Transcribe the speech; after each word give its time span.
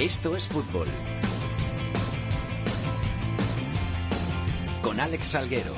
Esto 0.00 0.34
es 0.34 0.48
fútbol. 0.48 0.86
Con 4.80 4.98
Alex 4.98 5.28
Salguero. 5.28 5.74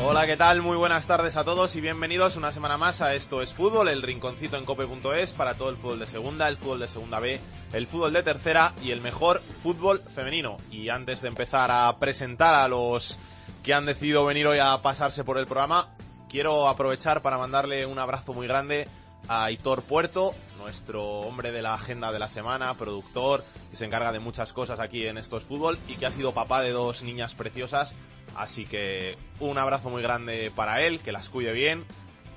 Hola, 0.00 0.24
¿qué 0.26 0.36
tal? 0.36 0.62
Muy 0.62 0.76
buenas 0.76 1.04
tardes 1.08 1.34
a 1.34 1.42
todos 1.42 1.74
y 1.74 1.80
bienvenidos 1.80 2.36
una 2.36 2.52
semana 2.52 2.78
más 2.78 3.02
a 3.02 3.16
Esto 3.16 3.42
es 3.42 3.52
Fútbol, 3.52 3.88
el 3.88 4.02
rinconcito 4.02 4.56
en 4.56 4.64
cope.es 4.64 5.32
para 5.32 5.54
todo 5.54 5.70
el 5.70 5.78
fútbol 5.78 5.98
de 5.98 6.06
segunda, 6.06 6.46
el 6.46 6.58
fútbol 6.58 6.78
de 6.78 6.86
segunda 6.86 7.18
B, 7.18 7.40
el 7.72 7.88
fútbol 7.88 8.12
de 8.12 8.22
tercera 8.22 8.72
y 8.80 8.92
el 8.92 9.00
mejor 9.00 9.42
fútbol 9.64 10.00
femenino. 10.14 10.58
Y 10.70 10.90
antes 10.90 11.22
de 11.22 11.26
empezar 11.26 11.72
a 11.72 11.98
presentar 11.98 12.54
a 12.54 12.68
los 12.68 13.18
que 13.64 13.74
han 13.74 13.84
decidido 13.84 14.24
venir 14.24 14.46
hoy 14.46 14.60
a 14.60 14.80
pasarse 14.80 15.24
por 15.24 15.38
el 15.38 15.46
programa, 15.46 15.88
quiero 16.28 16.68
aprovechar 16.68 17.20
para 17.20 17.36
mandarle 17.36 17.84
un 17.84 17.98
abrazo 17.98 18.32
muy 18.32 18.46
grande 18.46 18.86
a 19.28 19.50
Hitor 19.50 19.82
Puerto, 19.82 20.34
nuestro 20.58 21.04
hombre 21.04 21.52
de 21.52 21.62
la 21.62 21.74
agenda 21.74 22.12
de 22.12 22.18
la 22.18 22.28
semana, 22.28 22.74
productor, 22.74 23.44
que 23.70 23.76
se 23.76 23.84
encarga 23.84 24.12
de 24.12 24.20
muchas 24.20 24.52
cosas 24.52 24.80
aquí 24.80 25.06
en 25.06 25.18
Esto 25.18 25.38
es 25.38 25.44
Fútbol 25.44 25.78
y 25.88 25.96
que 25.96 26.06
ha 26.06 26.10
sido 26.10 26.32
papá 26.32 26.62
de 26.62 26.70
dos 26.70 27.02
niñas 27.02 27.34
preciosas 27.34 27.94
Así 28.36 28.66
que 28.66 29.16
un 29.40 29.58
abrazo 29.58 29.90
muy 29.90 30.02
grande 30.02 30.50
para 30.54 30.82
él, 30.82 31.00
que 31.00 31.12
las 31.12 31.28
cuide 31.28 31.52
bien 31.52 31.84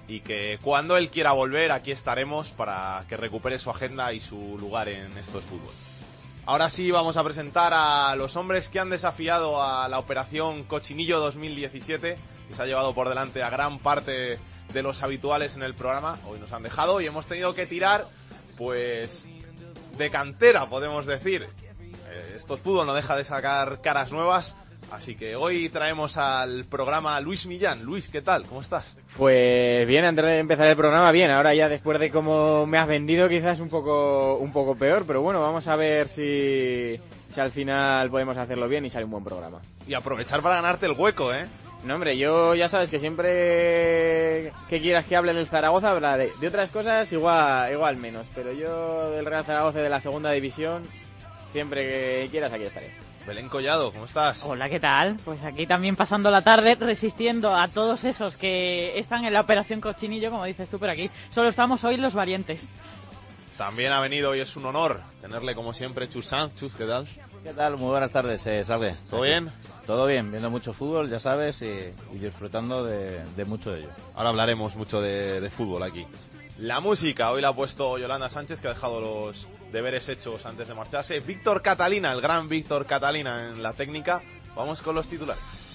y 0.07 0.21
que 0.21 0.59
cuando 0.61 0.95
él 0.95 1.09
quiera 1.09 1.31
volver 1.31 1.71
aquí 1.71 1.91
estaremos 1.91 2.51
para 2.51 3.03
que 3.09 3.17
recupere 3.17 3.59
su 3.59 3.69
agenda 3.69 4.13
y 4.13 4.19
su 4.19 4.57
lugar 4.59 4.89
en 4.89 5.17
estos 5.17 5.43
fútbol. 5.43 5.73
Ahora 6.45 6.69
sí 6.69 6.91
vamos 6.91 7.17
a 7.17 7.23
presentar 7.23 7.73
a 7.73 8.15
los 8.15 8.37
hombres 8.37 8.69
que 8.69 8.79
han 8.79 8.89
desafiado 8.89 9.61
a 9.61 9.89
la 9.89 9.99
operación 9.99 10.63
Cochinillo 10.63 11.19
2017, 11.19 12.15
que 12.47 12.53
se 12.53 12.61
ha 12.61 12.65
llevado 12.65 12.93
por 12.93 13.09
delante 13.09 13.43
a 13.43 13.49
gran 13.49 13.79
parte 13.79 14.39
de 14.73 14.81
los 14.83 15.03
habituales 15.03 15.55
en 15.55 15.63
el 15.63 15.73
programa. 15.73 16.17
Hoy 16.27 16.39
nos 16.39 16.51
han 16.53 16.63
dejado 16.63 17.01
y 17.01 17.05
hemos 17.05 17.27
tenido 17.27 17.53
que 17.53 17.65
tirar, 17.65 18.07
pues, 18.57 19.25
de 19.97 20.09
cantera, 20.09 20.65
podemos 20.65 21.05
decir. 21.05 21.47
Eh, 22.09 22.33
Estos 22.35 22.59
fútbol 22.59 22.85
no 22.85 22.93
deja 22.93 23.15
de 23.15 23.25
sacar 23.25 23.81
caras 23.81 24.11
nuevas 24.11 24.55
Así 24.91 25.15
que 25.15 25.35
hoy 25.35 25.67
traemos 25.69 26.17
al 26.17 26.65
programa 26.65 27.19
Luis 27.19 27.45
Millán. 27.45 27.83
Luis, 27.83 28.07
¿qué 28.07 28.21
tal? 28.21 28.45
¿Cómo 28.45 28.61
estás? 28.61 28.95
Pues 29.17 29.85
bien, 29.85 30.05
antes 30.05 30.23
de 30.23 30.39
empezar 30.39 30.67
el 30.67 30.77
programa, 30.77 31.11
bien. 31.11 31.29
Ahora 31.29 31.53
ya 31.53 31.67
después 31.67 31.99
de 31.99 32.09
cómo 32.09 32.65
me 32.65 32.77
has 32.77 32.87
vendido, 32.87 33.27
quizás 33.27 33.59
un 33.59 33.69
poco, 33.69 34.37
un 34.37 34.53
poco 34.53 34.75
peor, 34.75 35.03
pero 35.05 35.21
bueno, 35.21 35.41
vamos 35.41 35.67
a 35.67 35.75
ver 35.75 36.07
si, 36.07 36.99
si 37.29 37.39
al 37.39 37.51
final 37.51 38.09
podemos 38.09 38.37
hacerlo 38.37 38.67
bien 38.69 38.85
y 38.85 38.89
sale 38.89 39.05
un 39.05 39.11
buen 39.11 39.23
programa. 39.25 39.59
Y 39.87 39.93
aprovechar 39.93 40.41
para 40.41 40.55
ganarte 40.55 40.85
el 40.85 40.93
hueco, 40.93 41.33
¿eh? 41.33 41.47
No, 41.83 41.95
hombre, 41.95 42.17
yo 42.17 42.55
ya 42.55 42.67
sabes 42.67 42.89
que 42.89 42.99
siempre 42.99 44.51
que 44.67 44.81
quieras 44.81 45.05
que 45.05 45.15
hable 45.15 45.31
en 45.31 45.37
el 45.37 45.47
Zaragoza 45.47 45.91
hablaré. 45.91 46.31
De 46.39 46.47
otras 46.47 46.71
cosas, 46.71 47.11
igual, 47.13 47.71
igual 47.71 47.97
menos. 47.97 48.27
Pero 48.33 48.51
yo 48.51 49.11
del 49.11 49.25
Real 49.25 49.45
Zaragoza 49.45 49.79
de 49.79 49.89
la 49.89 49.99
segunda 49.99 50.31
división, 50.31 50.83
siempre 51.47 51.83
que 52.23 52.27
quieras, 52.29 52.51
aquí 52.51 52.63
estaré. 52.63 52.91
Belén 53.27 53.49
Collado, 53.49 53.91
¿cómo 53.91 54.05
estás? 54.05 54.41
Hola, 54.43 54.69
¿qué 54.69 54.79
tal? 54.79 55.17
Pues 55.25 55.43
aquí 55.43 55.67
también 55.67 55.97
pasando 55.97 56.31
la 56.31 56.41
tarde 56.41 56.75
resistiendo 56.75 57.53
a 57.53 57.67
todos 57.67 58.05
esos 58.05 58.37
que 58.37 58.97
están 58.97 59.25
en 59.25 59.33
la 59.33 59.41
operación 59.41 59.81
cochinillo, 59.81 60.31
como 60.31 60.45
dices 60.45 60.69
tú, 60.69 60.79
pero 60.79 60.93
aquí 60.93 61.11
solo 61.29 61.49
estamos 61.49 61.83
hoy 61.83 61.97
los 61.97 62.13
valientes. 62.13 62.65
También 63.57 63.91
ha 63.91 63.99
venido 63.99 64.33
y 64.33 64.39
es 64.39 64.55
un 64.55 64.65
honor 64.65 65.01
tenerle 65.19 65.55
como 65.55 65.73
siempre 65.73 66.07
Chus 66.07 66.33
Chus, 66.55 66.73
¿qué 66.75 66.85
tal? 66.85 67.05
¿Qué 67.43 67.53
tal? 67.53 67.77
Muy 67.77 67.89
buenas 67.89 68.11
tardes, 68.11 68.45
eh, 68.47 68.63
Salve. 68.63 68.95
¿Todo 69.09 69.21
bien? 69.21 69.51
Todo 69.85 70.05
bien, 70.05 70.31
viendo 70.31 70.49
mucho 70.49 70.73
fútbol, 70.73 71.09
ya 71.09 71.19
sabes, 71.19 71.61
y, 71.61 71.93
disfrutando 72.13 72.83
de, 72.83 73.23
mucho 73.45 73.71
de 73.71 73.79
ello. 73.79 73.89
Ahora 74.15 74.29
hablaremos 74.29 74.75
mucho 74.75 75.01
de, 75.01 75.39
de 75.39 75.49
fútbol 75.49 75.83
aquí. 75.83 76.05
La 76.57 76.79
música, 76.79 77.31
hoy 77.31 77.41
la 77.41 77.49
ha 77.49 77.55
puesto 77.55 77.97
Yolanda 77.97 78.29
Sánchez, 78.29 78.59
que 78.59 78.67
ha 78.67 78.73
dejado 78.73 78.99
los 78.99 79.47
deberes 79.71 80.09
hechos 80.09 80.45
antes 80.45 80.67
de 80.67 80.73
marcharse. 80.73 81.19
Víctor 81.19 81.61
Catalina, 81.61 82.11
el 82.11 82.21
gran 82.21 82.49
Víctor 82.49 82.85
Catalina 82.85 83.49
en 83.49 83.63
la 83.63 83.73
técnica. 83.73 84.21
Vamos 84.55 84.81
con 84.81 84.95
los 84.95 85.07
titulares. 85.07 85.66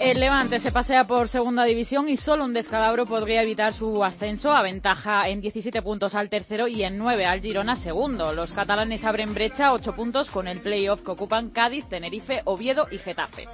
El 0.00 0.20
Levante 0.20 0.60
se 0.60 0.70
pasea 0.70 1.08
por 1.08 1.26
segunda 1.26 1.64
división 1.64 2.08
y 2.08 2.16
solo 2.16 2.44
un 2.44 2.52
descalabro 2.52 3.04
podría 3.04 3.42
evitar 3.42 3.74
su 3.74 4.04
ascenso. 4.04 4.52
Aventaja 4.52 5.28
en 5.28 5.40
17 5.40 5.82
puntos 5.82 6.14
al 6.14 6.28
tercero 6.28 6.68
y 6.68 6.84
en 6.84 6.98
9 6.98 7.26
al 7.26 7.40
Girona 7.40 7.74
segundo. 7.74 8.32
Los 8.32 8.52
catalanes 8.52 9.04
abren 9.04 9.34
brecha 9.34 9.72
8 9.72 9.96
puntos 9.96 10.30
con 10.30 10.46
el 10.46 10.60
playoff 10.60 11.02
que 11.02 11.10
ocupan 11.10 11.50
Cádiz, 11.50 11.88
Tenerife, 11.88 12.42
Oviedo 12.44 12.86
y 12.92 12.98
Getafe. 12.98 13.48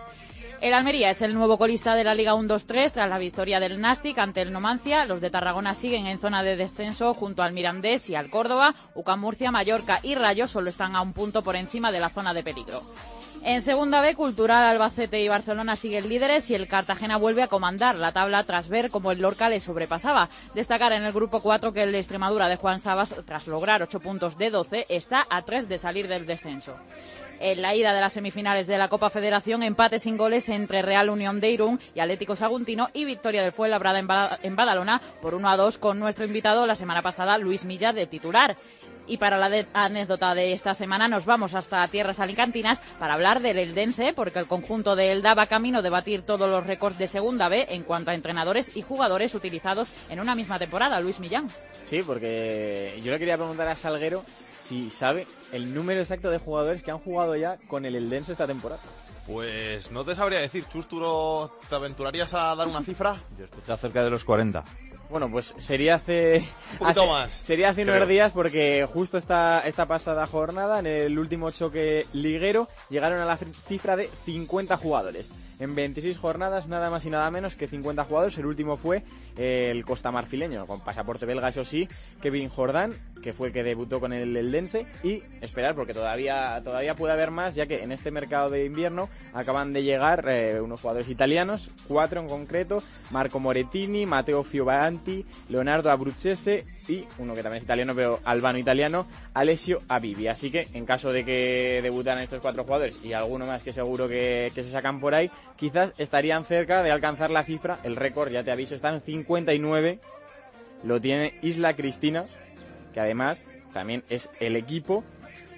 El 0.60 0.74
Almería 0.74 1.10
es 1.10 1.22
el 1.22 1.34
nuevo 1.34 1.56
colista 1.56 1.94
de 1.94 2.04
la 2.04 2.14
Liga 2.14 2.34
1-2-3 2.34 2.92
tras 2.92 3.08
la 3.08 3.18
victoria 3.18 3.58
del 3.58 3.80
Nastic 3.80 4.18
ante 4.18 4.42
el 4.42 4.52
Nomancia. 4.52 5.06
Los 5.06 5.22
de 5.22 5.30
Tarragona 5.30 5.74
siguen 5.74 6.06
en 6.06 6.18
zona 6.18 6.42
de 6.42 6.56
descenso 6.56 7.14
junto 7.14 7.42
al 7.42 7.54
Mirandés 7.54 8.10
y 8.10 8.16
al 8.16 8.28
Córdoba. 8.28 8.74
UCAM 8.94 9.20
Murcia, 9.20 9.50
Mallorca 9.50 10.00
y 10.02 10.14
Rayo 10.14 10.46
solo 10.46 10.68
están 10.68 10.94
a 10.94 11.00
un 11.00 11.14
punto 11.14 11.42
por 11.42 11.56
encima 11.56 11.90
de 11.90 12.00
la 12.00 12.10
zona 12.10 12.34
de 12.34 12.42
peligro. 12.42 12.82
En 13.46 13.60
segunda 13.60 14.00
B, 14.00 14.14
Cultural, 14.14 14.64
Albacete 14.64 15.20
y 15.20 15.28
Barcelona 15.28 15.76
siguen 15.76 16.08
líderes 16.08 16.48
y 16.48 16.54
el 16.54 16.66
Cartagena 16.66 17.18
vuelve 17.18 17.42
a 17.42 17.48
comandar 17.48 17.94
la 17.94 18.10
tabla 18.10 18.42
tras 18.44 18.70
ver 18.70 18.90
cómo 18.90 19.12
el 19.12 19.20
Lorca 19.20 19.50
le 19.50 19.60
sobrepasaba. 19.60 20.30
Destacar 20.54 20.94
en 20.94 21.04
el 21.04 21.12
grupo 21.12 21.40
4 21.40 21.74
que 21.74 21.82
el 21.82 21.92
de 21.92 21.98
Extremadura 21.98 22.48
de 22.48 22.56
Juan 22.56 22.80
Sabas, 22.80 23.14
tras 23.26 23.46
lograr 23.46 23.82
8 23.82 24.00
puntos 24.00 24.38
de 24.38 24.48
12, 24.48 24.86
está 24.88 25.26
a 25.28 25.42
3 25.42 25.68
de 25.68 25.76
salir 25.76 26.08
del 26.08 26.24
descenso. 26.24 26.74
En 27.38 27.60
la 27.60 27.74
ida 27.74 27.92
de 27.92 28.00
las 28.00 28.14
semifinales 28.14 28.66
de 28.66 28.78
la 28.78 28.88
Copa 28.88 29.10
Federación, 29.10 29.62
empate 29.62 29.98
sin 29.98 30.16
goles 30.16 30.48
entre 30.48 30.80
Real 30.80 31.10
Unión 31.10 31.40
de 31.40 31.50
Irún 31.50 31.80
y 31.94 32.00
Atlético 32.00 32.36
Saguntino 32.36 32.88
y 32.94 33.04
victoria 33.04 33.42
del 33.42 33.52
Fuenlabrada 33.52 34.38
en 34.42 34.56
Badalona 34.56 35.02
por 35.20 35.34
1 35.34 35.50
a 35.50 35.56
2 35.58 35.76
con 35.76 35.98
nuestro 35.98 36.24
invitado 36.24 36.66
la 36.66 36.76
semana 36.76 37.02
pasada, 37.02 37.36
Luis 37.36 37.66
Milla, 37.66 37.92
de 37.92 38.06
titular. 38.06 38.56
Y 39.06 39.18
para 39.18 39.38
la 39.38 39.66
anécdota 39.74 40.34
de 40.34 40.52
esta 40.52 40.74
semana 40.74 41.08
nos 41.08 41.26
vamos 41.26 41.54
hasta 41.54 41.86
tierras 41.88 42.20
alicantinas 42.20 42.80
para 42.98 43.14
hablar 43.14 43.40
del 43.40 43.58
Eldense, 43.58 44.12
porque 44.14 44.38
el 44.38 44.46
conjunto 44.46 44.96
de 44.96 45.12
Elda 45.12 45.34
va 45.34 45.46
camino 45.46 45.82
de 45.82 45.90
batir 45.90 46.22
todos 46.22 46.48
los 46.48 46.66
récords 46.66 46.98
de 46.98 47.08
Segunda 47.08 47.48
B 47.48 47.66
en 47.70 47.82
cuanto 47.82 48.10
a 48.10 48.14
entrenadores 48.14 48.76
y 48.76 48.82
jugadores 48.82 49.34
utilizados 49.34 49.90
en 50.08 50.20
una 50.20 50.34
misma 50.34 50.58
temporada. 50.58 51.00
Luis 51.00 51.20
Millán. 51.20 51.48
Sí, 51.84 52.02
porque 52.04 52.98
yo 53.02 53.12
le 53.12 53.18
quería 53.18 53.36
preguntar 53.36 53.68
a 53.68 53.76
Salguero 53.76 54.24
si 54.62 54.90
sabe 54.90 55.26
el 55.52 55.74
número 55.74 56.00
exacto 56.00 56.30
de 56.30 56.38
jugadores 56.38 56.82
que 56.82 56.90
han 56.90 56.98
jugado 56.98 57.36
ya 57.36 57.58
con 57.68 57.84
el 57.84 57.96
Eldense 57.96 58.32
esta 58.32 58.46
temporada. 58.46 58.80
Pues 59.26 59.90
no 59.90 60.04
te 60.04 60.14
sabría 60.14 60.40
decir, 60.40 60.64
Chus, 60.68 60.86
te 60.88 61.74
aventurarías 61.74 62.34
a 62.34 62.54
dar 62.54 62.68
una 62.68 62.82
cifra? 62.82 63.22
Yo 63.38 63.44
escuché 63.46 63.76
cerca 63.76 64.04
de 64.04 64.10
los 64.10 64.24
40. 64.24 64.62
Bueno, 65.14 65.30
pues 65.30 65.54
sería 65.58 65.94
hace... 65.94 66.44
Un 66.80 66.92
más. 67.08 67.30
Sería 67.30 67.68
hace 67.68 67.84
unos 67.84 68.08
días 68.08 68.32
porque 68.32 68.84
justo 68.92 69.16
esta, 69.16 69.60
esta 69.60 69.86
pasada 69.86 70.26
jornada, 70.26 70.80
en 70.80 70.88
el 70.88 71.16
último 71.20 71.52
choque 71.52 72.04
liguero, 72.12 72.66
llegaron 72.90 73.20
a 73.20 73.24
la 73.24 73.36
cifra 73.36 73.94
de 73.94 74.10
50 74.24 74.76
jugadores 74.76 75.30
en 75.64 75.74
26 75.74 76.18
jornadas, 76.18 76.68
nada 76.68 76.90
más 76.90 77.04
y 77.04 77.10
nada 77.10 77.30
menos 77.30 77.56
que 77.56 77.66
50 77.66 78.04
jugadores. 78.04 78.38
El 78.38 78.46
último 78.46 78.76
fue 78.76 79.02
eh, 79.36 79.68
el 79.70 79.84
Costa 79.84 80.10
Marfileño, 80.10 80.66
con 80.66 80.80
pasaporte 80.80 81.26
belga, 81.26 81.48
eso 81.48 81.64
sí, 81.64 81.88
Kevin 82.20 82.48
Jordán, 82.48 82.92
que 83.22 83.32
fue 83.32 83.48
el 83.48 83.52
que 83.52 83.62
debutó 83.62 84.00
con 84.00 84.12
el 84.12 84.36
Eldense. 84.36 84.86
Y 85.02 85.22
esperar, 85.40 85.74
porque 85.74 85.94
todavía, 85.94 86.60
todavía 86.62 86.94
puede 86.94 87.14
haber 87.14 87.30
más, 87.30 87.54
ya 87.54 87.66
que 87.66 87.82
en 87.82 87.92
este 87.92 88.10
mercado 88.10 88.50
de 88.50 88.64
invierno 88.64 89.08
acaban 89.32 89.72
de 89.72 89.82
llegar 89.82 90.26
eh, 90.28 90.60
unos 90.60 90.80
jugadores 90.80 91.08
italianos, 91.08 91.70
cuatro 91.88 92.20
en 92.20 92.28
concreto: 92.28 92.82
Marco 93.10 93.40
Moretini, 93.40 94.06
Matteo 94.06 94.42
Fiovanti, 94.42 95.24
Leonardo 95.48 95.90
Abruzzese 95.90 96.64
y 96.86 97.04
uno 97.18 97.34
que 97.34 97.42
también 97.42 97.58
es 97.58 97.64
italiano, 97.64 97.94
pero 97.94 98.20
albano-italiano, 98.24 99.06
Alessio 99.32 99.82
Abibi. 99.88 100.28
Así 100.28 100.50
que, 100.50 100.68
en 100.74 100.84
caso 100.84 101.12
de 101.12 101.24
que 101.24 101.80
debutan 101.82 102.18
estos 102.18 102.40
cuatro 102.40 102.64
jugadores 102.64 103.02
y 103.02 103.14
alguno 103.14 103.46
más 103.46 103.62
que 103.62 103.72
seguro 103.72 104.06
que 104.06 104.52
se 104.54 104.70
sacan 104.70 105.00
por 105.00 105.14
ahí, 105.14 105.30
quizás 105.56 105.92
estarían 105.98 106.44
cerca 106.44 106.82
de 106.82 106.90
alcanzar 106.90 107.30
la 107.30 107.44
cifra, 107.44 107.78
el 107.84 107.96
récord, 107.96 108.30
ya 108.30 108.44
te 108.44 108.52
aviso, 108.52 108.74
está 108.74 108.92
en 108.92 109.00
59, 109.00 110.00
lo 110.82 111.00
tiene 111.00 111.34
Isla 111.42 111.74
Cristina, 111.74 112.24
que 112.92 113.00
además 113.00 113.48
también 113.72 114.02
es 114.08 114.30
el 114.40 114.56
equipo 114.56 115.04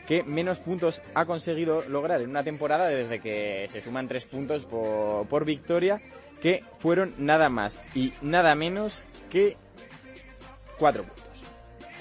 que 0.07 0.23
menos 0.23 0.59
puntos 0.59 1.03
ha 1.15 1.25
conseguido 1.25 1.83
lograr 1.89 2.21
en 2.23 2.31
una 2.31 2.45
temporada 2.45 2.87
desde 2.87 3.21
que 3.21 3.69
se 3.73 3.81
suman 3.81 4.09
tres 4.09 4.25
puntos 4.25 4.65
por, 4.65 5.27
por 5.27 5.45
victoria, 5.45 6.01
que 6.41 6.63
fueron 6.79 7.15
nada 7.19 7.49
más 7.49 7.81
y 7.95 8.13
nada 8.23 8.55
menos 8.55 9.03
que 9.31 9.57
cuatro 10.79 11.03
puntos. 11.03 11.26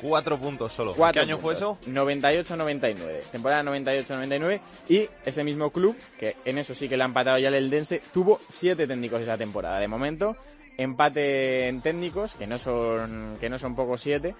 Cuatro 0.07 0.37
puntos 0.37 0.73
solo. 0.73 0.95
¿Qué 1.11 1.19
año 1.19 1.37
fue 1.37 1.53
eso? 1.53 1.77
98-99. 1.87 3.21
Temporada 3.31 3.63
98-99. 3.63 4.59
Y 4.89 5.07
ese 5.25 5.43
mismo 5.43 5.71
club, 5.71 5.95
que 6.19 6.35
en 6.45 6.57
eso 6.57 6.75
sí 6.75 6.87
que 6.87 6.97
le 6.97 7.03
ha 7.03 7.07
empatado 7.07 7.37
ya 7.37 7.47
el 7.47 7.55
Eldense, 7.55 8.01
tuvo 8.13 8.39
siete 8.47 8.87
técnicos 8.87 9.21
esa 9.21 9.37
temporada. 9.37 9.79
De 9.79 9.87
momento, 9.87 10.35
empate 10.77 11.67
en 11.67 11.81
técnicos, 11.81 12.35
que 12.35 12.47
no 12.47 12.57
son, 12.57 13.37
que 13.39 13.49
no 13.49 13.57
son 13.57 13.75
pocos 13.75 14.01
siete. 14.01 14.35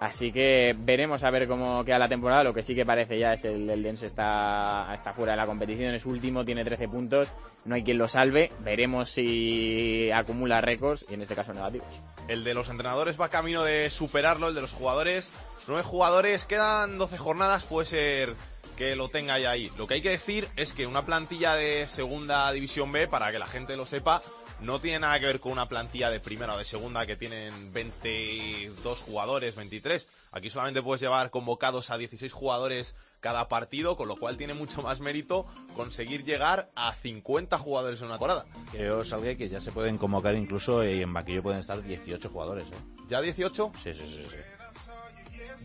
Así 0.00 0.30
que 0.30 0.74
veremos 0.78 1.24
a 1.24 1.30
ver 1.30 1.48
cómo 1.48 1.84
queda 1.84 1.98
la 1.98 2.08
temporada. 2.08 2.44
Lo 2.44 2.52
que 2.52 2.62
sí 2.62 2.74
que 2.74 2.84
parece 2.84 3.18
ya 3.18 3.32
es 3.32 3.44
el 3.44 3.68
Eldense 3.68 4.06
está, 4.06 4.92
está 4.94 5.12
fuera 5.12 5.32
de 5.32 5.38
la 5.38 5.46
competición, 5.46 5.94
es 5.94 6.04
último, 6.04 6.44
tiene 6.44 6.64
13 6.64 6.88
puntos 6.88 7.28
no 7.66 7.74
hay 7.74 7.82
quien 7.82 7.98
lo 7.98 8.08
salve. 8.08 8.52
Veremos 8.60 9.10
si 9.10 10.10
acumula 10.10 10.60
récords 10.60 11.04
y 11.08 11.14
en 11.14 11.22
este 11.22 11.34
caso 11.34 11.52
negativos. 11.52 11.88
El 12.28 12.44
de 12.44 12.54
los 12.54 12.68
entrenadores 12.68 13.20
va 13.20 13.28
camino 13.28 13.62
de 13.64 13.90
superarlo, 13.90 14.48
el 14.48 14.54
de 14.54 14.62
los 14.62 14.72
jugadores, 14.72 15.32
nueve 15.66 15.82
jugadores, 15.82 16.44
quedan 16.44 16.98
12 16.98 17.18
jornadas, 17.18 17.64
puede 17.64 17.86
ser 17.86 18.34
que 18.76 18.96
lo 18.96 19.08
tenga 19.08 19.38
ya 19.38 19.50
ahí. 19.50 19.70
Lo 19.76 19.86
que 19.86 19.94
hay 19.94 20.02
que 20.02 20.10
decir 20.10 20.48
es 20.56 20.72
que 20.72 20.86
una 20.86 21.04
plantilla 21.04 21.54
de 21.54 21.88
segunda 21.88 22.50
división 22.52 22.92
B, 22.92 23.08
para 23.08 23.32
que 23.32 23.38
la 23.38 23.46
gente 23.46 23.76
lo 23.76 23.86
sepa, 23.86 24.22
no 24.60 24.80
tiene 24.80 25.00
nada 25.00 25.20
que 25.20 25.26
ver 25.26 25.40
con 25.40 25.52
una 25.52 25.68
plantilla 25.68 26.10
de 26.10 26.20
primera 26.20 26.54
o 26.54 26.58
de 26.58 26.64
segunda 26.64 27.06
que 27.06 27.16
tienen 27.16 27.72
22 27.72 29.00
jugadores, 29.00 29.54
23. 29.54 30.08
Aquí 30.32 30.50
solamente 30.50 30.82
puedes 30.82 31.00
llevar 31.02 31.30
convocados 31.30 31.90
a 31.90 31.98
16 31.98 32.32
jugadores 32.32 32.94
cada 33.20 33.48
partido, 33.48 33.96
con 33.96 34.08
lo 34.08 34.16
cual 34.16 34.36
tiene 34.36 34.54
mucho 34.54 34.82
más 34.82 35.00
mérito 35.00 35.46
conseguir 35.74 36.24
llegar 36.24 36.70
a 36.74 36.94
50 36.94 37.58
jugadores 37.58 38.00
en 38.00 38.06
una 38.06 38.14
temporada. 38.14 38.44
Creo, 38.72 39.04
Salgue, 39.04 39.36
que 39.36 39.48
ya 39.48 39.60
se 39.60 39.72
pueden 39.72 39.98
convocar 39.98 40.34
incluso 40.34 40.84
y 40.84 41.02
en 41.02 41.12
banquillo 41.12 41.42
pueden 41.42 41.60
estar 41.60 41.82
18 41.82 42.28
jugadores. 42.28 42.64
¿eh? 42.64 43.04
¿Ya 43.08 43.20
18? 43.20 43.72
Sí, 43.82 43.94
sí, 43.94 44.06
sí. 44.06 44.26
sí. 44.30 44.36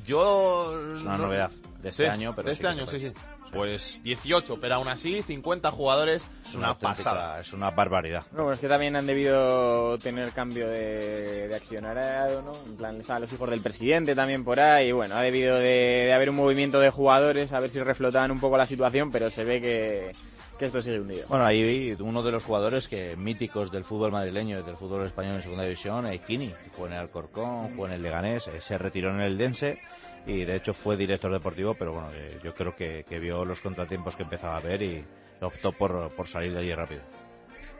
Yo... 0.05 0.95
Es 0.95 1.03
una 1.03 1.17
novedad 1.17 1.51
de 1.81 1.89
este 1.89 2.03
Sí, 2.03 2.09
año, 2.09 2.33
pero 2.35 2.47
de 2.47 2.53
este 2.53 2.67
año, 2.67 2.87
sí, 2.87 2.99
sí. 2.99 3.11
Pues 3.51 4.01
18, 4.03 4.59
pero 4.61 4.75
aún 4.75 4.87
así 4.87 5.21
50 5.23 5.71
jugadores 5.71 6.23
es 6.47 6.55
una, 6.55 6.69
auténtica- 6.69 6.95
pasada. 7.13 7.39
Es 7.41 7.51
una 7.53 7.69
barbaridad. 7.71 8.23
No, 8.31 8.43
bueno, 8.43 8.53
es 8.53 8.59
que 8.59 8.67
también 8.67 8.95
han 8.95 9.05
debido 9.05 9.97
tener 9.97 10.31
cambio 10.31 10.67
de, 10.69 11.47
de 11.49 11.55
accionariado, 11.55 12.41
¿no? 12.43 12.51
En 12.65 12.77
plan, 12.77 12.99
estaban 13.01 13.21
los 13.23 13.33
hijos 13.33 13.49
del 13.49 13.61
presidente 13.61 14.15
también 14.15 14.43
por 14.43 14.59
ahí, 14.59 14.87
y 14.89 14.91
bueno, 14.91 15.15
ha 15.15 15.21
debido 15.21 15.55
de, 15.57 16.05
de 16.05 16.13
haber 16.13 16.29
un 16.29 16.37
movimiento 16.37 16.79
de 16.79 16.89
jugadores, 16.91 17.51
a 17.53 17.59
ver 17.59 17.69
si 17.69 17.79
reflotaban 17.81 18.31
un 18.31 18.39
poco 18.39 18.57
la 18.57 18.67
situación, 18.67 19.11
pero 19.11 19.29
se 19.29 19.43
ve 19.43 19.59
que, 19.61 20.11
que 20.57 20.65
esto 20.65 20.81
sigue 20.81 20.99
hundido. 21.01 21.25
Bueno, 21.27 21.45
ahí 21.45 21.61
vi 21.63 22.01
uno 22.01 22.23
de 22.23 22.31
los 22.31 22.43
jugadores 22.43 22.87
que 22.87 23.15
míticos 23.17 23.71
del 23.71 23.83
fútbol 23.83 24.11
madrileño 24.11 24.59
y 24.59 24.63
del 24.63 24.77
fútbol 24.77 25.05
español 25.05 25.35
en 25.35 25.41
segunda 25.41 25.63
división, 25.63 26.05
que 26.09 26.53
jugó 26.75 26.87
en 26.87 26.93
el 26.93 26.99
Alcorcón, 26.99 27.69
jugó 27.75 27.87
en 27.87 27.93
el 27.93 28.01
Leganés, 28.03 28.47
eh, 28.47 28.61
se 28.61 28.77
retiró 28.77 29.09
en 29.09 29.21
el 29.21 29.37
Dense 29.37 29.77
y 30.25 30.45
de 30.45 30.55
hecho 30.55 30.73
fue 30.73 30.97
director 30.97 31.31
deportivo, 31.31 31.73
pero 31.73 31.93
bueno, 31.93 32.09
eh, 32.13 32.39
yo 32.43 32.53
creo 32.53 32.75
que, 32.75 33.05
que 33.07 33.19
vio 33.19 33.45
los 33.45 33.59
contratiempos 33.59 34.15
que 34.15 34.23
empezaba 34.23 34.57
a 34.57 34.61
ver 34.61 34.81
y 34.81 35.03
optó 35.41 35.71
por, 35.71 36.11
por 36.11 36.27
salir 36.27 36.53
de 36.53 36.59
allí 36.59 36.73
rápido. 36.73 37.01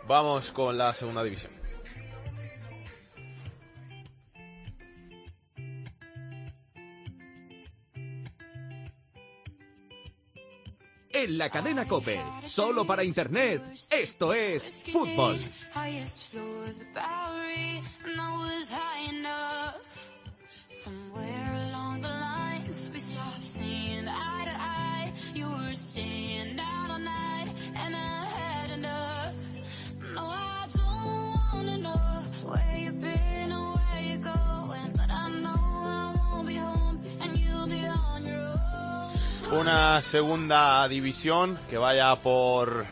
Vamos 0.08 0.52
con 0.52 0.78
la 0.78 0.94
segunda 0.94 1.24
división. 1.24 1.52
En 11.14 11.38
la 11.38 11.50
cadena 11.50 11.86
Cope, 11.86 12.22
solo 12.46 12.86
para 12.86 13.04
internet, 13.04 13.62
esto 13.92 14.34
es 14.34 14.86
fútbol. 14.92 15.38
Una 39.52 40.02
segunda 40.02 40.88
división 40.88 41.60
que 41.70 41.78
vaya 41.78 42.16
por 42.18 42.86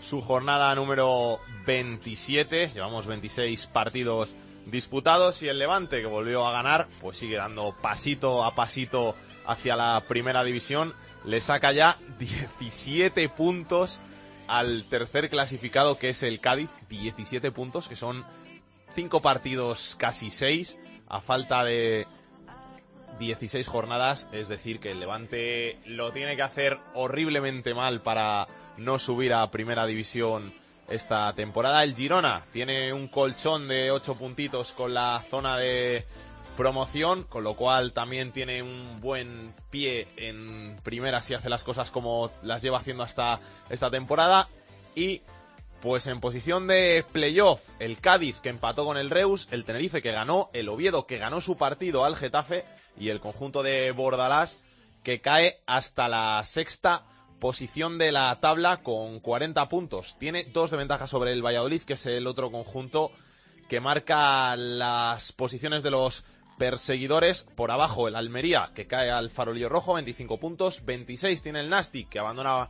su 0.00 0.20
jornada 0.20 0.74
número 0.74 1.40
27. 1.66 2.70
Llevamos 2.74 3.06
26 3.06 3.66
partidos 3.66 4.34
disputados 4.66 5.42
y 5.42 5.48
el 5.48 5.58
Levante 5.58 6.00
que 6.00 6.06
volvió 6.06 6.46
a 6.46 6.52
ganar 6.52 6.88
pues 7.00 7.18
sigue 7.18 7.36
dando 7.36 7.74
pasito 7.80 8.44
a 8.44 8.54
pasito 8.54 9.14
hacia 9.46 9.76
la 9.76 10.02
primera 10.08 10.44
división. 10.44 10.94
Le 11.24 11.40
saca 11.40 11.72
ya 11.72 11.96
17 12.18 13.28
puntos 13.30 14.00
al 14.46 14.84
tercer 14.88 15.30
clasificado 15.30 15.98
que 15.98 16.10
es 16.10 16.22
el 16.22 16.40
Cádiz. 16.40 16.70
17 16.88 17.50
puntos 17.50 17.88
que 17.88 17.96
son 17.96 18.24
5 18.94 19.22
partidos 19.22 19.96
casi 19.98 20.30
6 20.30 20.78
a 21.08 21.20
falta 21.20 21.64
de 21.64 22.06
16 23.18 23.66
jornadas, 23.68 24.28
es 24.32 24.48
decir, 24.48 24.80
que 24.80 24.90
el 24.90 25.00
Levante 25.00 25.78
lo 25.86 26.12
tiene 26.12 26.36
que 26.36 26.42
hacer 26.42 26.78
horriblemente 26.94 27.74
mal 27.74 28.00
para 28.00 28.48
no 28.76 28.98
subir 28.98 29.32
a 29.32 29.50
primera 29.50 29.86
división 29.86 30.52
esta 30.88 31.32
temporada. 31.34 31.84
El 31.84 31.94
Girona 31.94 32.44
tiene 32.52 32.92
un 32.92 33.08
colchón 33.08 33.68
de 33.68 33.90
8 33.90 34.16
puntitos 34.16 34.72
con 34.72 34.94
la 34.94 35.24
zona 35.30 35.56
de 35.56 36.04
promoción, 36.56 37.24
con 37.24 37.44
lo 37.44 37.54
cual 37.54 37.92
también 37.92 38.32
tiene 38.32 38.62
un 38.62 39.00
buen 39.00 39.54
pie 39.70 40.06
en 40.16 40.76
primera 40.82 41.20
si 41.20 41.34
hace 41.34 41.48
las 41.48 41.64
cosas 41.64 41.90
como 41.90 42.30
las 42.42 42.62
lleva 42.62 42.78
haciendo 42.78 43.02
hasta 43.02 43.40
esta 43.70 43.90
temporada. 43.90 44.48
Y 44.94 45.22
pues 45.80 46.06
en 46.06 46.20
posición 46.20 46.66
de 46.66 47.04
playoff, 47.12 47.60
el 47.78 48.00
Cádiz 48.00 48.40
que 48.40 48.48
empató 48.48 48.84
con 48.84 48.96
el 48.96 49.10
Reus, 49.10 49.48
el 49.50 49.64
Tenerife 49.64 50.00
que 50.00 50.12
ganó, 50.12 50.48
el 50.52 50.68
Oviedo 50.68 51.06
que 51.06 51.18
ganó 51.18 51.40
su 51.40 51.56
partido 51.56 52.04
al 52.04 52.16
Getafe 52.16 52.64
y 52.98 53.10
el 53.10 53.20
conjunto 53.20 53.62
de 53.62 53.90
Bordalás 53.92 54.58
que 55.02 55.20
cae 55.20 55.60
hasta 55.66 56.08
la 56.08 56.42
sexta 56.44 57.04
posición 57.38 57.98
de 57.98 58.12
la 58.12 58.40
tabla 58.40 58.78
con 58.78 59.20
40 59.20 59.68
puntos. 59.68 60.16
Tiene 60.18 60.44
dos 60.44 60.70
de 60.70 60.78
ventaja 60.78 61.06
sobre 61.06 61.32
el 61.32 61.44
Valladolid, 61.44 61.82
que 61.82 61.92
es 61.92 62.06
el 62.06 62.26
otro 62.26 62.50
conjunto 62.50 63.12
que 63.68 63.80
marca 63.80 64.56
las 64.56 65.32
posiciones 65.32 65.82
de 65.82 65.90
los 65.90 66.24
perseguidores. 66.58 67.46
Por 67.54 67.70
abajo 67.70 68.08
el 68.08 68.16
Almería, 68.16 68.70
que 68.74 68.86
cae 68.86 69.10
al 69.10 69.30
farolillo 69.30 69.68
rojo, 69.68 69.94
25 69.94 70.38
puntos. 70.38 70.84
26 70.84 71.42
tiene 71.42 71.60
el 71.60 71.70
Nastic, 71.70 72.08
que 72.08 72.18
abandona 72.18 72.68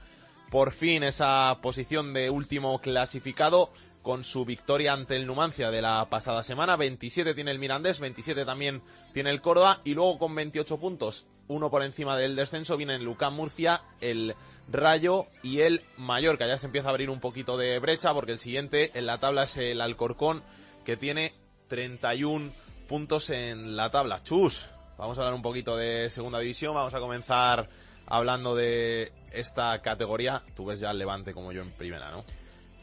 por 0.50 0.72
fin 0.72 1.02
esa 1.02 1.58
posición 1.62 2.12
de 2.12 2.30
último 2.30 2.78
clasificado 2.80 3.70
con 4.02 4.22
su 4.22 4.44
victoria 4.44 4.92
ante 4.92 5.16
el 5.16 5.26
Numancia 5.26 5.70
de 5.70 5.82
la 5.82 6.08
pasada 6.10 6.42
semana. 6.42 6.76
27 6.76 7.34
tiene 7.34 7.50
el 7.50 7.58
Mirandés, 7.58 8.00
27 8.00 8.44
también 8.44 8.82
tiene 9.12 9.30
el 9.30 9.40
Córdoba 9.40 9.80
y 9.82 9.94
luego 9.94 10.18
con 10.18 10.34
28 10.34 10.78
puntos, 10.78 11.26
uno 11.48 11.70
por 11.70 11.82
encima 11.82 12.16
del 12.16 12.36
descenso, 12.36 12.76
vienen 12.76 13.02
Lucán 13.02 13.34
Murcia, 13.34 13.82
el 14.00 14.36
Rayo 14.70 15.26
y 15.42 15.60
el 15.60 15.82
Mallorca. 15.96 16.46
Ya 16.46 16.58
se 16.58 16.66
empieza 16.66 16.88
a 16.88 16.90
abrir 16.90 17.10
un 17.10 17.20
poquito 17.20 17.56
de 17.56 17.78
brecha 17.78 18.12
porque 18.12 18.32
el 18.32 18.38
siguiente 18.38 18.96
en 18.96 19.06
la 19.06 19.18
tabla 19.18 19.44
es 19.44 19.56
el 19.56 19.80
Alcorcón 19.80 20.42
que 20.84 20.96
tiene 20.96 21.34
31 21.68 22.52
puntos 22.88 23.30
en 23.30 23.76
la 23.76 23.90
tabla. 23.90 24.22
Chus, 24.22 24.66
vamos 24.98 25.16
a 25.18 25.22
hablar 25.22 25.34
un 25.34 25.42
poquito 25.42 25.76
de 25.76 26.10
segunda 26.10 26.38
división, 26.38 26.74
vamos 26.74 26.94
a 26.94 27.00
comenzar 27.00 27.68
hablando 28.06 28.54
de 28.54 29.12
esta 29.32 29.80
categoría. 29.82 30.42
Tú 30.54 30.66
ves 30.66 30.80
ya 30.80 30.90
el 30.90 30.98
Levante 30.98 31.32
como 31.34 31.52
yo 31.52 31.62
en 31.62 31.70
primera, 31.72 32.10
¿no? 32.10 32.24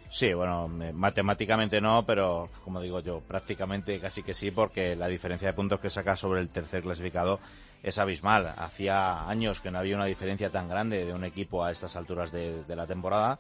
Sí, 0.10 0.34
bueno, 0.34 0.68
me- 0.68 0.92
matemáticamente 0.92 1.80
no, 1.80 2.06
pero 2.06 2.50
como 2.66 2.82
digo 2.82 3.00
yo, 3.00 3.22
prácticamente 3.22 3.98
casi 4.02 4.24
que 4.24 4.34
sí, 4.34 4.52
porque 4.52 4.96
la 4.98 5.08
diferencia 5.08 5.48
de 5.48 5.54
puntos 5.54 5.80
que 5.80 5.90
saca 5.90 6.18
sobre 6.18 6.42
el 6.42 6.50
tercer 6.50 6.82
clasificado 6.84 7.40
es 7.82 7.98
abismal. 7.98 8.54
Hacía 8.58 9.28
años 9.30 9.62
que 9.62 9.72
no 9.72 9.80
había 9.80 9.96
una 9.96 10.06
diferencia 10.06 10.50
tan 10.50 10.68
grande 10.68 11.06
de 11.06 11.14
un 11.14 11.24
equipo 11.24 11.64
a 11.64 11.72
estas 11.72 11.96
alturas 11.96 12.32
de, 12.34 12.64
de 12.66 12.76
la 12.76 12.88
temporada. 12.88 13.40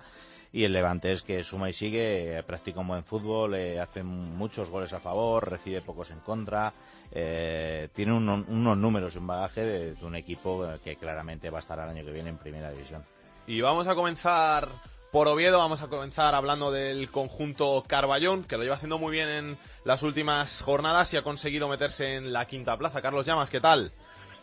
Y 0.54 0.66
el 0.66 0.74
Levante 0.74 1.14
es 1.14 1.22
que 1.22 1.44
suma 1.46 1.70
y 1.70 1.74
sigue, 1.74 2.38
eh, 2.38 2.44
practica 2.44 2.82
un 2.82 2.88
buen 2.90 3.06
fútbol, 3.06 3.56
eh, 3.56 3.80
hace 3.80 4.04
muchos 4.04 4.70
goles 4.70 4.92
a 4.92 5.00
favor, 5.00 5.50
recibe 5.50 5.82
pocos 5.82 6.12
en 6.12 6.20
contra, 6.20 6.74
eh, 7.12 7.88
tiene 7.94 8.12
uno- 8.14 8.44
unos 8.48 8.78
números 8.78 9.16
y 9.16 9.20
un 9.20 9.28
bagaje 9.28 9.66
de, 9.66 9.94
de 9.96 10.06
un 10.06 10.16
equipo 10.16 10.68
que 10.84 10.98
claramente 10.98 11.50
va 11.50 11.60
a 11.60 11.62
estar 11.62 11.80
el 11.80 11.90
año 11.90 12.04
que 12.04 12.12
viene 12.12 12.30
en 12.30 12.38
primera 12.38 12.70
división. 12.72 13.02
Y 13.48 13.62
vamos 13.62 13.88
a 13.88 13.96
comenzar 13.96 14.68
por 15.12 15.28
Oviedo, 15.30 15.58
vamos 15.58 15.82
a 15.82 15.88
comenzar 15.88 16.36
hablando 16.36 16.70
del 16.72 17.10
conjunto 17.12 17.84
Carballón, 17.88 18.44
que 18.44 18.58
lo 18.58 18.64
lleva 18.64 18.76
haciendo 18.76 18.98
muy 18.98 19.12
bien 19.12 19.30
en 19.30 19.58
las 19.86 20.04
últimas 20.04 20.62
jornadas 20.62 21.14
y 21.14 21.18
ha 21.18 21.22
conseguido 21.22 21.68
meterse 21.70 22.16
en 22.16 22.32
la 22.34 22.46
quinta 22.46 22.78
plaza. 22.78 23.02
Carlos 23.02 23.26
Llamas, 23.26 23.50
¿qué 23.50 23.60
tal? 23.62 23.92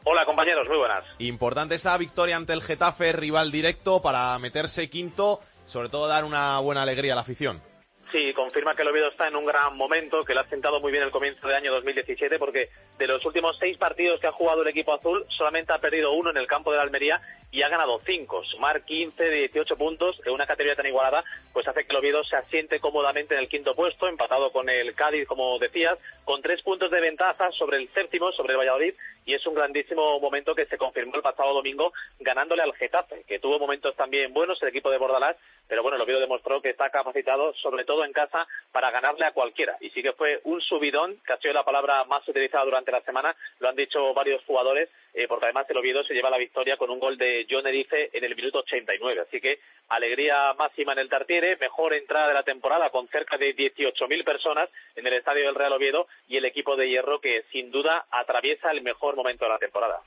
Hola 0.05 0.25
compañeros, 0.25 0.67
muy 0.69 0.79
buenas. 0.79 1.05
Importante 1.19 1.75
esa 1.75 1.97
victoria 1.99 2.37
ante 2.37 2.53
el 2.55 2.63
Getafe, 2.63 3.13
rival 3.13 3.51
directo, 3.51 4.01
para 4.01 4.39
meterse 4.39 4.89
quinto, 4.91 5.41
sobre 5.69 5.89
todo 5.89 6.09
dar 6.09 6.25
una 6.25 6.59
buena 6.59 6.83
alegría 6.83 7.13
a 7.13 7.17
la 7.17 7.23
afición. 7.23 7.63
Sí, 8.11 8.33
confirma 8.33 8.75
que 8.75 8.81
el 8.81 8.89
Oviedo 8.89 9.09
está 9.09 9.29
en 9.29 9.37
un 9.37 9.45
gran 9.45 9.77
momento, 9.77 10.25
que 10.25 10.33
le 10.33 10.41
ha 10.41 10.45
sentado 10.45 10.81
muy 10.81 10.91
bien 10.91 11.05
el 11.05 11.11
comienzo 11.11 11.47
del 11.47 11.57
año 11.57 11.73
2017, 11.73 12.39
porque 12.39 12.71
de 12.97 13.07
los 13.07 13.23
últimos 13.27 13.59
seis 13.59 13.77
partidos 13.77 14.19
que 14.19 14.27
ha 14.27 14.33
jugado 14.33 14.63
el 14.63 14.69
equipo 14.69 14.95
azul, 14.95 15.27
solamente 15.29 15.75
ha 15.75 15.79
perdido 15.79 16.13
uno 16.13 16.31
en 16.31 16.39
el 16.39 16.47
campo 16.47 16.71
de 16.71 16.79
la 16.79 16.85
Almería 16.85 17.21
y 17.51 17.61
ha 17.61 17.69
ganado 17.69 18.01
cinco. 18.07 18.43
Sumar 18.45 18.83
15 18.85 19.23
de 19.23 19.37
18 19.49 19.77
puntos 19.77 20.19
en 20.25 20.33
una 20.33 20.47
categoría 20.47 20.75
tan 20.75 20.87
igualada, 20.87 21.23
pues 21.53 21.69
hace 21.69 21.85
que 21.85 21.91
el 21.91 21.99
Oviedo 21.99 22.25
se 22.25 22.37
asiente 22.37 22.81
cómodamente 22.81 23.35
en 23.35 23.41
el 23.41 23.49
quinto 23.49 23.75
puesto, 23.75 24.09
empatado 24.09 24.53
con 24.53 24.71
el 24.71 24.95
Cádiz, 24.95 25.27
como 25.27 25.59
decías, 25.59 25.99
con 26.25 26.41
tres 26.41 26.63
puntos 26.63 26.91
de 26.91 27.03
ventaja 27.03 27.51
sobre 27.53 27.77
el 27.77 27.91
séptimo, 27.93 28.33
sobre 28.33 28.55
el 28.55 28.59
Valladolid, 28.59 28.95
y 29.29 29.35
es 29.35 29.47
un 29.47 29.55
grandísimo 29.55 30.19
momento 30.21 30.55
que 30.55 30.65
se 30.65 30.79
confirmó 30.79 31.15
el 31.15 31.23
pasado 31.23 31.53
domingo 31.53 31.93
ganándole 32.19 32.63
al 32.63 32.73
Getafe, 32.73 33.25
que 33.29 33.39
tuvo 33.39 33.59
momentos 33.59 33.95
también 33.95 34.33
buenos 34.33 34.61
el 34.63 34.69
equipo 34.69 34.91
de 34.91 34.97
Bordalás, 34.97 35.37
pero 35.69 35.83
bueno, 35.83 35.97
el 35.97 36.03
Oviedo 36.03 36.19
demostró 36.19 36.63
que 36.63 36.71
está 36.71 36.89
capacitado, 36.89 37.53
sobre 37.57 37.85
todo 37.85 38.07
en 38.07 38.15
casa, 38.15 38.47
para 38.73 38.91
ganarle 38.91 39.27
a 39.27 39.33
cualquiera. 39.33 39.77
Y 39.83 39.91
sí 39.91 40.03
que 40.03 40.15
fue 40.15 40.41
un 40.45 40.63
subidón, 40.63 41.21
que 41.27 41.35
ha 41.35 41.37
sido 41.37 41.53
la 41.53 41.63
palabra 41.63 42.05
más 42.05 42.27
utilizada 42.27 42.65
durante 42.65 42.91
la 42.91 43.03
semana, 43.03 43.37
lo 43.59 43.69
han 43.69 43.77
dicho 43.77 44.15
varios 44.15 44.43
jugadores, 44.47 44.89
eh, 45.19 45.27
porque 45.27 45.47
además 45.47 45.67
el 45.69 45.77
Oviedo 45.77 46.05
se 46.05 46.15
lleva 46.15 46.31
la 46.31 46.39
victoria 46.39 46.77
con 46.77 46.91
un 46.91 47.01
gol 47.01 47.19
de 47.19 47.45
John 47.51 47.67
Erice 47.67 48.11
en 48.13 48.23
el 48.23 48.37
minuto 48.37 48.61
89. 48.61 49.23
Así 49.27 49.41
que 49.41 49.59
alegría 49.89 50.55
máxima 50.57 50.93
en 50.93 51.01
el 51.01 51.09
Tartiere, 51.09 51.57
mejor 51.57 51.93
entrada 51.93 52.29
de 52.29 52.35
la 52.35 52.45
temporada 52.45 52.91
con 52.91 53.09
cerca 53.09 53.37
de 53.37 53.57
18.000 53.57 54.25
personas 54.25 54.69
en 54.95 55.05
el 55.09 55.15
estadio 55.15 55.47
del 55.47 55.57
Real 55.57 55.73
Oviedo 55.73 56.07
y 56.29 56.37
el 56.37 56.45
equipo 56.45 56.77
de 56.77 56.89
Hierro 56.89 57.21
que 57.21 57.43
sin 57.51 57.73
duda 57.73 58.07
atraviesa 58.13 58.71
el 58.71 58.83
mejor 58.83 59.17
momento 59.17 59.45
de 59.45 59.51
la 59.51 59.59
temporada. 59.59 60.01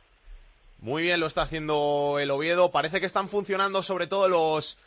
Muy 0.79 1.03
bien 1.03 1.19
lo 1.19 1.27
está 1.27 1.41
haciendo 1.41 2.17
el 2.17 2.31
Oviedo. 2.31 2.71
Parece 2.71 3.01
que 3.01 3.05
están 3.05 3.27
funcionando 3.27 3.83
sobre 3.83 4.07
todo 4.07 4.29
los 4.29 4.79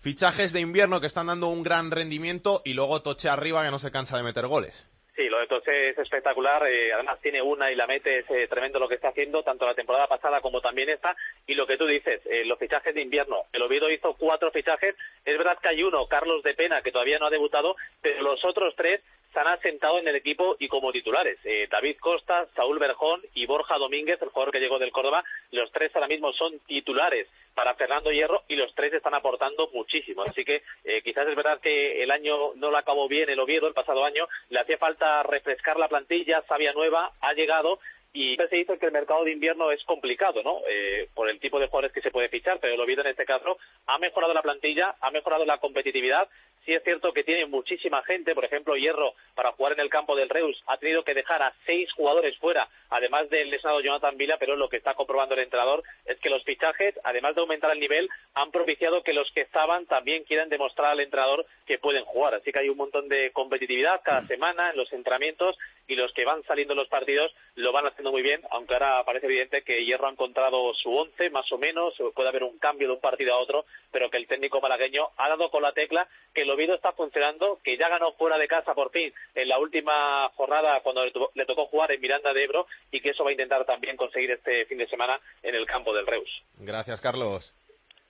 fichajes 0.00 0.52
de 0.52 0.58
invierno 0.58 1.00
que 1.00 1.06
están 1.06 1.28
dando 1.28 1.46
un 1.46 1.62
gran 1.62 1.92
rendimiento 1.92 2.62
y 2.64 2.74
luego 2.74 3.00
Toche 3.02 3.28
arriba 3.28 3.64
que 3.64 3.70
no 3.70 3.78
se 3.78 3.92
cansa 3.92 4.16
de 4.16 4.24
meter 4.24 4.48
goles. 4.48 4.88
Sí, 5.18 5.28
lo 5.28 5.40
de 5.40 5.48
Toche 5.48 5.88
es 5.88 5.98
espectacular. 5.98 6.64
eh, 6.68 6.92
además 6.92 7.18
tiene 7.20 7.42
una 7.42 7.72
y 7.72 7.74
la 7.74 7.88
mete, 7.88 8.20
es 8.20 8.30
eh, 8.30 8.46
tremendo 8.46 8.78
lo 8.78 8.88
que 8.88 8.94
está 8.94 9.08
haciendo, 9.08 9.42
tanto 9.42 9.66
la 9.66 9.74
temporada 9.74 10.06
pasada 10.06 10.40
como 10.40 10.60
también 10.60 10.90
esta. 10.90 11.16
Y 11.44 11.56
lo 11.56 11.66
que 11.66 11.76
tú 11.76 11.86
dices, 11.86 12.20
eh, 12.26 12.44
los 12.44 12.56
fichajes 12.56 12.94
de 12.94 13.02
invierno. 13.02 13.46
El 13.52 13.62
Oviedo 13.62 13.90
hizo 13.90 14.14
cuatro 14.14 14.52
fichajes. 14.52 14.94
Es 15.24 15.36
verdad 15.36 15.58
que 15.60 15.70
hay 15.70 15.82
uno, 15.82 16.06
Carlos 16.06 16.44
de 16.44 16.54
Pena, 16.54 16.82
que 16.82 16.92
todavía 16.92 17.18
no 17.18 17.26
ha 17.26 17.30
debutado, 17.30 17.74
pero 18.00 18.22
los 18.22 18.44
otros 18.44 18.76
tres 18.76 19.00
se 19.32 19.40
han 19.40 19.46
asentado 19.48 19.98
en 19.98 20.08
el 20.08 20.16
equipo 20.16 20.56
y 20.58 20.68
como 20.68 20.92
titulares. 20.92 21.38
Eh, 21.44 21.68
David 21.70 21.96
Costa, 22.00 22.46
Saúl 22.54 22.78
Berjón 22.78 23.20
y 23.34 23.46
Borja 23.46 23.76
Domínguez, 23.78 24.20
el 24.22 24.28
jugador 24.28 24.52
que 24.52 24.60
llegó 24.60 24.78
del 24.78 24.92
Córdoba, 24.92 25.24
los 25.50 25.70
tres 25.72 25.94
ahora 25.94 26.08
mismo 26.08 26.32
son 26.32 26.58
titulares 26.60 27.28
para 27.54 27.74
Fernando 27.74 28.12
Hierro 28.12 28.44
y 28.48 28.56
los 28.56 28.74
tres 28.74 28.92
están 28.94 29.14
aportando 29.14 29.68
muchísimo. 29.74 30.22
Así 30.22 30.44
que 30.44 30.62
eh, 30.84 31.02
quizás 31.02 31.26
es 31.28 31.36
verdad 31.36 31.60
que 31.60 32.02
el 32.02 32.10
año 32.10 32.54
no 32.54 32.70
lo 32.70 32.76
acabó 32.76 33.08
bien 33.08 33.28
el 33.28 33.40
Oviedo, 33.40 33.66
el 33.66 33.74
pasado 33.74 34.04
año, 34.04 34.28
le 34.48 34.60
hacía 34.60 34.78
falta 34.78 35.22
refrescar 35.24 35.78
la 35.78 35.88
plantilla, 35.88 36.42
Sabia 36.48 36.72
Nueva 36.72 37.12
ha 37.20 37.32
llegado 37.32 37.80
y 38.12 38.36
se 38.36 38.56
dice 38.56 38.78
que 38.78 38.86
el 38.86 38.92
mercado 38.92 39.24
de 39.24 39.32
invierno 39.32 39.70
es 39.70 39.82
complicado, 39.84 40.42
¿no? 40.42 40.60
Eh, 40.68 41.08
por 41.14 41.28
el 41.28 41.38
tipo 41.38 41.60
de 41.60 41.66
jugadores 41.66 41.92
que 41.92 42.00
se 42.00 42.10
puede 42.10 42.28
fichar, 42.28 42.58
pero 42.60 42.74
el 42.74 42.80
Oviedo 42.80 43.02
en 43.02 43.08
este 43.08 43.24
caso 43.24 43.58
ha 43.86 43.98
mejorado 43.98 44.32
la 44.32 44.42
plantilla, 44.42 44.94
ha 45.00 45.10
mejorado 45.10 45.44
la 45.44 45.58
competitividad. 45.58 46.28
Sí 46.64 46.74
es 46.74 46.82
cierto 46.82 47.12
que 47.12 47.24
tiene 47.24 47.46
muchísima 47.46 48.02
gente, 48.02 48.34
por 48.34 48.44
ejemplo, 48.44 48.76
Hierro, 48.76 49.14
para 49.34 49.52
jugar 49.52 49.72
en 49.72 49.80
el 49.80 49.88
campo 49.88 50.16
del 50.16 50.28
Reus, 50.28 50.62
ha 50.66 50.76
tenido 50.76 51.02
que 51.02 51.14
dejar 51.14 51.42
a 51.42 51.54
seis 51.64 51.90
jugadores 51.92 52.36
fuera, 52.38 52.68
además 52.90 53.30
del 53.30 53.50
lesionado 53.50 53.80
Jonathan 53.80 54.16
Vila, 54.16 54.36
pero 54.38 54.56
lo 54.56 54.68
que 54.68 54.76
está 54.76 54.94
comprobando 54.94 55.34
el 55.34 55.42
entrenador 55.42 55.82
es 56.04 56.18
que 56.18 56.28
los 56.28 56.44
fichajes, 56.44 56.98
además 57.04 57.34
de 57.34 57.40
aumentar 57.40 57.70
el 57.70 57.80
nivel, 57.80 58.10
han 58.34 58.50
propiciado 58.50 59.02
que 59.02 59.14
los 59.14 59.30
que 59.32 59.42
estaban 59.42 59.86
también 59.86 60.24
quieran 60.24 60.48
demostrar 60.48 60.92
al 60.92 61.00
entrenador 61.00 61.46
que 61.66 61.78
pueden 61.78 62.04
jugar. 62.04 62.34
Así 62.34 62.52
que 62.52 62.58
hay 62.58 62.68
un 62.68 62.76
montón 62.76 63.08
de 63.08 63.30
competitividad 63.32 64.02
cada 64.04 64.26
semana 64.26 64.70
en 64.70 64.76
los 64.76 64.92
entrenamientos 64.92 65.56
y 65.86 65.96
los 65.96 66.12
que 66.12 66.24
van 66.24 66.42
saliendo 66.44 66.74
en 66.74 66.78
los 66.80 66.88
partidos 66.88 67.34
lo 67.54 67.72
van 67.72 67.86
haciendo 67.98 68.12
muy 68.12 68.22
bien, 68.22 68.40
aunque 68.52 68.74
ahora 68.74 69.02
parece 69.04 69.26
evidente 69.26 69.62
que 69.62 69.84
Hierro 69.84 70.06
ha 70.06 70.12
encontrado 70.12 70.72
su 70.74 70.88
once, 70.94 71.30
más 71.30 71.50
o 71.50 71.58
menos, 71.58 71.94
puede 72.14 72.28
haber 72.28 72.44
un 72.44 72.56
cambio 72.58 72.86
de 72.86 72.94
un 72.94 73.00
partido 73.00 73.34
a 73.34 73.38
otro, 73.38 73.64
pero 73.90 74.08
que 74.08 74.18
el 74.18 74.28
técnico 74.28 74.60
malagueño 74.60 75.08
ha 75.16 75.28
dado 75.28 75.50
con 75.50 75.62
la 75.64 75.72
tecla 75.72 76.06
que 76.32 76.42
el 76.42 76.50
Oviedo 76.50 76.76
está 76.76 76.92
funcionando, 76.92 77.58
que 77.64 77.76
ya 77.76 77.88
ganó 77.88 78.12
fuera 78.12 78.38
de 78.38 78.46
casa 78.46 78.72
por 78.72 78.92
fin 78.92 79.12
en 79.34 79.48
la 79.48 79.58
última 79.58 80.28
jornada 80.36 80.80
cuando 80.82 81.04
le, 81.04 81.10
to- 81.10 81.32
le 81.34 81.44
tocó 81.44 81.66
jugar 81.66 81.90
en 81.90 82.00
Miranda 82.00 82.32
de 82.32 82.44
Ebro 82.44 82.68
y 82.92 83.00
que 83.00 83.10
eso 83.10 83.24
va 83.24 83.30
a 83.30 83.32
intentar 83.32 83.64
también 83.64 83.96
conseguir 83.96 84.30
este 84.30 84.64
fin 84.66 84.78
de 84.78 84.86
semana 84.86 85.18
en 85.42 85.56
el 85.56 85.66
campo 85.66 85.92
del 85.92 86.06
Reus. 86.06 86.30
Gracias, 86.58 87.00
Carlos. 87.00 87.52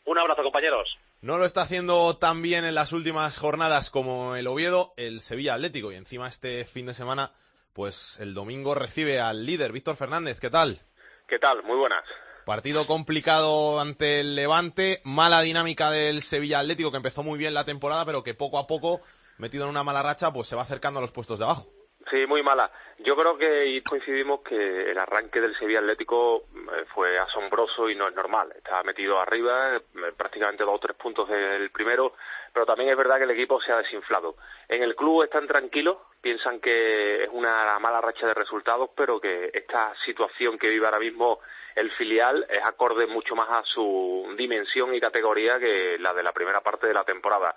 Un 0.05 0.19
abrazo, 0.19 0.43
compañeros. 0.43 0.99
No 1.23 1.39
lo 1.39 1.47
está 1.47 1.63
haciendo 1.63 2.19
tan 2.19 2.43
bien 2.43 2.67
en 2.67 2.75
las 2.75 2.93
últimas 2.93 3.39
jornadas 3.39 3.89
como 3.91 4.37
el 4.37 4.47
Oviedo, 4.49 4.93
el 4.99 5.21
Sevilla 5.23 5.55
Atlético. 5.55 5.91
Y 5.93 5.97
encima 5.97 6.29
este 6.29 6.65
fin 6.67 6.85
de 6.87 6.95
semana, 6.95 7.33
pues 7.79 8.19
el 8.19 8.35
domingo 8.35 8.75
recibe 8.75 9.21
al 9.21 9.47
líder, 9.47 9.71
Víctor 9.71 9.95
Fernández. 9.95 10.41
¿Qué 10.41 10.51
tal? 10.51 10.81
¿Qué 11.29 11.39
tal? 11.39 11.63
Muy 11.63 11.77
buenas. 11.77 12.03
Partido 12.45 12.89
complicado 12.89 13.79
ante 13.79 14.19
el 14.19 14.35
Levante, 14.35 15.01
mala 15.05 15.43
dinámica 15.43 15.93
del 15.93 16.23
Sevilla 16.23 16.59
Atlético 16.59 16.91
que 16.91 16.97
empezó 16.97 17.23
muy 17.23 17.39
bien 17.39 17.55
la 17.55 17.65
temporada, 17.65 18.05
pero 18.05 18.25
que 18.25 18.35
poco 18.35 18.59
a 18.59 18.67
poco, 18.67 19.01
metido 19.37 19.63
en 19.63 19.71
una 19.71 19.85
mala 19.85 20.03
racha, 20.03 20.33
pues 20.33 20.49
se 20.49 20.57
va 20.57 20.63
acercando 20.63 20.99
a 20.99 21.03
los 21.03 21.13
puestos 21.13 21.39
de 21.39 21.45
abajo. 21.45 21.69
Sí, 22.11 22.27
muy 22.27 22.43
mala. 22.43 22.71
Yo 22.99 23.15
creo 23.17 23.37
que 23.37 23.67
y 23.67 23.83
coincidimos 23.83 24.41
que 24.41 24.91
el 24.91 24.99
arranque 24.99 25.41
del 25.41 25.57
Sevilla 25.59 25.81
Atlético 25.81 26.45
eh, 26.55 26.85
fue 26.95 27.19
asombroso 27.19 27.89
y 27.91 27.95
no 27.95 28.09
es 28.09 28.15
normal. 28.15 28.53
Estaba 28.57 28.83
metido 28.83 29.21
arriba, 29.21 29.77
eh, 29.77 29.81
prácticamente 30.17 30.65
dos 30.65 30.77
o 30.77 30.79
tres 30.79 30.97
puntos 30.97 31.29
del 31.29 31.71
primero, 31.71 32.15
pero 32.53 32.65
también 32.65 32.91
es 32.91 32.97
verdad 32.97 33.19
que 33.19 33.25
el 33.25 33.31
equipo 33.31 33.61
se 33.61 33.73
ha 33.73 33.79
desinflado. 33.79 34.37
En 34.69 34.83
el 34.83 34.97
club 34.97 35.23
están 35.23 35.47
tranquilos, 35.47 35.99
piensan 36.21 36.61
que 36.61 37.25
es 37.25 37.31
una 37.33 37.79
mala 37.79 38.01
racha 38.01 38.27
de 38.27 38.35
resultados, 38.35 38.91
pero 38.97 39.21
que 39.21 39.51
esta 39.53 39.95
situación 40.05 40.59
que 40.59 40.69
vive 40.69 40.87
ahora 40.87 40.99
mismo 40.99 41.41
el 41.75 41.91
filial 41.93 42.47
es 42.49 42.65
acorde 42.65 43.07
mucho 43.07 43.37
más 43.37 43.49
a 43.51 43.63
su 43.65 44.35
dimensión 44.37 44.95
y 44.95 45.01
categoría 45.01 45.59
que 45.59 45.97
la 45.99 46.13
de 46.15 46.23
la 46.23 46.33
primera 46.33 46.61
parte 46.61 46.89
de 46.89 46.95
la 46.95 47.05
temporada. 47.05 47.55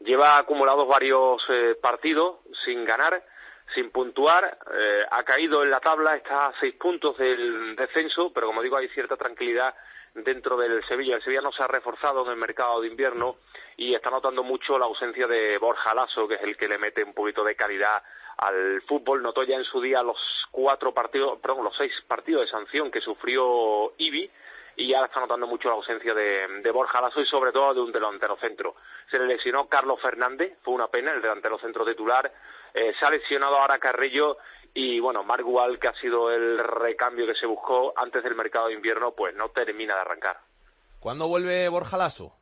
Lleva 0.00 0.36
acumulados 0.36 0.86
varios 0.86 1.42
eh, 1.48 1.74
partidos 1.80 2.40
sin 2.64 2.84
ganar, 2.84 3.22
sin 3.74 3.90
puntuar, 3.90 4.58
eh, 4.72 5.04
ha 5.10 5.22
caído 5.24 5.62
en 5.62 5.70
la 5.70 5.80
tabla, 5.80 6.16
está 6.16 6.46
a 6.46 6.54
seis 6.60 6.74
puntos 6.74 7.16
del 7.18 7.76
descenso, 7.76 8.32
pero 8.32 8.46
como 8.46 8.62
digo, 8.62 8.76
hay 8.76 8.88
cierta 8.88 9.16
tranquilidad 9.16 9.74
dentro 10.14 10.56
del 10.56 10.82
Sevilla. 10.86 11.16
El 11.16 11.22
Sevilla 11.22 11.42
no 11.42 11.52
se 11.52 11.62
ha 11.62 11.66
reforzado 11.66 12.24
en 12.24 12.30
el 12.30 12.36
mercado 12.36 12.80
de 12.80 12.88
invierno 12.88 13.36
y 13.76 13.94
está 13.94 14.10
notando 14.10 14.42
mucho 14.42 14.78
la 14.78 14.86
ausencia 14.86 15.26
de 15.26 15.58
Borja 15.58 15.94
Lasso, 15.94 16.26
que 16.26 16.36
es 16.36 16.42
el 16.42 16.56
que 16.56 16.68
le 16.68 16.78
mete 16.78 17.04
un 17.04 17.12
poquito 17.12 17.44
de 17.44 17.54
calidad 17.54 18.02
al 18.38 18.80
fútbol. 18.82 19.22
Notó 19.22 19.42
ya 19.42 19.56
en 19.56 19.64
su 19.64 19.80
día 19.80 20.02
los 20.02 20.18
cuatro 20.50 20.94
partidos, 20.94 21.38
perdón, 21.40 21.64
los 21.64 21.76
seis 21.76 21.92
partidos 22.06 22.42
de 22.42 22.50
sanción 22.50 22.90
que 22.90 23.00
sufrió 23.00 23.92
Ibi 23.98 24.30
y 24.76 24.88
ya 24.88 25.04
está 25.04 25.20
notando 25.20 25.46
mucho 25.46 25.68
la 25.68 25.74
ausencia 25.74 26.14
de, 26.14 26.60
de 26.62 26.70
Borja 26.70 27.00
Lasso 27.00 27.20
y 27.20 27.26
sobre 27.26 27.52
todo 27.52 27.74
de 27.74 27.80
un 27.80 27.92
delantero 27.92 28.36
centro. 28.36 28.76
Se 29.10 29.18
le 29.18 29.26
lesionó 29.26 29.68
Carlos 29.68 30.00
Fernández, 30.00 30.58
fue 30.62 30.74
una 30.74 30.88
pena, 30.88 31.12
el 31.12 31.22
delantero 31.22 31.58
centro 31.58 31.84
titular. 31.84 32.30
Eh, 32.76 32.92
se 32.98 33.06
ha 33.06 33.10
lesionado 33.10 33.56
ahora 33.56 33.78
Carrillo 33.78 34.36
y 34.74 35.00
bueno, 35.00 35.24
Mark 35.24 35.48
Wall, 35.48 35.78
que 35.78 35.88
ha 35.88 35.94
sido 35.94 36.30
el 36.30 36.58
recambio 36.58 37.26
que 37.26 37.34
se 37.34 37.46
buscó 37.46 37.94
antes 37.96 38.22
del 38.22 38.34
mercado 38.34 38.66
de 38.66 38.74
invierno, 38.74 39.12
pues 39.12 39.34
no 39.34 39.48
termina 39.48 39.94
de 39.94 40.00
arrancar. 40.02 40.36
¿Cuándo 41.00 41.26
vuelve 41.26 41.66
Borja 41.70 41.96
Lasso? 41.96 42.34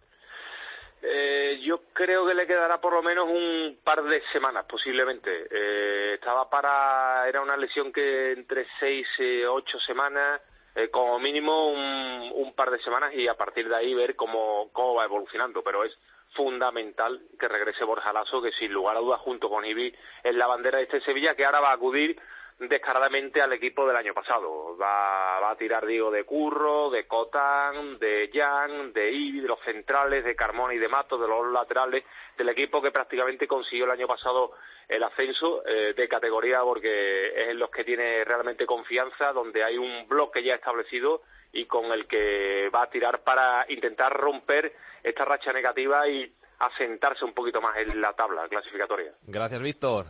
Eh, 1.01 1.61
yo 1.63 1.83
creo 1.93 2.27
que 2.27 2.35
le 2.35 2.49
quedará 2.49 2.81
por 2.81 2.95
lo 2.95 3.03
menos 3.03 3.29
un 3.29 3.79
par 3.85 4.03
de 4.03 4.21
semanas, 4.33 4.65
posiblemente. 4.69 5.47
Eh, 5.49 6.15
estaba 6.15 6.51
para, 6.51 7.29
era 7.29 7.41
una 7.41 7.57
lesión 7.57 7.93
que 7.93 8.33
entre 8.33 8.67
seis 8.81 9.07
y 9.19 9.45
ocho 9.45 9.79
semanas, 9.87 10.41
eh, 10.75 10.89
como 10.91 11.21
mínimo 11.21 11.71
un, 11.71 12.33
un 12.35 12.55
par 12.55 12.73
de 12.73 12.83
semanas 12.83 13.15
y 13.15 13.29
a 13.29 13.35
partir 13.35 13.69
de 13.69 13.77
ahí 13.77 13.95
ver 13.95 14.17
cómo, 14.17 14.71
cómo 14.73 14.95
va 14.95 15.05
evolucionando. 15.05 15.63
Pero 15.63 15.85
es 15.85 15.93
fundamental 16.35 17.21
que 17.39 17.49
regrese 17.49 17.85
Borja 17.85 18.13
Lasso, 18.13 18.43
que 18.43 18.53
sin 18.53 18.73
lugar 18.73 18.97
a 18.97 19.01
dudas 19.01 19.21
junto 19.21 19.49
con 19.49 19.65
Ibi 19.65 19.95
es 20.23 20.35
la 20.35 20.47
bandera 20.47 20.79
de 20.79 20.85
este 20.85 21.01
Sevilla, 21.01 21.35
que 21.35 21.45
ahora 21.45 21.61
va 21.61 21.71
a 21.71 21.75
acudir 21.75 22.21
descaradamente 22.59 23.43
al 23.43 23.53
equipo 23.53 23.87
del 23.87 23.97
año 23.97 24.15
pasado. 24.15 24.77
Va, 24.77 25.41
va 25.41 25.51
a 25.51 25.57
tirar, 25.57 25.85
digo, 25.87 26.11
de 26.11 26.25
Curro, 26.25 26.91
de 26.91 27.07
Cotan, 27.07 27.99
de 27.99 28.31
Jan, 28.33 28.93
de 28.93 29.11
Ibi, 29.11 29.41
de 29.41 29.49
los 29.49 29.61
centrales, 29.61 30.25
de 30.25 30.37
Carmona 30.37 30.75
y 30.75 30.79
de 30.79 30.89
Mato, 30.89 31.19
de 31.19 31.29
los 31.29 31.53
laterales, 31.53 32.05
del 32.37 32.49
equipo 32.49 32.81
que 32.81 32.91
prácticamente 32.91 33.47
consiguió 33.47 33.85
el 33.85 33.91
año 33.91 34.07
pasado 34.07 34.53
el 34.89 35.03
ascenso 35.03 35.67
eh, 35.67 35.95
de 35.95 36.09
categoría 36.09 36.61
porque 36.63 37.29
es 37.29 37.49
en 37.49 37.59
los 37.59 37.71
que 37.71 37.85
tiene 37.85 38.25
realmente 38.25 38.67
confianza, 38.67 39.33
donde 39.33 39.65
hay 39.65 39.79
un 39.79 40.07
bloque 40.07 40.43
ya 40.43 40.55
establecido 40.55 41.23
y 41.53 41.67
con 41.67 41.87
el 41.93 42.07
que 42.07 42.69
va 42.75 42.83
a 42.83 42.91
tirar 42.91 43.23
para 43.23 43.65
intentar 43.69 44.13
romper 44.13 44.75
esta 45.03 45.25
racha 45.25 45.53
negativa 45.53 46.09
y 46.09 46.33
asentarse 46.59 47.25
un 47.25 47.33
poquito 47.33 47.61
más 47.61 47.77
en 47.79 48.01
la 48.01 48.13
tabla 48.13 48.49
clasificatoria. 48.49 49.13
Gracias, 49.23 49.61
Víctor. 49.61 50.07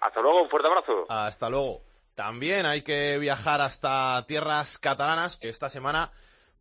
Hasta 0.00 0.20
luego, 0.20 0.42
un 0.42 0.48
fuerte 0.48 0.68
abrazo. 0.68 1.06
Hasta 1.08 1.48
luego. 1.48 1.85
También 2.16 2.64
hay 2.64 2.80
que 2.80 3.18
viajar 3.18 3.60
hasta 3.60 4.24
tierras 4.26 4.78
catalanas, 4.78 5.36
que 5.36 5.50
esta 5.50 5.68
semana 5.68 6.12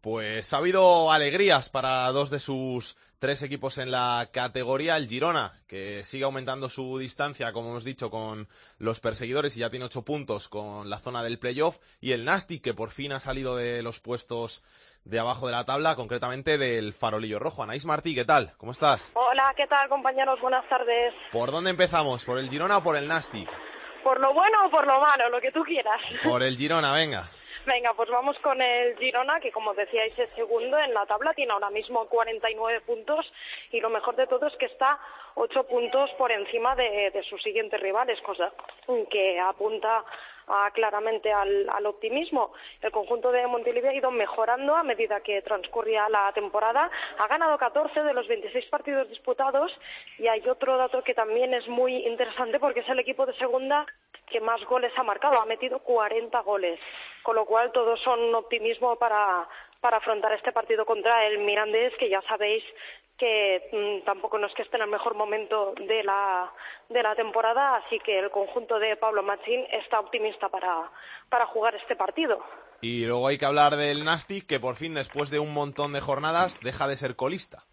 pues 0.01 0.51
ha 0.53 0.57
habido 0.57 1.13
alegrías 1.13 1.69
para 1.69 2.11
dos 2.11 2.29
de 2.29 2.41
sus 2.41 2.97
tres 3.19 3.41
equipos 3.41 3.77
en 3.77 3.89
la 3.89 4.27
categoría. 4.33 4.97
El 4.97 5.07
Girona, 5.07 5.53
que 5.65 6.03
sigue 6.03 6.25
aumentando 6.25 6.67
su 6.67 6.97
distancia, 6.97 7.53
como 7.53 7.69
hemos 7.69 7.85
dicho, 7.85 8.11
con 8.11 8.49
los 8.79 8.99
perseguidores 8.99 9.55
y 9.55 9.61
ya 9.61 9.69
tiene 9.69 9.85
ocho 9.85 10.03
puntos 10.03 10.49
con 10.49 10.89
la 10.89 10.99
zona 10.99 11.23
del 11.23 11.39
playoff. 11.39 11.77
Y 12.01 12.11
el 12.11 12.25
Nastic, 12.25 12.61
que 12.61 12.73
por 12.73 12.89
fin 12.89 13.13
ha 13.13 13.21
salido 13.21 13.55
de 13.55 13.81
los 13.81 14.01
puestos 14.01 14.61
de 15.05 15.19
abajo 15.19 15.45
de 15.45 15.53
la 15.53 15.63
tabla, 15.63 15.95
concretamente 15.95 16.57
del 16.57 16.93
farolillo 16.93 17.39
rojo. 17.39 17.63
Anaís 17.63 17.85
Martí, 17.85 18.13
¿qué 18.13 18.25
tal? 18.25 18.51
¿Cómo 18.57 18.73
estás? 18.73 19.13
Hola, 19.15 19.53
¿qué 19.55 19.67
tal 19.67 19.87
compañeros? 19.87 20.37
Buenas 20.41 20.67
tardes. 20.67 21.13
¿Por 21.31 21.51
dónde 21.51 21.69
empezamos? 21.69 22.25
¿Por 22.25 22.39
el 22.39 22.49
Girona 22.49 22.79
o 22.79 22.83
por 22.83 22.97
el 22.97 23.07
Nastic? 23.07 23.49
¿Por 24.05 24.19
lo 24.19 24.35
bueno 24.35 24.67
o 24.67 24.69
por 24.69 24.85
lo 24.85 24.99
malo? 24.99 25.29
Lo 25.29 25.41
que 25.41 25.51
tú 25.51 25.63
quieras. 25.63 25.99
Por 26.23 26.43
el 26.43 26.55
Girona, 26.55 26.93
venga. 26.93 27.23
Venga, 27.65 27.91
pues 27.95 28.07
vamos 28.11 28.37
con 28.37 28.61
el 28.61 28.95
Girona, 28.99 29.39
que 29.39 29.51
como 29.51 29.73
decíais 29.73 30.13
es 30.19 30.29
segundo 30.35 30.77
en 30.77 30.93
la 30.93 31.07
tabla, 31.07 31.33
tiene 31.33 31.51
ahora 31.51 31.71
mismo 31.71 32.05
49 32.05 32.81
puntos 32.81 33.25
y 33.71 33.79
lo 33.79 33.89
mejor 33.89 34.15
de 34.15 34.27
todo 34.27 34.45
es 34.45 34.55
que 34.57 34.67
está 34.67 34.99
ocho 35.33 35.63
puntos 35.63 36.11
por 36.19 36.31
encima 36.31 36.75
de, 36.75 37.09
de 37.15 37.23
sus 37.23 37.41
siguientes 37.41 37.81
rivales, 37.81 38.21
cosa 38.21 38.53
que 39.09 39.39
apunta 39.39 40.05
a- 40.47 40.71
claramente 40.71 41.31
al, 41.31 41.69
al 41.69 41.85
optimismo. 41.85 42.53
El 42.81 42.91
conjunto 42.91 43.31
de 43.31 43.45
Montilivi 43.47 43.87
ha 43.87 43.93
ido 43.93 44.11
mejorando 44.11 44.75
a 44.75 44.83
medida 44.83 45.21
que 45.21 45.41
transcurría 45.41 46.07
la 46.09 46.31
temporada. 46.33 46.89
Ha 47.19 47.27
ganado 47.27 47.57
14 47.57 48.03
de 48.03 48.13
los 48.13 48.27
26 48.27 48.65
partidos 48.67 49.09
disputados 49.09 49.71
y 50.17 50.27
hay 50.27 50.47
otro 50.47 50.77
dato 50.77 51.03
que 51.03 51.13
también 51.13 51.53
es 51.53 51.67
muy 51.67 52.05
interesante 52.05 52.59
porque 52.59 52.81
es 52.81 52.89
el 52.89 52.99
equipo 52.99 53.25
de 53.25 53.33
segunda 53.35 53.85
que 54.27 54.39
más 54.41 54.63
goles 54.65 54.91
ha 54.97 55.03
marcado. 55.03 55.39
Ha 55.41 55.45
metido 55.45 55.79
40 55.79 56.39
goles, 56.41 56.79
con 57.23 57.35
lo 57.35 57.45
cual 57.45 57.71
todos 57.71 57.99
son 58.01 58.33
optimismo 58.35 58.95
para, 58.97 59.47
para 59.81 59.97
afrontar 59.97 60.33
este 60.33 60.51
partido 60.51 60.85
contra 60.85 61.25
el 61.27 61.39
Mirandés, 61.39 61.93
que 61.97 62.09
ya 62.09 62.21
sabéis 62.23 62.63
que 63.17 63.69
mm, 63.71 64.05
tampoco 64.05 64.37
no 64.37 64.47
es 64.47 64.53
que 64.53 64.63
esté 64.63 64.77
en 64.77 64.83
el 64.83 64.89
mejor 64.89 65.15
momento 65.15 65.73
de 65.75 66.03
la, 66.03 66.51
de 66.89 67.01
la 67.01 67.15
temporada, 67.15 67.77
así 67.77 67.99
que 67.99 68.19
el 68.19 68.29
conjunto 68.29 68.79
de 68.79 68.97
Pablo 68.97 69.23
Machín 69.23 69.65
está 69.71 69.99
optimista 69.99 70.49
para, 70.49 70.89
para 71.29 71.45
jugar 71.47 71.75
este 71.75 71.95
partido. 71.95 72.43
Y 72.81 73.05
luego 73.05 73.27
hay 73.27 73.37
que 73.37 73.45
hablar 73.45 73.77
del 73.77 74.03
Nastic, 74.03 74.45
que 74.47 74.59
por 74.59 74.75
fin, 74.75 74.93
después 74.93 75.29
de 75.29 75.39
un 75.39 75.53
montón 75.53 75.93
de 75.93 76.01
jornadas, 76.01 76.59
deja 76.61 76.87
de 76.87 76.97
ser 76.97 77.15
colista. 77.15 77.63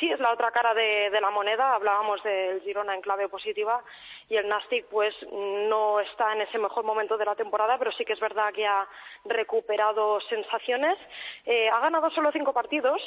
Sí, 0.00 0.10
es 0.10 0.18
la 0.18 0.32
otra 0.32 0.50
cara 0.50 0.74
de, 0.74 1.10
de 1.10 1.20
la 1.20 1.30
moneda. 1.30 1.76
Hablábamos 1.76 2.20
del 2.24 2.60
Girona 2.62 2.92
en 2.92 3.02
clave 3.02 3.28
positiva 3.28 3.84
y 4.28 4.36
el 4.36 4.48
Nastic 4.48 4.86
pues 4.86 5.14
no 5.30 6.00
está 6.00 6.32
en 6.32 6.40
ese 6.40 6.58
mejor 6.58 6.84
momento 6.84 7.16
de 7.16 7.24
la 7.24 7.36
temporada, 7.36 7.78
pero 7.78 7.92
sí 7.92 8.04
que 8.04 8.14
es 8.14 8.18
verdad 8.18 8.52
que 8.52 8.66
ha 8.66 8.88
recuperado 9.26 10.20
sensaciones. 10.22 10.98
Eh, 11.46 11.68
ha 11.68 11.78
ganado 11.78 12.10
solo 12.10 12.32
cinco 12.32 12.52
partidos 12.52 13.00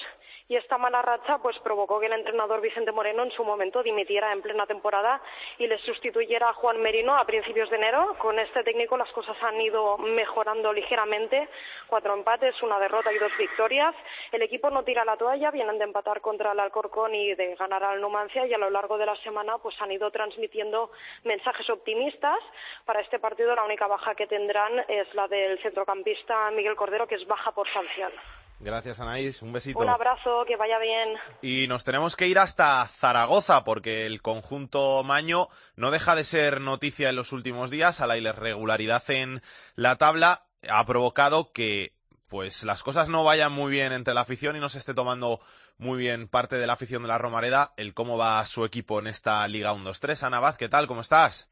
y 0.48 0.56
esta 0.56 0.78
mala 0.78 1.02
racha 1.02 1.40
pues 1.40 1.58
provocó 1.60 2.00
que 2.00 2.06
el 2.06 2.14
entrenador 2.14 2.62
Vicente 2.62 2.92
Moreno 2.92 3.24
en 3.24 3.32
su 3.32 3.44
momento 3.44 3.82
dimitiera 3.82 4.32
en 4.32 4.44
plena 4.44 4.68
temporada 4.68 5.20
y 5.58 5.66
le 5.66 5.80
sustituyera 5.80 6.50
a 6.50 6.54
Juan 6.54 6.82
Merino 6.82 7.18
a 7.18 7.26
principios 7.26 7.70
de 7.72 7.78
enero. 7.78 8.16
Con 8.20 8.38
este 8.38 8.64
técnico 8.64 8.96
las 8.96 9.12
cosas 9.12 9.36
han 9.42 9.60
ido 9.60 9.98
mejorando 9.98 10.72
ligeramente. 10.72 11.50
Cuatro 11.88 12.14
empates, 12.14 12.62
una 12.62 12.80
derrota 12.80 13.12
y 13.12 13.18
dos 13.18 13.32
victorias. 13.40 13.96
El 14.32 14.44
equipo 14.44 14.70
no 14.70 14.84
tira 14.84 15.04
la 15.04 15.18
toalla, 15.18 15.50
vienen 15.50 15.80
de 15.80 15.86
empatar 15.86 16.22
contra 16.22 16.52
el 16.52 16.60
Alcorcón 16.60 17.16
y 17.16 17.34
de 17.34 17.56
ganar 17.56 17.84
al 17.84 18.00
Numancia 18.00 18.46
y 18.46 18.54
a 18.54 18.60
lo 18.60 18.70
largo 18.70 19.00
de 19.00 19.08
la 19.08 19.16
semana 19.18 19.58
pues 19.58 19.76
han 19.82 19.92
ido 19.92 20.12
transmitiendo 20.12 20.92
mensajes 21.24 21.68
optimistas. 21.72 22.40
Para 22.86 23.02
este 23.02 23.18
partido 23.18 23.56
la 23.56 23.64
única 23.64 23.88
baja 23.88 24.14
que 24.14 24.28
tendrán 24.28 24.86
es 24.88 25.12
la 25.16 25.28
del 25.28 25.60
centrocampista 25.64 26.52
Miguel 26.52 26.76
Cordero 26.76 27.08
que 27.08 27.16
es 27.16 27.26
baja 27.26 27.52
por 27.52 27.68
sanción. 27.74 28.12
Gracias, 28.60 29.00
Anaís. 29.00 29.42
Un 29.42 29.52
besito. 29.52 29.80
Un 29.80 29.90
abrazo, 29.90 30.44
que 30.48 30.56
vaya 30.56 30.80
bien. 30.80 31.16
Y 31.42 31.68
nos 31.68 31.84
tenemos 31.84 32.16
que 32.16 32.28
ir 32.28 32.40
hasta 32.40 32.88
Zaragoza 32.88 33.64
porque 33.64 34.06
el 34.06 34.22
conjunto 34.22 35.04
Maño 35.04 35.50
no 35.76 35.92
deja 35.92 36.16
de 36.16 36.24
ser 36.24 36.62
noticia 36.62 37.10
en 37.10 37.18
los 37.18 37.32
últimos 37.34 37.70
días 37.70 38.02
a 38.02 38.08
la 38.08 38.18
irregularidad 38.18 39.04
en 39.10 39.42
la 39.76 39.98
tabla 39.98 40.46
ha 40.68 40.86
provocado 40.86 41.52
que 41.52 41.94
pues 42.28 42.64
las 42.64 42.82
cosas 42.82 43.08
no 43.08 43.24
vayan 43.24 43.52
muy 43.52 43.72
bien 43.72 43.94
entre 43.94 44.14
la 44.14 44.22
afición 44.22 44.56
y 44.56 44.60
no 44.60 44.70
se 44.70 44.80
esté 44.80 44.94
tomando 44.94 45.40
muy 45.78 45.98
bien 45.98 46.28
parte 46.28 46.56
de 46.56 46.66
la 46.66 46.74
afición 46.74 47.04
de 47.04 47.08
la 47.08 47.18
Romareda 47.18 47.74
el 47.78 47.94
cómo 47.94 48.18
va 48.18 48.46
su 48.46 48.66
equipo 48.66 49.00
en 49.00 49.08
esta 49.08 49.48
Liga 49.48 49.74
1-2-3. 49.74 50.24
Ana 50.24 50.40
Vaz, 50.40 50.58
¿qué 50.58 50.70
tal? 50.70 50.88
¿Cómo 50.88 51.02
estás? 51.02 51.50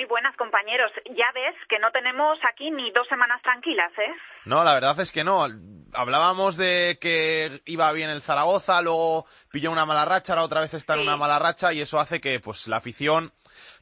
Muy 0.00 0.08
buenas 0.08 0.34
compañeros. 0.36 0.90
Ya 1.10 1.30
ves 1.34 1.54
que 1.68 1.78
no 1.78 1.90
tenemos 1.92 2.38
aquí 2.50 2.70
ni 2.70 2.90
dos 2.90 3.06
semanas 3.06 3.42
tranquilas, 3.42 3.92
¿eh? 3.98 4.10
No, 4.46 4.64
la 4.64 4.72
verdad 4.72 4.98
es 4.98 5.12
que 5.12 5.24
no. 5.24 5.46
Hablábamos 5.92 6.56
de 6.56 6.96
que 6.98 7.60
iba 7.66 7.92
bien 7.92 8.08
el 8.08 8.22
Zaragoza, 8.22 8.80
luego 8.80 9.26
pilló 9.50 9.70
una 9.70 9.84
mala 9.84 10.06
racha, 10.06 10.32
ahora 10.32 10.44
otra 10.44 10.60
vez 10.62 10.72
está 10.72 10.94
en 10.94 11.00
una 11.00 11.18
mala 11.18 11.38
racha 11.38 11.74
y 11.74 11.82
eso 11.82 12.00
hace 12.00 12.18
que 12.18 12.40
pues 12.40 12.66
la 12.66 12.78
afición 12.78 13.30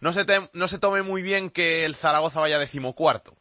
no 0.01 0.13
se, 0.13 0.25
te- 0.25 0.51
no 0.55 0.67
se 0.67 0.81
tome 0.81 1.03
muy 1.03 1.23
bien 1.23 1.51
que 1.51 1.85
el 1.85 1.95
Zaragoza 1.95 2.41
vaya 2.41 2.59
decimocuarto. 2.59 3.37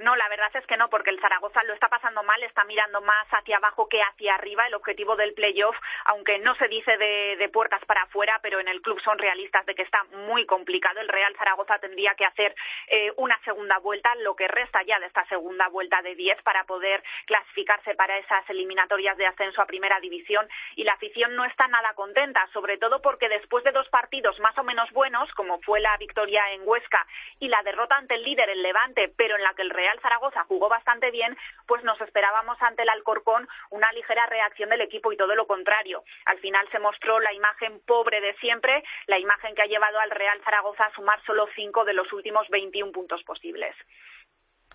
No, 0.00 0.16
la 0.16 0.30
verdad 0.30 0.50
es 0.54 0.66
que 0.66 0.78
no, 0.78 0.88
porque 0.88 1.10
el 1.10 1.20
Zaragoza 1.20 1.62
lo 1.64 1.74
está 1.74 1.88
pasando 1.90 2.22
mal, 2.22 2.42
está 2.42 2.64
mirando 2.64 3.02
más 3.02 3.26
hacia 3.32 3.58
abajo 3.58 3.86
que 3.86 4.00
hacia 4.00 4.34
arriba. 4.34 4.66
El 4.66 4.72
objetivo 4.72 5.14
del 5.14 5.34
playoff, 5.34 5.76
aunque 6.06 6.38
no 6.38 6.54
se 6.54 6.68
dice 6.68 6.96
de, 6.96 7.50
puertas 7.52 7.84
para 7.84 8.04
afuera, 8.04 8.38
pero 8.42 8.60
en 8.60 8.68
el 8.68 8.80
club 8.80 8.98
son 9.02 9.18
realistas 9.18 9.66
de 9.66 9.74
que 9.74 9.82
está 9.82 10.02
muy 10.04 10.46
complicado. 10.46 11.00
El 11.00 11.08
Real 11.08 11.36
Zaragoza 11.36 11.78
tendría 11.80 12.14
que 12.14 12.24
hacer 12.24 12.54
eh, 12.86 13.12
una 13.16 13.38
segunda 13.44 13.76
vuelta, 13.78 14.14
lo 14.20 14.34
que 14.36 14.48
resta 14.48 14.82
ya 14.84 14.98
de 15.00 15.06
esta 15.06 15.26
segunda 15.26 15.68
vuelta 15.68 16.00
de 16.00 16.14
10 16.14 16.40
para 16.44 16.64
poder 16.64 17.02
clasificarse 17.26 17.94
para 17.94 18.16
esas 18.16 18.48
eliminatorias 18.48 19.18
de 19.18 19.26
ascenso 19.26 19.60
a 19.60 19.66
primera 19.66 20.00
división. 20.00 20.48
Y 20.76 20.84
la 20.84 20.94
afición 20.94 21.36
no 21.36 21.44
está 21.44 21.68
nada 21.68 21.92
contenta, 21.92 22.48
sobre 22.54 22.78
todo 22.78 23.02
porque 23.02 23.28
después 23.28 23.64
de 23.64 23.72
dos 23.72 23.88
partidos 23.90 24.38
más 24.40 24.56
o 24.56 24.62
menos 24.62 24.90
buenos, 24.92 25.30
como 25.32 25.60
fue 25.60 25.80
la 25.80 25.94
victoria 25.98 26.52
en 26.52 26.62
Huesca 26.64 27.06
y 27.38 27.48
la 27.48 27.62
derrota 27.64 27.96
ante 27.96 28.14
el 28.14 28.22
líder, 28.22 28.48
el 28.48 28.62
Levante, 28.62 29.12
pero 29.14 29.36
en 29.36 29.42
la 29.42 29.52
que 29.52 29.62
el 29.62 29.70
Real 29.70 29.89
Zaragoza 29.98 30.44
jugó 30.44 30.68
bastante 30.68 31.10
bien, 31.10 31.36
pues 31.66 31.82
nos 31.82 32.00
esperábamos 32.00 32.60
ante 32.60 32.82
el 32.82 32.88
Alcorcón 32.90 33.48
una 33.70 33.90
ligera 33.92 34.26
reacción 34.26 34.70
del 34.70 34.82
equipo 34.82 35.10
y 35.10 35.16
todo 35.16 35.34
lo 35.34 35.46
contrario. 35.46 36.04
Al 36.26 36.38
final 36.38 36.68
se 36.70 36.78
mostró 36.78 37.18
la 37.18 37.32
imagen 37.32 37.80
pobre 37.86 38.20
de 38.20 38.34
siempre, 38.34 38.84
la 39.06 39.18
imagen 39.18 39.54
que 39.54 39.62
ha 39.62 39.66
llevado 39.66 39.98
al 39.98 40.10
Real 40.10 40.40
Zaragoza 40.44 40.84
a 40.84 40.94
sumar 40.94 41.20
solo 41.24 41.48
cinco 41.54 41.84
de 41.84 41.94
los 41.94 42.12
últimos 42.12 42.48
21 42.50 42.92
puntos 42.92 43.22
posibles. 43.24 43.74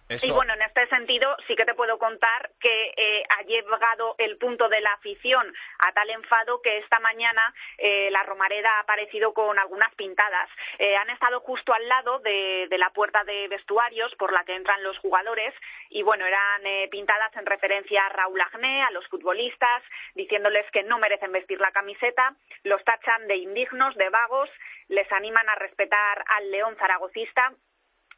Y 0.08 0.30
bueno, 0.30 0.54
en 0.54 0.62
este 0.62 0.88
sentido 0.88 1.36
sí 1.48 1.56
que 1.56 1.66
te 1.66 1.74
puedo 1.74 1.98
contar 1.98 2.52
que 2.60 2.94
eh, 2.96 3.24
ha 3.28 3.42
llegado 3.42 4.14
el 4.20 4.38
punto 4.38 4.70
de 4.70 4.80
la 4.80 4.94
afición 4.94 5.52
a 5.80 5.94
tal 5.94 6.08
enfado 6.12 6.62
que 6.62 6.78
esta 6.78 7.00
mañana 7.00 7.42
eh, 7.80 8.10
la 8.12 8.22
Romareda 8.22 8.70
ha 8.78 8.82
aparecido 8.82 9.34
con 9.34 9.58
algunas 9.58 9.94
pintadas. 9.96 10.48
Eh, 10.78 10.96
han 10.96 11.10
estado 11.10 11.40
justo 11.40 11.74
al 11.74 11.88
lado 11.88 12.20
de, 12.20 12.68
de 12.70 12.78
la 12.78 12.92
puerta 12.92 13.24
de 13.24 13.48
vestuarios 13.48 14.14
por 14.16 14.32
la 14.32 14.44
que 14.44 14.56
entran 14.56 14.84
los 14.84 14.96
jugadores 15.00 15.56
y 15.90 16.04
bueno, 16.04 16.24
eran 16.28 16.66
eh, 16.66 16.88
pintadas 16.92 17.36
en 17.36 17.48
referencia 17.48 18.06
a 18.06 18.10
Raúl 18.10 18.42
Agné, 18.42 18.84
a 18.84 18.92
los 18.92 19.08
futbolistas, 19.08 19.82
diciéndoles 20.14 20.70
que 20.72 20.84
no 20.84 21.00
merecen 21.00 21.32
vestir 21.32 21.60
la 21.60 21.72
camiseta, 21.72 22.36
los 22.64 22.84
tachan 22.84 23.28
de 23.28 23.38
indignos, 23.38 23.96
de 23.96 24.10
vagos, 24.10 24.52
les 24.88 25.12
animan 25.12 25.50
a 25.50 25.56
respetar 25.56 26.24
al 26.28 26.52
León 26.52 26.76
zaragocista 26.78 27.54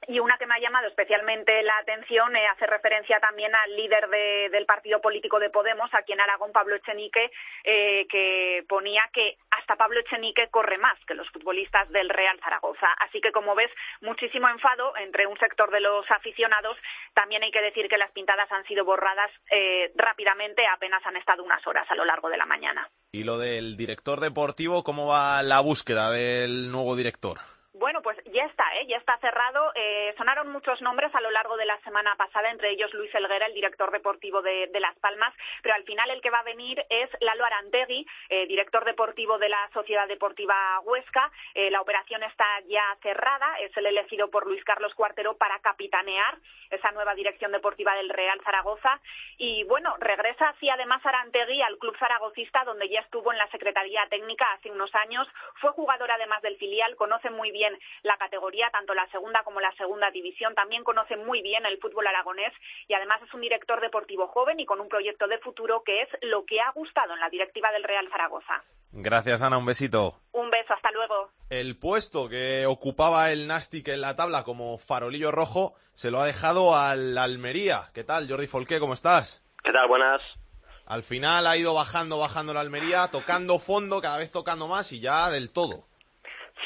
y 0.07 0.19
una 0.19 0.37
que 0.37 0.45
me 0.45 0.53
ha 0.55 0.59
llamado 0.59 0.87
especialmente 0.87 1.63
la 1.63 1.77
atención 1.79 2.35
eh, 2.35 2.45
hace 2.47 2.67
referencia 2.67 3.19
también 3.19 3.53
al 3.55 3.75
líder 3.75 4.07
de- 4.09 4.49
del 4.51 4.65
partido 4.65 5.01
político 5.01 5.39
de 5.39 5.49
Podemos, 5.49 5.89
aquí 5.93 6.13
en 6.13 6.21
Aragón, 6.21 6.51
Pablo 6.51 6.75
Echenique, 6.75 7.31
eh, 7.63 8.05
que 8.09 8.63
ponía 8.69 9.01
que 9.11 9.37
hasta 9.51 9.75
Pablo 9.75 9.99
Echenique 9.99 10.49
corre 10.49 10.77
más 10.77 10.93
que 11.07 11.15
los 11.15 11.27
futbolistas 11.31 11.89
del 11.89 12.09
Real 12.09 12.39
Zaragoza. 12.43 12.87
Así 12.99 13.19
que, 13.21 13.31
como 13.31 13.55
ves, 13.55 13.71
muchísimo 14.01 14.47
enfado 14.49 14.95
entre 14.97 15.25
un 15.25 15.37
sector 15.39 15.71
de 15.71 15.81
los 15.81 16.09
aficionados. 16.11 16.77
También 17.13 17.43
hay 17.43 17.51
que 17.51 17.61
decir 17.61 17.89
que 17.89 17.97
las 17.97 18.11
pintadas 18.11 18.49
han 18.51 18.63
sido 18.65 18.85
borradas 18.85 19.31
eh, 19.51 19.91
rápidamente, 19.95 20.65
apenas 20.67 21.03
han 21.05 21.17
estado 21.17 21.43
unas 21.43 21.65
horas 21.65 21.89
a 21.89 21.95
lo 21.95 22.05
largo 22.05 22.29
de 22.29 22.37
la 22.37 22.45
mañana. 22.45 22.87
y 23.11 23.23
lo 23.23 23.37
del 23.39 23.77
director 23.77 24.19
deportivo, 24.19 24.83
¿cómo 24.83 25.07
va 25.07 25.41
la 25.41 25.59
búsqueda 25.61 26.11
del 26.11 26.71
nuevo 26.71 26.95
director? 26.95 27.39
Ya 28.37 28.45
está, 28.45 28.65
¿eh? 28.75 28.85
ya 28.85 28.97
está 28.97 29.17
cerrado. 29.17 29.71
Eh, 29.73 30.13
sonaron 30.15 30.51
muchos 30.51 30.79
nombres 30.83 31.09
a 31.15 31.21
lo 31.21 31.31
largo 31.31 31.57
de 31.57 31.65
la 31.65 31.79
semana 31.79 32.13
pasada, 32.17 32.51
entre 32.51 32.69
ellos 32.69 32.93
Luis 32.93 33.09
Elguera, 33.15 33.47
el 33.47 33.55
director 33.55 33.89
deportivo 33.89 34.43
de, 34.43 34.67
de 34.67 34.79
Las 34.79 34.95
Palmas, 34.99 35.33
pero 35.63 35.73
al 35.73 35.83
final 35.85 36.11
el 36.11 36.21
que 36.21 36.29
va 36.29 36.41
a 36.41 36.43
venir 36.43 36.85
es 36.87 37.09
Lalo 37.19 37.45
Arantegui, 37.45 38.05
eh, 38.29 38.45
director 38.45 38.85
deportivo 38.85 39.39
de 39.39 39.49
la 39.49 39.67
Sociedad 39.73 40.07
Deportiva 40.07 40.79
Huesca. 40.81 41.31
Eh, 41.55 41.71
la 41.71 41.81
operación 41.81 42.21
está 42.21 42.45
ya 42.67 42.83
cerrada, 43.01 43.57
es 43.57 43.75
el 43.75 43.87
elegido 43.87 44.29
por 44.29 44.45
Luis 44.45 44.63
Carlos 44.63 44.93
Cuartero 44.93 45.35
para 45.35 45.57
capitanear 45.57 46.37
esa 46.69 46.91
nueva 46.91 47.15
dirección 47.15 47.51
deportiva 47.51 47.95
del 47.95 48.09
Real 48.09 48.39
Zaragoza. 48.43 49.01
Y 49.37 49.63
bueno, 49.63 49.95
regresa 49.99 50.49
así 50.49 50.69
además 50.69 51.03
Arantegui 51.03 51.63
al 51.63 51.79
club 51.79 51.97
zaragocista, 51.97 52.65
donde 52.65 52.87
ya 52.87 52.99
estuvo 52.99 53.31
en 53.31 53.39
la 53.39 53.49
Secretaría 53.49 54.05
Técnica 54.11 54.45
hace 54.53 54.69
unos 54.69 54.93
años. 54.93 55.27
Fue 55.55 55.71
jugador 55.71 56.11
además 56.11 56.43
del 56.43 56.57
filial, 56.57 56.95
conoce 56.97 57.31
muy 57.31 57.49
bien 57.49 57.75
la 58.03 58.15
categoría, 58.17 58.26
tanto 58.71 58.93
la 58.93 59.07
segunda 59.09 59.43
como 59.43 59.59
la 59.59 59.71
segunda 59.73 60.11
división. 60.11 60.55
También 60.55 60.83
conoce 60.83 61.15
muy 61.17 61.41
bien 61.41 61.65
el 61.65 61.79
fútbol 61.79 62.07
aragonés 62.07 62.53
y 62.87 62.93
además 62.93 63.21
es 63.21 63.33
un 63.33 63.41
director 63.41 63.81
deportivo 63.81 64.27
joven 64.27 64.59
y 64.59 64.65
con 64.65 64.79
un 64.79 64.89
proyecto 64.89 65.27
de 65.27 65.37
futuro 65.39 65.83
que 65.85 66.03
es 66.03 66.09
lo 66.21 66.45
que 66.45 66.59
ha 66.59 66.71
gustado 66.71 67.13
en 67.13 67.19
la 67.19 67.29
directiva 67.29 67.71
del 67.71 67.83
Real 67.83 68.07
Zaragoza. 68.09 68.63
Gracias, 68.91 69.41
Ana, 69.41 69.57
un 69.57 69.65
besito. 69.65 70.15
Un 70.31 70.49
beso, 70.49 70.73
hasta 70.73 70.91
luego. 70.91 71.29
El 71.49 71.77
puesto 71.77 72.29
que 72.29 72.65
ocupaba 72.65 73.31
el 73.31 73.47
Nastic 73.47 73.89
en 73.89 74.01
la 74.01 74.15
tabla 74.15 74.43
como 74.43 74.77
farolillo 74.77 75.31
rojo 75.31 75.73
se 75.93 76.11
lo 76.11 76.19
ha 76.19 76.25
dejado 76.25 76.75
al 76.75 77.17
Almería. 77.17 77.83
¿Qué 77.93 78.03
tal, 78.03 78.29
Jordi 78.29 78.47
Folqué? 78.47 78.79
¿Cómo 78.79 78.93
estás? 78.93 79.43
¿Qué 79.63 79.71
tal? 79.71 79.87
Buenas. 79.87 80.21
Al 80.85 81.03
final 81.03 81.47
ha 81.47 81.57
ido 81.57 81.73
bajando, 81.73 82.17
bajando 82.17 82.53
la 82.53 82.61
Almería, 82.61 83.09
tocando 83.11 83.59
fondo, 83.59 83.99
cada 84.01 84.17
vez 84.17 84.31
tocando 84.31 84.67
más 84.69 84.93
y 84.93 85.01
ya 85.01 85.29
del 85.29 85.51
todo. 85.51 85.86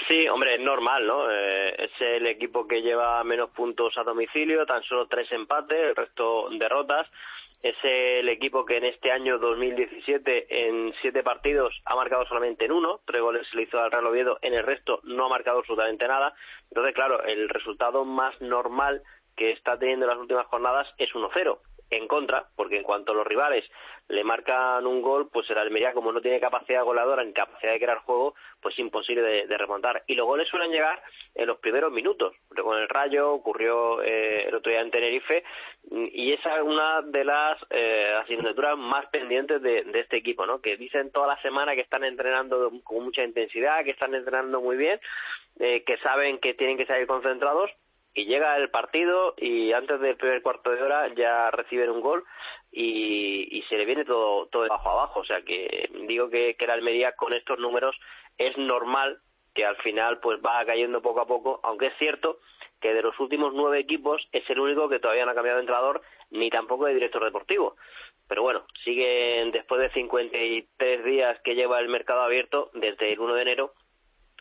Sí, 0.07 0.27
hombre, 0.27 0.55
es 0.55 0.61
normal, 0.61 1.05
¿no? 1.05 1.29
Eh, 1.29 1.75
es 1.77 1.91
el 1.99 2.25
equipo 2.27 2.67
que 2.67 2.81
lleva 2.81 3.23
menos 3.23 3.49
puntos 3.51 3.97
a 3.97 4.03
domicilio, 4.03 4.65
tan 4.65 4.83
solo 4.83 5.07
tres 5.07 5.31
empates, 5.31 5.77
el 5.77 5.95
resto 5.95 6.49
derrotas. 6.51 7.07
es 7.61 7.75
el 7.83 8.27
equipo 8.29 8.65
que 8.65 8.77
en 8.77 8.85
este 8.85 9.11
año 9.11 9.37
2017 9.37 10.67
en 10.67 10.93
siete 11.01 11.21
partidos 11.21 11.79
ha 11.85 11.95
marcado 11.95 12.25
solamente 12.25 12.65
en 12.65 12.71
uno, 12.71 13.01
tres 13.05 13.21
goles 13.21 13.47
se 13.49 13.55
le 13.55 13.63
hizo 13.63 13.79
al 13.79 13.91
Real 13.91 14.07
Oviedo, 14.07 14.39
en 14.41 14.55
el 14.55 14.63
resto 14.63 14.99
no 15.03 15.25
ha 15.25 15.29
marcado 15.29 15.59
absolutamente 15.59 16.07
nada. 16.07 16.33
Entonces, 16.69 16.95
claro, 16.95 17.23
el 17.23 17.49
resultado 17.49 18.03
más 18.03 18.39
normal 18.41 19.03
que 19.35 19.51
está 19.51 19.77
teniendo 19.77 20.05
en 20.05 20.11
las 20.11 20.19
últimas 20.19 20.47
jornadas 20.47 20.87
es 20.97 21.13
1-0 21.13 21.59
en 21.91 22.07
contra, 22.07 22.45
porque 22.55 22.77
en 22.77 22.83
cuanto 22.83 23.13
los 23.13 23.27
rivales 23.27 23.65
le 24.07 24.23
marcan 24.23 24.85
un 24.85 25.01
gol, 25.01 25.29
pues 25.31 25.49
el 25.49 25.57
Almería, 25.57 25.93
como 25.93 26.11
no 26.11 26.21
tiene 26.21 26.39
capacidad 26.39 26.83
goleadora 26.83 27.23
ni 27.23 27.33
capacidad 27.33 27.73
de 27.73 27.79
crear 27.79 27.99
juego, 27.99 28.35
pues 28.61 28.75
es 28.75 28.79
imposible 28.79 29.21
de, 29.21 29.57
remontar. 29.57 30.03
Y 30.07 30.15
los 30.15 30.25
goles 30.25 30.47
suelen 30.49 30.71
llegar 30.71 31.01
en 31.35 31.47
los 31.47 31.59
primeros 31.59 31.91
minutos. 31.91 32.33
Con 32.61 32.77
el 32.77 32.89
Rayo 32.89 33.31
ocurrió 33.31 34.01
eh, 34.01 34.45
el 34.47 34.55
otro 34.55 34.71
día 34.71 34.81
en 34.81 34.91
Tenerife, 34.91 35.43
y 35.89 36.33
esa 36.33 36.57
es 36.57 36.63
una 36.63 37.01
de 37.01 37.23
las 37.23 37.57
eh, 37.69 38.13
asignaturas 38.21 38.77
más 38.77 39.05
pendientes 39.07 39.61
de, 39.61 39.85
este 39.93 40.17
equipo, 40.17 40.45
¿no? 40.45 40.59
Que 40.59 40.77
dicen 40.77 41.11
toda 41.11 41.27
la 41.27 41.41
semana 41.41 41.75
que 41.75 41.81
están 41.81 42.03
entrenando 42.03 42.71
con 42.83 43.03
mucha 43.03 43.23
intensidad, 43.23 43.83
que 43.83 43.91
están 43.91 44.13
entrenando 44.15 44.61
muy 44.61 44.77
bien, 44.77 44.99
eh, 45.59 45.83
que 45.83 45.97
saben 45.97 46.39
que 46.39 46.53
tienen 46.53 46.77
que 46.77 46.85
salir 46.85 47.07
concentrados, 47.07 47.71
y 48.13 48.25
llega 48.25 48.57
el 48.57 48.69
partido 48.69 49.33
y 49.37 49.71
antes 49.73 49.99
del 49.99 50.17
primer 50.17 50.41
cuarto 50.41 50.71
de 50.71 50.81
hora 50.81 51.13
ya 51.15 51.49
reciben 51.51 51.89
un 51.89 52.01
gol 52.01 52.23
y, 52.71 53.47
y 53.57 53.61
se 53.63 53.77
le 53.77 53.85
viene 53.85 54.05
todo, 54.05 54.47
todo 54.47 54.63
de 54.63 54.69
abajo 54.69 54.89
abajo. 54.89 55.19
O 55.21 55.25
sea 55.25 55.41
que 55.41 55.89
digo 56.07 56.29
que, 56.29 56.55
que 56.55 56.67
la 56.67 56.73
Almería 56.73 57.13
con 57.13 57.33
estos 57.33 57.59
números 57.59 57.95
es 58.37 58.57
normal 58.57 59.19
que 59.53 59.65
al 59.65 59.77
final 59.77 60.19
pues 60.19 60.39
va 60.39 60.63
cayendo 60.65 61.01
poco 61.01 61.21
a 61.21 61.27
poco, 61.27 61.59
aunque 61.63 61.87
es 61.87 61.97
cierto 61.97 62.39
que 62.79 62.93
de 62.93 63.01
los 63.01 63.17
últimos 63.19 63.53
nueve 63.53 63.79
equipos 63.79 64.27
es 64.31 64.49
el 64.49 64.59
único 64.59 64.89
que 64.89 64.99
todavía 64.99 65.25
no 65.25 65.31
ha 65.31 65.35
cambiado 65.35 65.57
de 65.57 65.63
entrenador 65.63 66.01
ni 66.31 66.49
tampoco 66.49 66.85
de 66.85 66.95
director 66.95 67.23
deportivo. 67.23 67.75
Pero 68.27 68.43
bueno, 68.43 68.65
siguen 68.83 69.51
después 69.51 69.81
de 69.81 69.91
53 69.91 71.03
días 71.03 71.39
que 71.43 71.53
lleva 71.53 71.79
el 71.79 71.89
mercado 71.89 72.21
abierto, 72.21 72.71
desde 72.73 73.11
el 73.11 73.19
1 73.19 73.35
de 73.35 73.41
enero, 73.41 73.73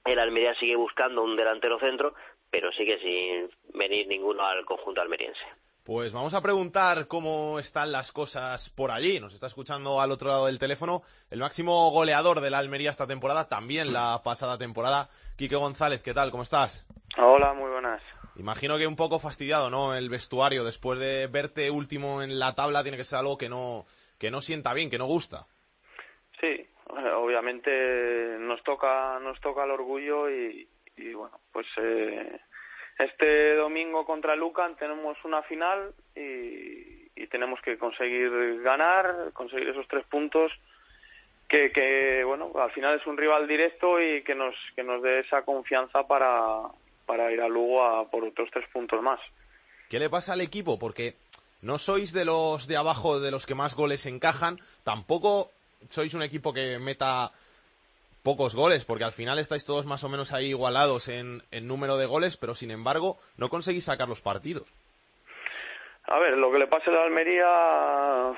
el 0.04 0.18
Almería 0.18 0.54
sigue 0.54 0.76
buscando 0.76 1.22
un 1.22 1.36
delantero 1.36 1.78
centro, 1.78 2.14
pero 2.50 2.72
sigue 2.72 2.98
sin 2.98 3.50
venir 3.78 4.06
ninguno 4.08 4.44
al 4.44 4.64
conjunto 4.64 5.00
almeriense. 5.00 5.40
Pues 5.84 6.12
vamos 6.12 6.34
a 6.34 6.42
preguntar 6.42 7.08
cómo 7.08 7.58
están 7.58 7.90
las 7.90 8.12
cosas 8.12 8.70
por 8.70 8.90
allí. 8.90 9.18
Nos 9.18 9.34
está 9.34 9.46
escuchando 9.46 10.00
al 10.00 10.12
otro 10.12 10.28
lado 10.28 10.46
del 10.46 10.58
teléfono 10.58 11.02
el 11.30 11.40
máximo 11.40 11.90
goleador 11.90 12.40
de 12.40 12.50
la 12.50 12.58
Almería 12.58 12.90
esta 12.90 13.06
temporada, 13.06 13.48
también 13.48 13.92
la 13.92 14.20
pasada 14.22 14.58
temporada, 14.58 15.08
Quique 15.36 15.56
González. 15.56 16.02
¿Qué 16.02 16.12
tal? 16.12 16.30
¿Cómo 16.30 16.42
estás? 16.42 16.86
Hola, 17.18 17.54
muy 17.54 17.70
buenas. 17.70 18.02
Imagino 18.36 18.78
que 18.78 18.86
un 18.86 18.94
poco 18.94 19.18
fastidiado, 19.18 19.70
¿no? 19.70 19.94
El 19.96 20.10
vestuario, 20.10 20.64
después 20.64 21.00
de 21.00 21.26
verte 21.26 21.70
último 21.70 22.22
en 22.22 22.38
la 22.38 22.54
tabla, 22.54 22.82
tiene 22.82 22.96
que 22.96 23.04
ser 23.04 23.18
algo 23.18 23.36
que 23.36 23.48
no, 23.48 23.86
que 24.18 24.30
no 24.30 24.40
sienta 24.40 24.74
bien, 24.74 24.90
que 24.90 24.98
no 24.98 25.06
gusta. 25.06 25.46
Sí, 26.40 26.68
obviamente 27.16 28.38
nos 28.38 28.62
toca, 28.62 29.18
nos 29.20 29.40
toca 29.40 29.64
el 29.64 29.70
orgullo 29.70 30.30
y, 30.30 30.68
y 31.00 31.14
bueno, 31.14 31.38
pues 31.52 31.66
eh, 31.78 32.40
este 32.98 33.54
domingo 33.54 34.04
contra 34.04 34.36
Lucan 34.36 34.76
tenemos 34.76 35.16
una 35.24 35.42
final 35.42 35.94
y, 36.14 37.00
tenemos 37.30 37.60
que 37.60 37.78
conseguir 37.78 38.60
ganar, 38.62 39.30
conseguir 39.32 39.68
esos 39.68 39.86
tres 39.86 40.04
puntos 40.06 40.50
que, 41.48 41.70
que, 41.70 42.24
bueno, 42.24 42.50
al 42.56 42.72
final 42.72 42.98
es 42.98 43.06
un 43.06 43.16
rival 43.16 43.46
directo 43.46 44.00
y 44.00 44.22
que 44.24 44.34
nos, 44.34 44.54
que 44.74 44.82
nos 44.82 45.00
dé 45.00 45.20
esa 45.20 45.42
confianza 45.42 46.08
para, 46.08 46.62
para 47.06 47.30
ir 47.30 47.40
a 47.40 47.48
Lugo 47.48 47.84
a 47.84 48.10
por 48.10 48.24
otros 48.24 48.48
tres 48.52 48.68
puntos 48.72 49.00
más. 49.00 49.20
¿Qué 49.88 50.00
le 50.00 50.10
pasa 50.10 50.32
al 50.32 50.40
equipo? 50.40 50.78
Porque 50.78 51.14
no 51.62 51.78
sois 51.78 52.12
de 52.12 52.24
los 52.24 52.66
de 52.66 52.76
abajo 52.76 53.20
de 53.20 53.30
los 53.30 53.46
que 53.46 53.54
más 53.54 53.76
goles 53.76 54.06
encajan, 54.06 54.58
tampoco 54.82 55.50
sois 55.88 56.14
un 56.14 56.22
equipo 56.22 56.52
que 56.52 56.78
meta 56.78 57.32
pocos 58.22 58.54
goles, 58.54 58.84
porque 58.84 59.04
al 59.04 59.12
final 59.12 59.38
estáis 59.38 59.64
todos 59.64 59.86
más 59.86 60.04
o 60.04 60.08
menos 60.08 60.32
ahí 60.32 60.48
igualados 60.50 61.08
en, 61.08 61.42
número 61.62 61.96
de 61.96 62.06
goles, 62.06 62.36
pero 62.36 62.54
sin 62.54 62.70
embargo 62.70 63.18
no 63.36 63.48
conseguís 63.48 63.84
sacar 63.84 64.08
los 64.08 64.20
partidos. 64.20 64.68
A 66.04 66.18
ver, 66.18 66.36
lo 66.36 66.50
que 66.50 66.58
le 66.58 66.66
pasa 66.66 66.90
a 66.90 66.94
la 66.94 67.04
Almería 67.04 68.32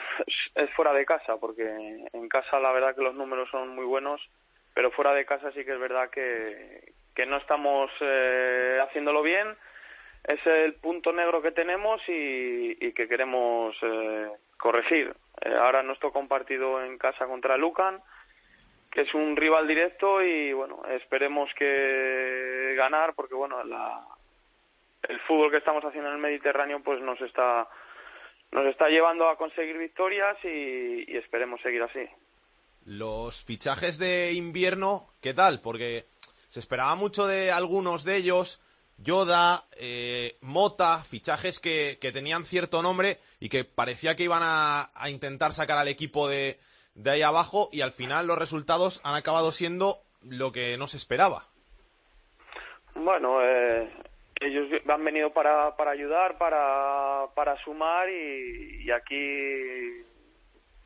es 0.54 0.70
fuera 0.74 0.92
de 0.92 1.06
casa, 1.06 1.36
porque 1.38 1.64
en 2.12 2.28
casa 2.28 2.60
la 2.60 2.72
verdad 2.72 2.94
que 2.94 3.02
los 3.02 3.14
números 3.14 3.48
son 3.50 3.74
muy 3.74 3.86
buenos, 3.86 4.20
pero 4.74 4.90
fuera 4.90 5.14
de 5.14 5.24
casa 5.24 5.50
sí 5.52 5.64
que 5.64 5.72
es 5.72 5.80
verdad 5.80 6.10
que, 6.10 6.92
que 7.14 7.26
no 7.26 7.38
estamos 7.38 7.90
eh, 8.00 8.78
haciéndolo 8.82 9.22
bien. 9.22 9.56
Es 10.24 10.44
el 10.46 10.74
punto 10.74 11.12
negro 11.12 11.42
que 11.42 11.50
tenemos 11.50 12.00
y, 12.06 12.92
que 12.92 13.08
queremos 13.08 13.74
eh, 13.82 14.28
corregir. 14.58 15.14
Eh, 15.40 15.54
ahora 15.54 15.82
nuestro 15.82 16.12
compartido 16.12 16.82
en 16.82 16.98
casa 16.98 17.26
contra 17.26 17.56
Lucan 17.56 18.00
que 18.92 19.00
es 19.00 19.14
un 19.14 19.34
rival 19.36 19.66
directo 19.66 20.22
y 20.22 20.52
bueno, 20.52 20.82
esperemos 20.90 21.48
que 21.58 22.74
ganar 22.76 23.14
porque 23.14 23.34
bueno, 23.34 23.64
la, 23.64 24.06
el 25.08 25.18
fútbol 25.20 25.50
que 25.50 25.56
estamos 25.56 25.82
haciendo 25.82 26.10
en 26.10 26.16
el 26.16 26.20
Mediterráneo 26.20 26.82
pues 26.84 27.00
nos 27.00 27.18
está 27.22 27.66
nos 28.52 28.66
está 28.66 28.88
llevando 28.88 29.30
a 29.30 29.38
conseguir 29.38 29.78
victorias 29.78 30.36
y, 30.44 31.16
esperemos 31.16 31.58
seguir 31.62 31.82
así. 31.82 32.06
Los 32.84 33.42
fichajes 33.42 33.96
de 33.96 34.34
invierno, 34.34 35.08
¿qué 35.22 35.32
tal? 35.32 35.62
Porque 35.62 36.04
se 36.50 36.60
esperaba 36.60 36.94
mucho 36.94 37.26
de 37.26 37.50
algunos 37.50 38.04
de 38.04 38.16
ellos, 38.16 38.60
Yoda, 38.98 39.64
eh, 39.78 40.36
Mota, 40.42 41.02
fichajes 41.02 41.60
que, 41.60 41.96
que, 41.98 42.12
tenían 42.12 42.44
cierto 42.44 42.82
nombre 42.82 43.20
y 43.40 43.48
que 43.48 43.64
parecía 43.64 44.16
que 44.16 44.24
iban 44.24 44.42
a 44.44 45.08
intentar 45.08 45.54
sacar 45.54 45.78
al 45.78 45.88
equipo 45.88 46.28
de, 46.28 46.58
de 46.94 47.10
ahí 47.10 47.22
abajo 47.22 47.68
y 47.72 47.80
al 47.80 47.92
final 47.92 48.26
los 48.26 48.38
resultados 48.38 49.00
han 49.04 49.14
acabado 49.14 49.52
siendo 49.52 49.98
lo 50.22 50.52
que 50.52 50.76
no 50.76 50.86
se 50.86 50.96
esperaba. 50.96 51.46
Bueno, 52.94 53.42
eh, 53.42 53.90
ellos 54.40 54.68
han 54.88 55.04
venido 55.04 55.32
para, 55.32 55.76
para 55.76 55.92
ayudar, 55.92 56.36
para, 56.38 57.26
para 57.34 57.56
sumar 57.64 58.08
y, 58.10 58.90
aquí 58.90 59.14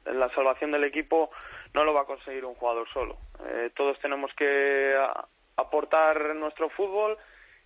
en 0.04 0.20
la 0.20 0.32
salvación 0.34 0.70
del 0.70 0.84
equipo 0.84 1.30
no 1.74 1.84
lo 1.84 1.92
va 1.92 2.02
a 2.02 2.06
conseguir 2.06 2.44
un 2.44 2.54
jugador 2.54 2.88
solo. 2.92 3.18
Eh, 3.44 3.70
todos 3.74 3.98
tenemos 4.00 4.30
que 4.36 4.94
aportar 5.56 6.36
nuestro 6.36 6.70
fútbol 6.70 7.18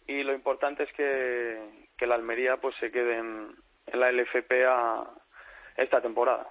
y 0.07 0.22
lo 0.22 0.33
importante 0.33 0.85
es 0.85 0.92
que, 0.92 1.88
que 1.96 2.07
la 2.07 2.14
Almería 2.14 2.57
pues 2.57 2.74
se 2.81 2.90
quede 2.90 3.18
en, 3.18 3.55
en 3.87 4.00
la 4.00 4.11
LFP 4.11 4.50
a 4.66 5.05
esta 5.76 6.00
temporada. 6.00 6.48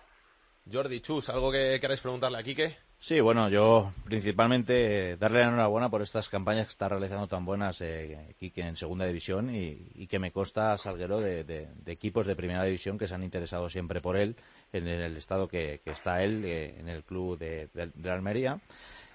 Jordi 0.71 1.01
Chus, 1.01 1.29
¿algo 1.29 1.51
que 1.51 1.79
queráis 1.79 2.01
preguntarle 2.01 2.37
a 2.37 2.43
Quique? 2.43 2.77
Sí, 3.01 3.21
bueno, 3.21 3.47
yo 3.47 3.93
principalmente 4.03 5.15
darle 5.15 5.39
la 5.39 5.47
enhorabuena 5.47 5.89
por 5.89 6.01
estas 6.01 6.27
campañas 6.27 6.65
que 6.65 6.71
está 6.71 6.89
realizando 6.89 7.27
tan 7.27 7.45
buenas 7.45 7.79
eh, 7.79 8.35
Quique 8.37 8.61
en 8.61 8.75
segunda 8.75 9.05
división 9.05 9.55
y, 9.55 10.05
que 10.07 10.19
me 10.19 10.31
consta 10.31 10.77
Salguero 10.77 11.21
de, 11.21 11.69
equipos 11.85 12.27
de 12.27 12.35
primera 12.35 12.63
división 12.65 12.97
que 12.97 13.07
se 13.07 13.15
han 13.15 13.23
interesado 13.23 13.69
siempre 13.69 14.01
por 14.01 14.17
él 14.17 14.35
en 14.73 14.87
el 14.87 15.15
estado 15.15 15.47
que, 15.47 15.79
está 15.85 16.23
él 16.23 16.43
eh, 16.43 16.75
en 16.77 16.89
el 16.89 17.03
club 17.03 17.37
de, 17.37 17.69
Almería 18.09 18.59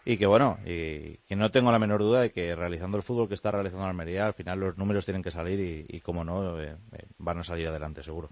y 0.07 0.16
que 0.16 0.26
bueno, 0.26 0.59
y, 0.64 1.18
que 1.28 1.37
no 1.37 1.50
tengo 1.50 1.70
la 1.70 1.78
menor 1.78 2.00
duda 2.00 2.22
de 2.22 2.33
que 2.33 2.57
realizando 2.57 2.96
el 2.96 3.02
fútbol 3.02 3.28
que 3.28 3.35
está 3.35 3.50
realizando 3.50 3.85
Almería 3.85 4.24
al 4.24 4.35
final 4.35 4.61
los 4.61 4.78
números 4.78 5.04
tienen 5.04 5.22
que 5.22 5.30
salir 5.30 5.87
y, 5.90 6.00
como 6.00 6.24
no, 6.24 6.59
eh, 6.59 6.74
van 7.18 7.38
a 7.38 7.44
salir 7.44 7.68
adelante 7.68 8.02
seguro. 8.02 8.30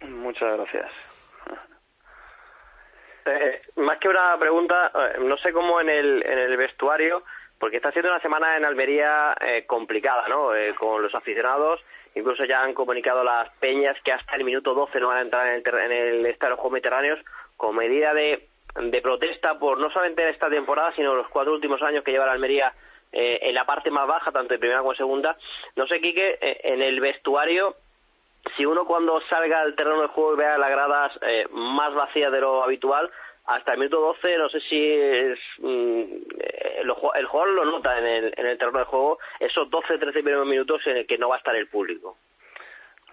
Muchas 0.00 0.56
gracias. 0.56 0.92
Eh, 3.24 3.62
más 3.76 3.98
que 3.98 4.08
una 4.08 4.36
pregunta, 4.38 4.90
eh, 4.94 5.18
no 5.20 5.36
sé 5.38 5.52
cómo 5.52 5.80
en 5.80 5.88
el, 5.88 6.24
en 6.26 6.38
el 6.38 6.56
vestuario, 6.56 7.22
porque 7.62 7.76
está 7.76 7.92
siendo 7.92 8.10
una 8.10 8.20
semana 8.20 8.56
en 8.56 8.64
Almería 8.64 9.36
eh, 9.40 9.64
complicada, 9.66 10.26
¿no? 10.26 10.52
Eh, 10.52 10.74
con 10.74 11.00
los 11.00 11.14
aficionados, 11.14 11.80
incluso 12.16 12.44
ya 12.44 12.60
han 12.60 12.74
comunicado 12.74 13.22
las 13.22 13.50
peñas 13.60 13.96
que 14.02 14.12
hasta 14.12 14.34
el 14.34 14.42
minuto 14.42 14.74
12 14.74 14.98
no 14.98 15.06
van 15.06 15.18
a 15.18 15.20
entrar 15.22 15.46
en 15.46 15.92
el, 15.92 15.92
en 15.92 15.92
el 15.92 16.26
Estadio 16.26 16.56
Juegos 16.56 16.72
Mediterráneos 16.72 17.20
con 17.56 17.76
medida 17.76 18.12
de, 18.14 18.48
de 18.74 19.00
protesta 19.00 19.60
por 19.60 19.78
no 19.78 19.90
solamente 19.90 20.28
esta 20.28 20.50
temporada, 20.50 20.92
sino 20.96 21.14
los 21.14 21.28
cuatro 21.28 21.52
últimos 21.52 21.80
años 21.82 22.02
que 22.02 22.10
lleva 22.10 22.26
la 22.26 22.32
Almería 22.32 22.72
eh, 23.12 23.38
en 23.42 23.54
la 23.54 23.64
parte 23.64 23.92
más 23.92 24.08
baja, 24.08 24.32
tanto 24.32 24.54
en 24.54 24.58
primera 24.58 24.80
como 24.80 24.94
en 24.94 24.98
segunda. 24.98 25.36
No 25.76 25.86
sé, 25.86 26.00
Quique, 26.00 26.38
en 26.40 26.82
el 26.82 26.98
vestuario 26.98 27.76
si 28.56 28.64
uno 28.66 28.84
cuando 28.84 29.20
salga 29.28 29.60
al 29.60 29.74
terreno 29.74 30.02
de 30.02 30.08
juego 30.08 30.34
y 30.34 30.38
vea 30.38 30.58
las 30.58 30.70
gradas 30.70 31.12
eh, 31.22 31.46
más 31.50 31.94
vacías 31.94 32.32
de 32.32 32.40
lo 32.40 32.62
habitual, 32.62 33.10
hasta 33.46 33.72
el 33.72 33.78
minuto 33.78 34.00
12 34.00 34.38
no 34.38 34.48
sé 34.48 34.60
si 34.60 34.78
es, 34.80 35.38
mm, 35.58 36.02
el, 36.78 36.90
jugador 36.90 37.48
lo 37.48 37.64
nota 37.64 37.98
en 37.98 38.06
el, 38.06 38.34
en 38.36 38.46
el 38.46 38.58
terreno 38.58 38.80
de 38.80 38.84
juego, 38.84 39.18
esos 39.40 39.68
12-13 39.68 40.12
primeros 40.12 40.46
minutos 40.46 40.80
en 40.86 40.98
el 40.98 41.06
que 41.06 41.18
no 41.18 41.28
va 41.28 41.36
a 41.36 41.38
estar 41.38 41.54
el 41.56 41.68
público. 41.68 42.16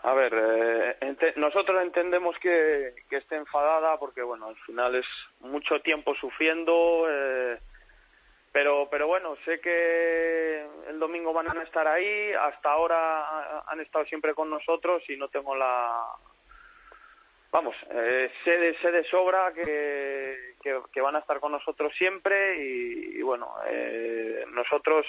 A 0.04 0.14
ver, 0.14 0.34
eh, 0.34 1.34
nosotros 1.36 1.82
entendemos 1.82 2.38
que, 2.40 2.94
que 3.10 3.18
esté 3.18 3.36
enfadada 3.36 3.98
porque, 3.98 4.22
bueno, 4.22 4.48
al 4.48 4.56
final 4.58 4.96
es 4.96 5.06
mucho 5.42 5.82
tiempo 5.82 6.16
sufriendo, 6.16 7.06
eh, 7.10 7.60
pero 8.52 8.88
pero 8.90 9.08
bueno 9.08 9.36
sé 9.46 9.60
que 9.60 10.66
el 10.88 11.00
domingo 11.00 11.34
van 11.34 11.58
a 11.58 11.64
estar 11.64 11.88
ahí 11.88 12.32
hasta 12.34 12.72
ahora 12.72 13.64
han 13.68 13.80
estado 13.80 14.06
siempre 14.06 14.34
con 14.34 14.50
nosotros 14.50 15.04
y 15.10 15.18
no 15.18 15.28
tengo 15.28 15.56
la 15.56 16.06
vamos, 17.52 17.76
eh, 17.92 18.32
sé, 18.44 18.58
de, 18.58 18.78
sé 18.80 18.92
de 18.92 19.04
sobra 19.06 19.52
que, 19.54 20.54
que, 20.62 20.80
que 20.92 21.02
van 21.02 21.16
a 21.16 21.20
estar 21.20 21.40
con 21.40 21.52
nosotros 21.52 21.94
siempre 21.98 22.64
y, 22.64 23.18
y 23.18 23.22
bueno, 23.22 23.54
eh, 23.68 24.46
nosotros 24.52 25.06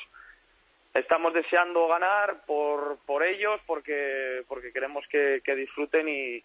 estamos 0.95 1.33
deseando 1.35 1.87
ganar 1.89 2.45
por, 2.47 2.99
por 3.07 3.23
ellos 3.23 3.61
porque, 3.67 4.43
porque 4.49 4.73
queremos 4.73 5.07
que, 5.09 5.41
que 5.45 5.55
disfruten 5.55 6.09
y, 6.09 6.43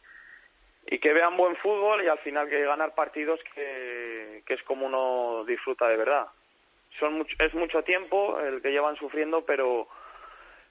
y 0.87 0.99
que 0.99 1.13
vean 1.13 1.37
buen 1.37 1.55
fútbol 1.57 2.03
y 2.03 2.07
al 2.07 2.19
final 2.19 2.49
que 2.49 2.63
ganar 2.65 2.93
partidos 2.93 3.39
que, 3.53 4.43
que 4.45 4.53
es 4.53 4.63
como 4.63 4.85
uno 4.85 5.45
disfruta 5.45 5.87
de 5.87 5.97
verdad. 5.97 6.27
Son 6.99 7.13
mucho, 7.17 7.35
es 7.39 7.53
mucho 7.53 7.83
tiempo 7.83 8.39
el 8.39 8.61
que 8.61 8.71
llevan 8.71 8.95
sufriendo, 8.97 9.45
pero 9.45 9.87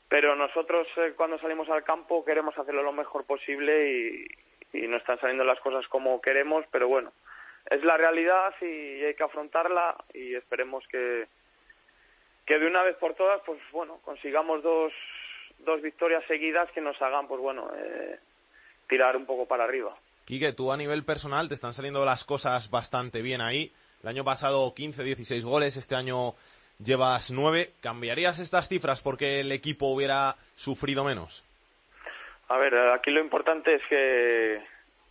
pero 0.08 0.36
nosotros 0.36 0.86
eh, 0.96 1.14
cuando 1.16 1.38
salimos 1.38 1.68
al 1.68 1.82
campo 1.82 2.24
queremos 2.24 2.56
hacerlo 2.56 2.82
lo 2.82 2.92
mejor 2.92 3.24
posible 3.24 3.90
y, 3.90 4.26
no 4.88 4.96
están 4.96 5.20
saliendo 5.20 5.44
las 5.44 5.60
cosas 5.60 5.86
como 5.86 6.20
queremos, 6.20 6.64
pero 6.72 6.88
bueno, 6.88 7.12
es 7.70 7.82
la 7.84 7.96
realidad 7.96 8.52
y 8.60 9.04
hay 9.04 9.14
que 9.14 9.22
afrontarla 9.22 9.96
y 10.12 10.34
esperemos 10.34 10.84
que, 10.88 11.28
que 12.44 12.58
de 12.58 12.66
una 12.66 12.82
vez 12.82 12.96
por 12.96 13.14
todas, 13.14 13.40
pues 13.46 13.60
bueno, 13.70 14.00
consigamos 14.04 14.64
dos, 14.64 14.92
dos 15.58 15.80
victorias 15.80 16.24
seguidas 16.26 16.70
que 16.72 16.80
nos 16.80 17.00
hagan, 17.00 17.28
pues 17.28 17.40
bueno, 17.40 17.70
eh, 17.76 18.18
tirar 18.88 19.16
un 19.16 19.26
poco 19.26 19.46
para 19.46 19.62
arriba. 19.62 19.96
Quique, 20.24 20.52
tú 20.52 20.72
a 20.72 20.76
nivel 20.76 21.04
personal 21.04 21.48
te 21.48 21.54
están 21.54 21.72
saliendo 21.72 22.04
las 22.04 22.24
cosas 22.24 22.68
bastante 22.70 23.22
bien 23.22 23.40
ahí. 23.40 23.72
El 24.04 24.08
año 24.08 24.22
pasado 24.22 24.74
15, 24.74 25.02
16 25.02 25.46
goles, 25.46 25.78
este 25.78 25.94
año 25.94 26.34
llevas 26.78 27.30
9. 27.30 27.70
¿Cambiarías 27.80 28.38
estas 28.38 28.68
cifras 28.68 29.00
porque 29.00 29.40
el 29.40 29.50
equipo 29.50 29.86
hubiera 29.86 30.34
sufrido 30.56 31.04
menos? 31.04 31.42
A 32.48 32.58
ver, 32.58 32.76
aquí 32.90 33.10
lo 33.10 33.22
importante 33.22 33.76
es 33.76 33.82
que 33.88 34.62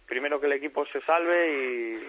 primero 0.06 0.40
que 0.40 0.46
el 0.46 0.54
equipo 0.54 0.86
se 0.86 1.02
salve 1.02 2.06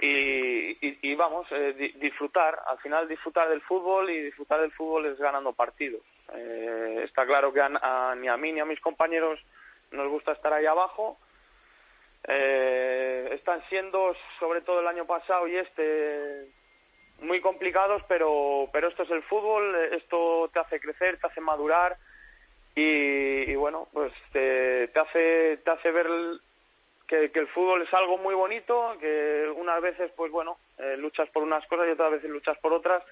y, 0.00 0.06
y, 0.06 0.98
y, 1.02 1.14
vamos, 1.16 1.48
eh, 1.50 1.74
di- 1.76 1.92
disfrutar, 1.98 2.60
al 2.68 2.78
final 2.78 3.08
disfrutar 3.08 3.48
del 3.48 3.60
fútbol 3.62 4.08
y 4.10 4.22
disfrutar 4.22 4.60
del 4.60 4.70
fútbol 4.70 5.06
es 5.06 5.18
ganando 5.18 5.52
partidos. 5.52 6.02
Eh, 6.32 7.00
está 7.06 7.26
claro 7.26 7.52
que 7.52 7.60
a- 7.60 8.14
ni 8.16 8.28
a 8.28 8.36
mí 8.36 8.52
ni 8.52 8.60
a 8.60 8.64
mis 8.64 8.78
compañeros 8.80 9.40
nos 9.90 10.08
gusta 10.08 10.30
estar 10.30 10.52
ahí 10.52 10.66
abajo. 10.66 11.18
Eh, 12.30 13.30
están 13.32 13.62
siendo, 13.70 14.14
sobre 14.38 14.60
todo 14.60 14.80
el 14.80 14.86
año 14.86 15.06
pasado 15.06 15.48
y 15.48 15.56
este, 15.56 16.46
muy 17.20 17.40
complicados, 17.40 18.02
pero, 18.06 18.68
pero 18.70 18.88
esto 18.88 19.04
es 19.04 19.10
el 19.10 19.22
fútbol, 19.22 19.74
esto 19.92 20.50
te 20.52 20.60
hace 20.60 20.78
crecer, 20.78 21.18
te 21.18 21.26
hace 21.26 21.40
madurar 21.40 21.96
y, 22.74 23.50
y 23.50 23.56
bueno, 23.56 23.88
pues 23.94 24.12
te, 24.32 24.88
te 24.88 25.00
hace, 25.00 25.56
te 25.64 25.70
hace 25.70 25.90
ver 25.90 26.06
que, 27.06 27.30
el 27.32 27.48
fútbol 27.48 27.80
es 27.80 27.94
algo 27.94 28.18
muy 28.18 28.34
bonito, 28.34 28.96
que 29.00 29.50
unas 29.56 29.80
veces, 29.80 30.12
pues 30.14 30.30
bueno, 30.30 30.58
eh, 30.76 30.96
luchas 30.98 31.30
por 31.30 31.42
unas 31.42 31.66
cosas 31.66 31.88
y 31.88 31.92
otras 31.92 32.12
veces 32.12 32.30
luchas 32.30 32.58
por 32.58 32.74
otras, 32.74 33.02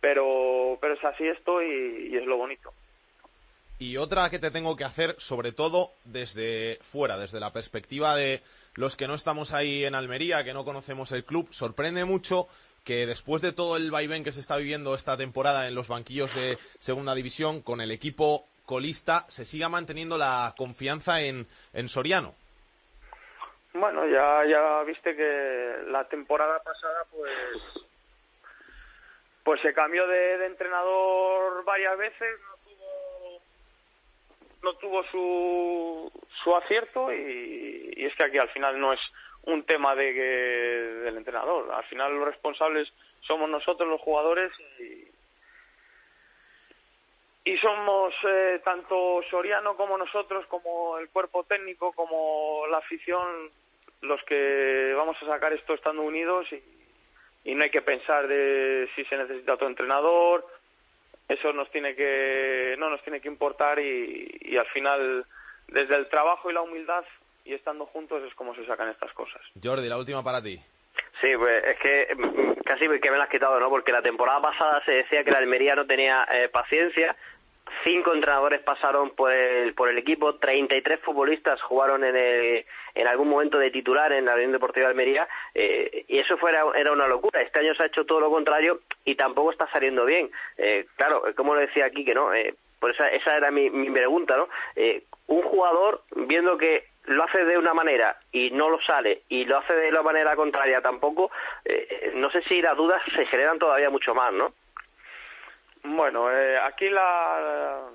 pero, 0.00 0.78
pero 0.80 0.94
es 0.94 1.04
así 1.04 1.26
esto 1.26 1.60
y 1.60 2.16
es 2.16 2.24
lo 2.24 2.36
bonito. 2.36 2.72
Y 3.78 3.96
otra 3.96 4.30
que 4.30 4.38
te 4.38 4.50
tengo 4.50 4.76
que 4.76 4.84
hacer, 4.84 5.16
sobre 5.18 5.52
todo 5.52 5.90
desde 6.04 6.78
fuera, 6.82 7.18
desde 7.18 7.40
la 7.40 7.52
perspectiva 7.52 8.14
de 8.14 8.42
los 8.74 8.96
que 8.96 9.08
no 9.08 9.14
estamos 9.14 9.52
ahí 9.52 9.84
en 9.84 9.94
Almería, 9.94 10.44
que 10.44 10.54
no 10.54 10.64
conocemos 10.64 11.10
el 11.12 11.24
club, 11.24 11.48
sorprende 11.52 12.04
mucho 12.04 12.48
que 12.84 13.06
después 13.06 13.42
de 13.42 13.52
todo 13.52 13.76
el 13.76 13.90
vaivén 13.90 14.24
que 14.24 14.32
se 14.32 14.40
está 14.40 14.56
viviendo 14.56 14.94
esta 14.94 15.16
temporada 15.16 15.66
en 15.66 15.74
los 15.74 15.88
banquillos 15.88 16.34
de 16.34 16.58
Segunda 16.78 17.14
División, 17.14 17.62
con 17.62 17.80
el 17.80 17.90
equipo 17.90 18.46
colista, 18.66 19.24
se 19.28 19.44
siga 19.44 19.68
manteniendo 19.68 20.18
la 20.18 20.54
confianza 20.56 21.20
en, 21.20 21.46
en 21.72 21.88
Soriano. 21.88 22.34
Bueno, 23.74 24.06
ya, 24.06 24.44
ya 24.46 24.82
viste 24.84 25.16
que 25.16 25.76
la 25.88 26.04
temporada 26.04 26.62
pasada, 26.62 27.04
pues, 27.10 27.32
pues 29.42 29.60
se 29.62 29.74
cambió 29.74 30.06
de, 30.06 30.46
entrenador 30.46 31.64
varias 31.64 31.98
veces, 31.98 32.38
no 34.64 34.74
tuvo 34.74 35.04
su, 35.04 36.10
su 36.42 36.56
acierto 36.56 37.12
y, 37.12 37.94
es 37.96 38.14
que 38.16 38.24
aquí 38.24 38.38
al 38.38 38.48
final 38.48 38.80
no 38.80 38.92
es 38.92 39.00
un 39.42 39.64
tema 39.64 39.94
de 39.94 40.12
del 41.04 41.16
entrenador, 41.16 41.70
al 41.72 41.84
final 41.84 42.16
los 42.16 42.26
responsables 42.26 42.92
somos 43.20 43.48
nosotros 43.48 43.88
los 43.88 44.00
jugadores 44.00 44.50
y, 44.80 45.08
y 47.50 47.58
somos 47.58 48.14
eh, 48.26 48.60
tanto 48.64 49.22
Soriano 49.30 49.76
como 49.76 49.98
nosotros, 49.98 50.46
como 50.46 50.98
el 50.98 51.08
cuerpo 51.10 51.44
técnico, 51.44 51.92
como 51.92 52.66
la 52.70 52.78
afición, 52.78 53.50
los 54.00 54.22
que 54.24 54.94
vamos 54.96 55.16
a 55.22 55.26
sacar 55.26 55.52
esto 55.52 55.74
estando 55.74 56.02
unidos 56.02 56.46
y, 56.52 57.50
y 57.50 57.54
no 57.54 57.64
hay 57.64 57.70
que 57.70 57.82
pensar 57.82 58.26
de 58.26 58.88
si 58.94 59.04
se 59.04 59.16
necesita 59.16 59.54
otro 59.54 59.68
entrenador, 59.68 60.46
eso 61.28 61.52
nos 61.52 61.70
tiene 61.70 61.94
que 61.94 62.76
no 62.78 62.90
nos 62.90 63.02
tiene 63.02 63.20
que 63.20 63.28
importar 63.28 63.78
y, 63.78 64.38
y 64.40 64.56
al 64.56 64.66
final 64.66 65.24
desde 65.68 65.96
el 65.96 66.08
trabajo 66.08 66.50
y 66.50 66.54
la 66.54 66.62
humildad 66.62 67.04
y 67.44 67.54
estando 67.54 67.86
juntos 67.86 68.22
es 68.26 68.34
como 68.34 68.54
se 68.54 68.64
sacan 68.66 68.88
estas 68.88 69.12
cosas. 69.12 69.40
Jordi, 69.62 69.88
la 69.88 69.98
última 69.98 70.22
para 70.22 70.42
ti. 70.42 70.58
Sí, 71.20 71.30
pues 71.36 71.64
es 71.64 71.78
que 71.78 72.14
mm, 72.14 72.62
casi 72.64 72.88
que 73.00 73.10
me 73.10 73.16
lo 73.16 73.22
has 73.22 73.28
quitado, 73.28 73.58
¿no? 73.60 73.68
Porque 73.68 73.92
la 73.92 74.02
temporada 74.02 74.40
pasada 74.40 74.82
se 74.84 74.92
decía 74.92 75.24
que 75.24 75.30
la 75.30 75.38
Almería 75.38 75.74
no 75.74 75.86
tenía 75.86 76.26
eh, 76.30 76.48
paciencia. 76.48 77.16
Cinco 77.82 78.12
entrenadores 78.14 78.60
pasaron 78.60 79.10
por 79.10 79.32
el, 79.32 79.74
por 79.74 79.88
el 79.88 79.98
equipo, 79.98 80.36
33 80.36 81.00
futbolistas 81.00 81.60
jugaron 81.62 82.04
en, 82.04 82.14
el- 82.16 82.64
en 82.94 83.06
algún 83.06 83.28
momento 83.28 83.58
de 83.58 83.70
titular 83.70 84.12
en 84.12 84.26
la 84.26 84.34
Unión 84.34 84.52
Deportiva 84.52 84.86
de 84.86 84.90
Almería 84.90 85.28
eh, 85.54 86.04
y 86.08 86.18
eso 86.18 86.36
fuera, 86.36 86.62
era 86.74 86.92
una 86.92 87.06
locura. 87.08 87.40
Este 87.42 87.60
año 87.60 87.74
se 87.74 87.82
ha 87.82 87.86
hecho 87.86 88.04
todo 88.04 88.20
lo 88.20 88.30
contrario 88.30 88.80
y 89.04 89.14
tampoco 89.16 89.50
está 89.50 89.66
saliendo 89.70 90.04
bien. 90.04 90.30
Eh, 90.58 90.86
claro, 90.96 91.22
como 91.36 91.54
lo 91.54 91.60
decía 91.60 91.86
aquí, 91.86 92.04
que 92.04 92.14
no, 92.14 92.32
eh, 92.34 92.54
por 92.80 92.90
esa, 92.90 93.08
esa 93.08 93.36
era 93.36 93.50
mi, 93.50 93.70
mi 93.70 93.90
pregunta, 93.90 94.36
¿no? 94.36 94.48
Eh, 94.76 95.04
un 95.26 95.42
jugador 95.42 96.02
viendo 96.14 96.58
que 96.58 96.84
lo 97.06 97.24
hace 97.24 97.44
de 97.44 97.56
una 97.58 97.72
manera 97.74 98.18
y 98.32 98.50
no 98.50 98.68
lo 98.70 98.80
sale 98.82 99.22
y 99.28 99.44
lo 99.46 99.58
hace 99.58 99.74
de 99.74 99.90
la 99.90 100.02
manera 100.02 100.36
contraria 100.36 100.80
tampoco, 100.82 101.30
eh, 101.64 102.12
no 102.14 102.30
sé 102.30 102.42
si 102.42 102.60
las 102.62 102.76
dudas 102.76 103.02
se 103.14 103.26
generan 103.26 103.58
todavía 103.58 103.90
mucho 103.90 104.14
más, 104.14 104.32
¿no? 104.32 104.52
Bueno, 105.84 106.32
eh, 106.32 106.58
aquí 106.58 106.88
la, 106.88 107.88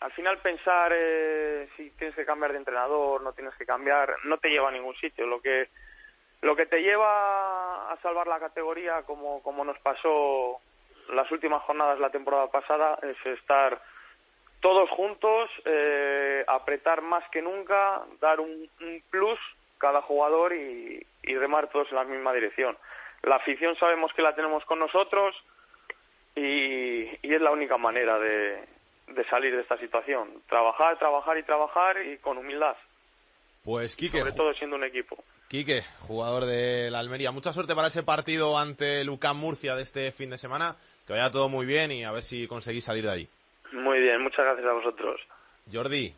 al 0.00 0.12
final 0.12 0.38
pensar 0.38 0.92
eh, 0.94 1.68
si 1.76 1.90
tienes 1.90 2.16
que 2.16 2.24
cambiar 2.24 2.52
de 2.52 2.58
entrenador, 2.58 3.22
no 3.22 3.34
tienes 3.34 3.54
que 3.56 3.66
cambiar, 3.66 4.14
no 4.24 4.38
te 4.38 4.48
lleva 4.48 4.68
a 4.68 4.72
ningún 4.72 4.96
sitio. 4.96 5.26
Lo 5.26 5.40
que 5.40 5.68
lo 6.40 6.56
que 6.56 6.66
te 6.66 6.80
lleva 6.80 7.92
a 7.92 7.96
salvar 8.00 8.28
la 8.28 8.40
categoría, 8.40 9.02
como 9.02 9.42
como 9.42 9.62
nos 9.62 9.78
pasó 9.80 10.60
las 11.10 11.30
últimas 11.30 11.62
jornadas 11.64 12.00
la 12.00 12.10
temporada 12.10 12.50
pasada, 12.50 12.98
es 13.02 13.26
estar 13.26 13.78
todos 14.60 14.88
juntos, 14.90 15.50
eh, 15.66 16.44
apretar 16.46 17.02
más 17.02 17.28
que 17.30 17.42
nunca, 17.42 18.02
dar 18.20 18.40
un, 18.40 18.70
un 18.80 19.02
plus 19.10 19.38
cada 19.76 20.00
jugador 20.00 20.54
y, 20.54 21.06
y 21.24 21.36
remar 21.36 21.68
todos 21.68 21.90
en 21.90 21.96
la 21.96 22.04
misma 22.04 22.32
dirección. 22.32 22.76
La 23.22 23.36
afición 23.36 23.76
sabemos 23.76 24.12
que 24.14 24.22
la 24.22 24.34
tenemos 24.34 24.64
con 24.64 24.78
nosotros 24.78 25.36
y, 26.38 27.18
y 27.22 27.34
es 27.34 27.40
la 27.40 27.50
única 27.50 27.76
manera 27.76 28.18
de, 28.18 28.64
de 29.08 29.24
salir 29.28 29.54
de 29.54 29.62
esta 29.62 29.76
situación. 29.78 30.42
Trabajar, 30.48 30.98
trabajar 30.98 31.36
y 31.38 31.42
trabajar 31.42 31.96
y 32.06 32.18
con 32.18 32.38
humildad, 32.38 32.76
Pues 33.64 33.96
Quique, 33.96 34.18
sobre 34.18 34.32
todo 34.32 34.52
siendo 34.54 34.76
un 34.76 34.84
equipo. 34.84 35.16
Quique, 35.48 35.82
jugador 36.06 36.44
de 36.44 36.90
la 36.90 36.98
Almería. 36.98 37.30
Mucha 37.30 37.52
suerte 37.52 37.74
para 37.74 37.88
ese 37.88 38.02
partido 38.02 38.58
ante 38.58 39.00
el 39.00 39.08
UCAM 39.10 39.38
Murcia 39.38 39.74
de 39.74 39.82
este 39.82 40.12
fin 40.12 40.30
de 40.30 40.38
semana. 40.38 40.76
Que 41.06 41.14
vaya 41.14 41.30
todo 41.30 41.48
muy 41.48 41.64
bien 41.64 41.90
y 41.90 42.04
a 42.04 42.12
ver 42.12 42.22
si 42.22 42.46
conseguís 42.46 42.84
salir 42.84 43.04
de 43.04 43.10
ahí. 43.10 43.28
Muy 43.72 43.98
bien, 43.98 44.20
muchas 44.22 44.44
gracias 44.44 44.66
a 44.66 44.72
vosotros. 44.74 45.20
Jordi, 45.72 46.12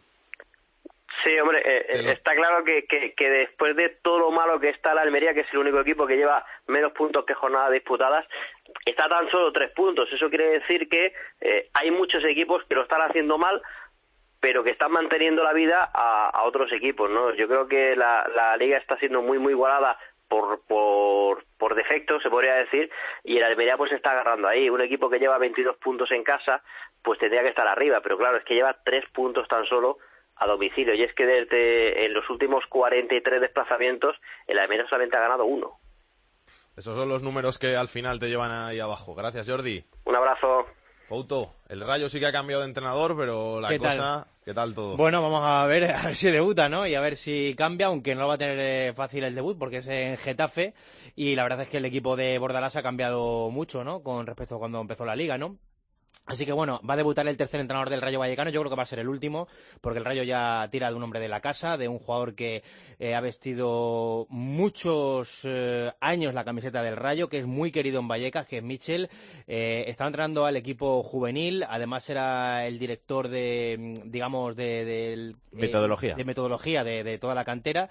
Sí, 1.25 1.39
hombre, 1.39 1.61
eh, 1.65 2.03
lo- 2.03 2.11
está 2.13 2.35
claro 2.35 2.65
que, 2.65 2.87
que, 2.87 3.13
que 3.13 3.29
después 3.29 3.77
de 3.77 3.91
todo 4.03 4.19
lo 4.19 4.31
malo 4.31 4.59
que 4.59 4.71
está 4.71 4.95
la 4.95 5.03
Almería, 5.03 5.35
que 5.35 5.41
es 5.41 5.53
el 5.53 5.59
único 5.59 5.79
equipo 5.81 6.07
que 6.07 6.17
lleva 6.17 6.45
menos 6.67 6.93
puntos 6.93 7.27
que 7.27 7.35
jornadas 7.35 7.73
disputadas, 7.73 8.27
está 8.85 9.09
tan 9.09 9.31
solo 9.31 9.53
tres 9.53 9.71
puntos. 9.73 10.09
Eso 10.13 10.29
quiere 10.29 10.59
decir 10.61 10.89
que 10.89 11.13
eh, 11.41 11.69
hay 11.75 11.91
muchos 11.91 12.25
equipos 12.25 12.65
que 12.65 12.75
lo 12.75 12.83
están 12.83 13.03
haciendo 13.03 13.39
mal, 13.39 13.63
pero 14.41 14.65
que 14.65 14.71
están 14.71 14.93
manteniendo 14.93 15.45
la 15.45 15.53
vida 15.53 15.91
a, 15.93 16.43
otros 16.45 16.73
equipos, 16.73 17.11
¿no? 17.11 17.35
Yo 17.35 17.47
creo 17.47 17.69
que 17.69 17.95
la, 17.95 18.27
la 18.35 18.57
liga 18.57 18.79
está 18.79 18.97
siendo 18.97 19.21
muy, 19.21 19.39
muy 19.39 19.53
igualada 19.53 19.99
por, 20.31 20.61
por, 20.67 21.75
defecto, 21.75 22.21
se 22.21 22.31
podría 22.31 22.55
decir, 22.55 22.91
y 23.25 23.37
el 23.37 23.45
Almería 23.45 23.77
pues 23.77 23.93
está 23.93 24.13
agarrando 24.13 24.49
ahí. 24.49 24.71
Un 24.71 24.81
equipo 24.81 25.11
que 25.11 25.19
lleva 25.19 25.39
22 25.39 25.77
puntos 25.79 26.11
en 26.13 26.23
casa, 26.23 26.63
pues 27.03 27.19
tendría 27.19 27.43
que 27.43 27.49
estar 27.49 27.67
arriba, 27.67 28.01
pero 28.01 28.17
claro, 28.17 28.39
es 28.39 28.45
que 28.45 28.55
lleva 28.55 28.77
tres 28.85 29.05
puntos 29.13 29.49
tan 29.49 29.67
solo 29.67 29.99
a 30.37 30.47
domicilio, 30.47 30.95
y 30.95 31.03
es 31.03 31.13
que 31.15 31.27
desde 31.27 32.07
en 32.07 32.15
los 32.15 32.29
últimos 32.31 32.65
43 32.67 33.41
desplazamientos, 33.41 34.17
el 34.47 34.59
Almería 34.59 34.87
solamente 34.87 35.17
ha 35.17 35.21
ganado 35.21 35.45
uno. 35.45 35.80
Esos 36.77 36.97
son 36.97 37.09
los 37.09 37.23
números 37.23 37.59
que 37.59 37.77
al 37.77 37.89
final 37.89 38.19
te 38.19 38.29
llevan 38.29 38.51
ahí 38.51 38.81
abajo. 38.81 39.15
Gracias, 39.15 39.49
Jordi. 39.49 39.85
Un 40.05 40.17
abrazo. 40.17 40.67
Fouto, 41.09 41.55
el 41.69 41.81
Rayo 41.81 42.09
sí 42.09 42.21
que 42.21 42.27
ha 42.27 42.33
cambiado 42.33 42.63
de 42.63 42.69
entrenador, 42.69 43.17
pero 43.17 43.61
la 43.61 43.69
¿Qué 43.69 43.79
tal? 43.81 43.97
cosa... 43.97 44.27
¿Qué 44.45 44.55
tal 44.55 44.75
todo? 44.75 44.97
Bueno, 44.97 45.21
vamos 45.21 45.43
a 45.45 45.67
ver, 45.67 45.85
a 45.95 46.07
ver 46.07 46.15
si 46.15 46.31
debuta, 46.31 46.69
¿no? 46.69 46.87
Y 46.87 46.95
a 46.95 47.01
ver 47.01 47.17
si 47.17 47.55
cambia, 47.57 47.87
aunque 47.87 48.15
no 48.15 48.27
va 48.27 48.35
a 48.35 48.39
tener 48.39 48.59
eh, 48.59 48.93
fácil 48.95 49.25
el 49.25 49.35
debut 49.35 49.59
porque 49.59 49.79
es 49.79 49.87
en 49.89 50.17
Getafe. 50.17 50.73
Y 51.17 51.35
la 51.35 51.43
verdad 51.43 51.63
es 51.63 51.69
que 51.69 51.77
el 51.79 51.85
equipo 51.85 52.17
de 52.17 52.39
Bordalás 52.39 52.77
ha 52.77 52.83
cambiado 52.83 53.51
mucho, 53.51 53.85
¿no? 53.85 54.03
Con 54.03 54.27
respecto 54.27 54.57
a 54.57 54.59
cuando 54.59 54.81
empezó 54.81 55.05
la 55.05 55.17
liga, 55.17 55.37
¿no? 55.37 55.57
Así 56.31 56.47
que 56.47 56.53
bueno, 56.53 56.81
va 56.89 56.95
a 56.95 56.97
debutar 56.97 57.27
el 57.27 57.37
tercer 57.37 57.61
entrenador 57.61 57.91
del 57.91 58.01
Rayo 58.01 58.21
Vallecano. 58.21 58.51
Yo 58.51 58.61
creo 58.61 58.71
que 58.71 58.77
va 58.77 58.85
a 58.85 58.87
ser 58.87 59.01
el 59.01 59.09
último, 59.09 59.49
porque 59.81 59.99
el 59.99 60.05
Rayo 60.05 60.23
ya 60.23 60.69
tira 60.71 60.89
de 60.89 60.95
un 60.95 61.03
hombre 61.03 61.19
de 61.19 61.29
la 61.29 61.41
casa, 61.41 61.77
de 61.77 61.89
un 61.89 61.99
jugador 61.99 62.37
que 62.37 62.63
eh, 63.01 63.17
ha 63.17 63.21
vestido 63.21 64.27
muchos 64.29 65.41
eh, 65.43 65.91
años 66.01 66.33
la 66.33 66.45
camiseta 66.45 66.83
del 66.83 66.97
Rayo, 66.97 67.29
que 67.29 67.41
es 67.41 67.47
muy 67.47 67.73
querido 67.73 67.99
en 67.99 68.07
Vallecas, 68.07 68.47
que 68.47 68.59
es 68.59 68.63
Michel. 68.63 69.11
Eh, 69.49 69.85
estaba 69.89 70.07
entrenando 70.07 70.47
al 70.47 70.57
equipo 70.57 71.03
juvenil, 71.03 71.65
además 71.69 72.09
era 72.09 72.65
el 72.65 72.79
director 72.79 73.27
de, 73.27 73.95
digamos, 74.05 74.55
de, 74.55 75.15
eh, 75.15 75.35
Metodología. 75.51 76.15
de 76.15 76.25
metodología 76.25 76.85
de, 76.85 77.03
de 77.03 77.19
toda 77.19 77.35
la 77.35 77.45
cantera. 77.45 77.89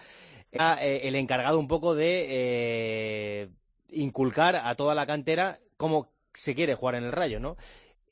Era 0.49 0.75
el 0.81 1.13
encargado 1.15 1.59
un 1.59 1.67
poco 1.67 1.93
de 1.93 3.49
inculcar 3.91 4.55
a 4.55 4.73
toda 4.75 4.95
la 4.95 5.05
cantera 5.05 5.59
cómo 5.77 6.11
se 6.33 6.55
quiere 6.55 6.75
jugar 6.75 6.95
en 6.95 7.03
el 7.03 7.11
Rayo, 7.11 7.39
¿no? 7.39 7.57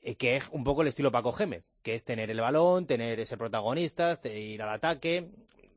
Eh, 0.07 0.15
que 0.15 0.37
es 0.37 0.45
un 0.51 0.63
poco 0.63 0.83
el 0.83 0.87
estilo 0.87 1.11
Paco 1.11 1.33
Gémez, 1.33 1.65
que 1.83 1.93
es 1.93 2.05
tener 2.05 2.31
el 2.31 2.39
balón, 2.39 2.87
tener 2.87 3.19
ese 3.19 3.35
protagonista, 3.35 4.17
ir 4.23 4.61
al 4.61 4.69
ataque, 4.69 5.31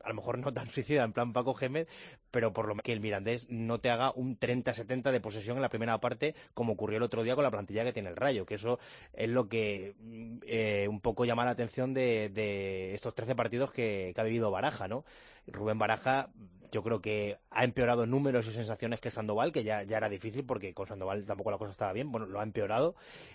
a 0.04 0.08
lo 0.08 0.14
mejor 0.14 0.38
no 0.38 0.54
tan 0.54 0.68
suicida 0.68 1.02
en 1.02 1.12
plan 1.12 1.32
Paco 1.32 1.52
Gémez, 1.52 1.88
pero 2.30 2.52
por 2.52 2.66
lo 2.68 2.76
que 2.76 2.92
el 2.92 3.00
Mirandés 3.00 3.46
no 3.48 3.80
te 3.80 3.90
haga 3.90 4.12
un 4.14 4.38
30-70 4.38 5.12
de 5.12 5.20
posesión 5.20 5.56
en 5.56 5.62
la 5.62 5.68
primera 5.68 5.98
parte, 6.00 6.34
como 6.54 6.72
ocurrió 6.74 6.96
el 6.98 7.02
otro 7.02 7.22
día 7.22 7.34
con 7.34 7.44
la 7.44 7.50
plantilla 7.50 7.84
que 7.84 7.92
tiene 7.92 8.08
el 8.10 8.16
Rayo, 8.16 8.46
que 8.46 8.54
eso 8.56 8.78
es 9.12 9.28
lo 9.28 9.48
que 9.48 9.94
mm, 10.00 10.38
eh, 10.46 10.86
un 10.88 11.00
poco 11.00 11.24
llama 11.24 11.44
la 11.44 11.50
atención 11.52 11.94
de, 11.94 12.28
de 12.30 12.94
estos 12.94 13.14
13 13.14 13.34
partidos 13.34 13.72
que, 13.72 14.14
ha 14.16 14.22
vivido 14.22 14.50
Baraja, 14.50 14.86
¿no? 14.88 15.04
Rubén 15.46 15.78
Baraja, 15.78 16.28
yo 16.70 16.82
creo 16.82 17.00
que 17.00 17.38
ha 17.50 17.64
empeorado 17.64 18.06
números 18.06 18.46
y 18.46 18.52
sensaciones 18.52 19.00
que 19.00 19.10
Sandoval, 19.10 19.50
que 19.50 19.64
ya, 19.64 19.82
ya 19.82 19.96
era 19.96 20.08
difícil 20.08 20.44
porque 20.44 20.72
con 20.74 20.86
Sandoval 20.86 21.24
tampoco 21.24 21.50
la 21.50 21.58
cosa 21.58 21.72
estaba 21.72 21.92
bien. 21.92 22.12
Bueno, 22.12 22.26
lo 22.26 22.38
ha 22.38 22.44
empeorado, 22.44 22.94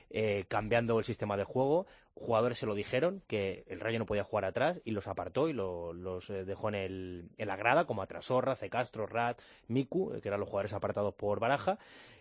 eh, 0.10 0.46
cambiando 0.48 0.98
el 1.00 1.06
sistema 1.06 1.36
de 1.36 1.44
juego. 1.44 1.86
Jugadores 2.14 2.60
se 2.60 2.66
lo 2.66 2.76
dijeron 2.76 3.22
que 3.28 3.66
el 3.68 3.82
Rayo 3.82 4.00
no 4.00 4.06
podía 4.06 4.24
jugar 4.24 4.46
atrás 4.46 4.80
y 4.86 4.92
los 4.92 5.08
apartó 5.08 5.50
y 5.50 5.54
lo- 5.54 5.92
los 5.92 6.30
eh, 6.30 6.46
dejó 6.46 6.70
en, 6.70 6.76
el, 6.76 7.30
en 7.38 7.48
la 7.48 7.58
grada, 7.58 7.86
como 7.86 8.02
Atrasorra, 8.02 8.56
Cecastro, 8.86 9.08
Rat, 9.08 9.40
Miku, 9.68 10.14
eh, 10.14 10.22
que 10.22 10.28
eran 10.30 10.40
los 10.40 10.48
jugadores 10.50 10.74
apartados 10.74 11.14
por 11.16 11.40
Baraja. 11.40 11.78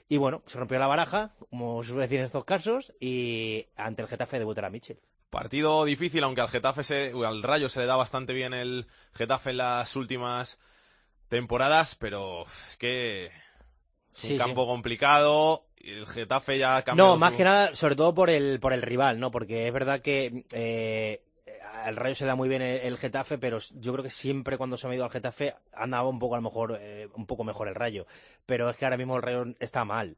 Y 0.09 0.17
bueno, 0.19 0.43
se 0.47 0.59
rompió 0.59 0.79
la 0.79 0.87
baraja, 0.87 1.33
como 1.51 1.83
se 1.83 1.89
suele 1.91 2.03
decir 2.03 2.19
en 2.21 2.27
estos 2.27 2.45
casos, 2.45 2.93
y 3.01 3.67
ante 3.77 4.03
el 4.03 4.09
Getafe 4.09 4.39
debutará 4.39 4.69
Michel. 4.69 4.99
Partido 5.31 5.85
difícil, 5.85 6.23
aunque 6.25 6.43
al 6.43 6.49
Getafe 6.49 6.85
se, 6.85 7.13
al 7.27 7.43
Rayo 7.43 7.69
se 7.69 7.81
le 7.81 7.87
da 7.87 7.97
bastante 7.97 8.33
bien 8.35 8.53
el 8.55 8.87
Getafe 9.15 9.51
en 9.51 9.57
las 9.57 9.97
últimas 9.97 10.61
temporadas, 11.29 11.95
pero 11.97 12.43
es 12.69 12.77
que 12.77 13.27
es 13.27 13.33
un 14.25 14.31
Sí, 14.31 14.39
campo 14.39 14.63
sí. 14.63 14.67
complicado. 14.69 15.65
El 15.79 16.07
Getafe 16.07 16.59
ya 16.59 16.77
ha 16.77 16.83
cambiado. 16.83 17.13
No, 17.13 17.19
más 17.19 17.33
su- 17.33 17.39
que 17.39 17.45
nada, 17.45 17.75
sobre 17.75 17.97
todo 17.97 18.15
por 18.15 18.31
el, 18.31 18.61
por 18.61 18.73
el 18.73 18.83
rival, 18.83 19.19
¿no? 19.19 19.31
Porque 19.31 19.67
es 19.67 19.73
verdad 19.73 20.01
que 20.03 20.45
eh, 20.53 21.23
al 21.83 21.97
Rayo 21.97 22.15
se 22.15 22.25
da 22.25 22.35
muy 22.35 22.49
bien 22.49 22.63
el, 22.63 22.81
el 22.81 22.99
Getafe, 22.99 23.39
pero 23.39 23.59
yo 23.59 23.93
creo 23.93 24.05
que 24.05 24.11
siempre 24.11 24.57
cuando 24.57 24.77
se 24.77 24.87
ha 24.87 24.95
ido 24.95 25.05
al 25.05 25.11
Getafe 25.11 25.55
andaba 25.73 26.09
un 26.09 26.19
poco 26.19 26.35
a 26.35 26.39
lo 26.39 26.43
mejor, 26.43 26.79
eh, 26.81 27.09
un 27.15 27.27
poco 27.27 27.45
mejor 27.45 27.69
el 27.69 27.75
Rayo. 27.75 28.07
Pero 28.47 28.71
es 28.71 28.77
que 28.77 28.85
ahora 28.85 28.97
mismo 28.97 29.17
el 29.17 29.23
Rayo 29.23 29.45
está 29.59 29.85
mal. 29.85 30.17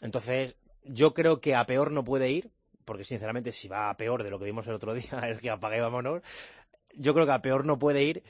Entonces, 0.00 0.54
yo 0.84 1.14
creo 1.14 1.40
que 1.40 1.54
a 1.54 1.66
peor 1.66 1.90
no 1.90 2.04
puede 2.04 2.30
ir, 2.30 2.50
porque 2.84 3.04
sinceramente 3.04 3.52
si 3.52 3.68
va 3.68 3.90
a 3.90 3.96
peor 3.96 4.22
de 4.22 4.30
lo 4.30 4.38
que 4.38 4.44
vimos 4.44 4.66
el 4.66 4.74
otro 4.74 4.94
día, 4.94 5.28
es 5.28 5.40
que 5.40 5.50
apague 5.50 5.78
y 5.78 5.80
vámonos. 5.80 6.22
Yo 6.94 7.14
creo 7.14 7.26
que 7.26 7.32
a 7.32 7.42
peor 7.42 7.64
no 7.64 7.78
puede 7.78 8.02
ir. 8.04 8.22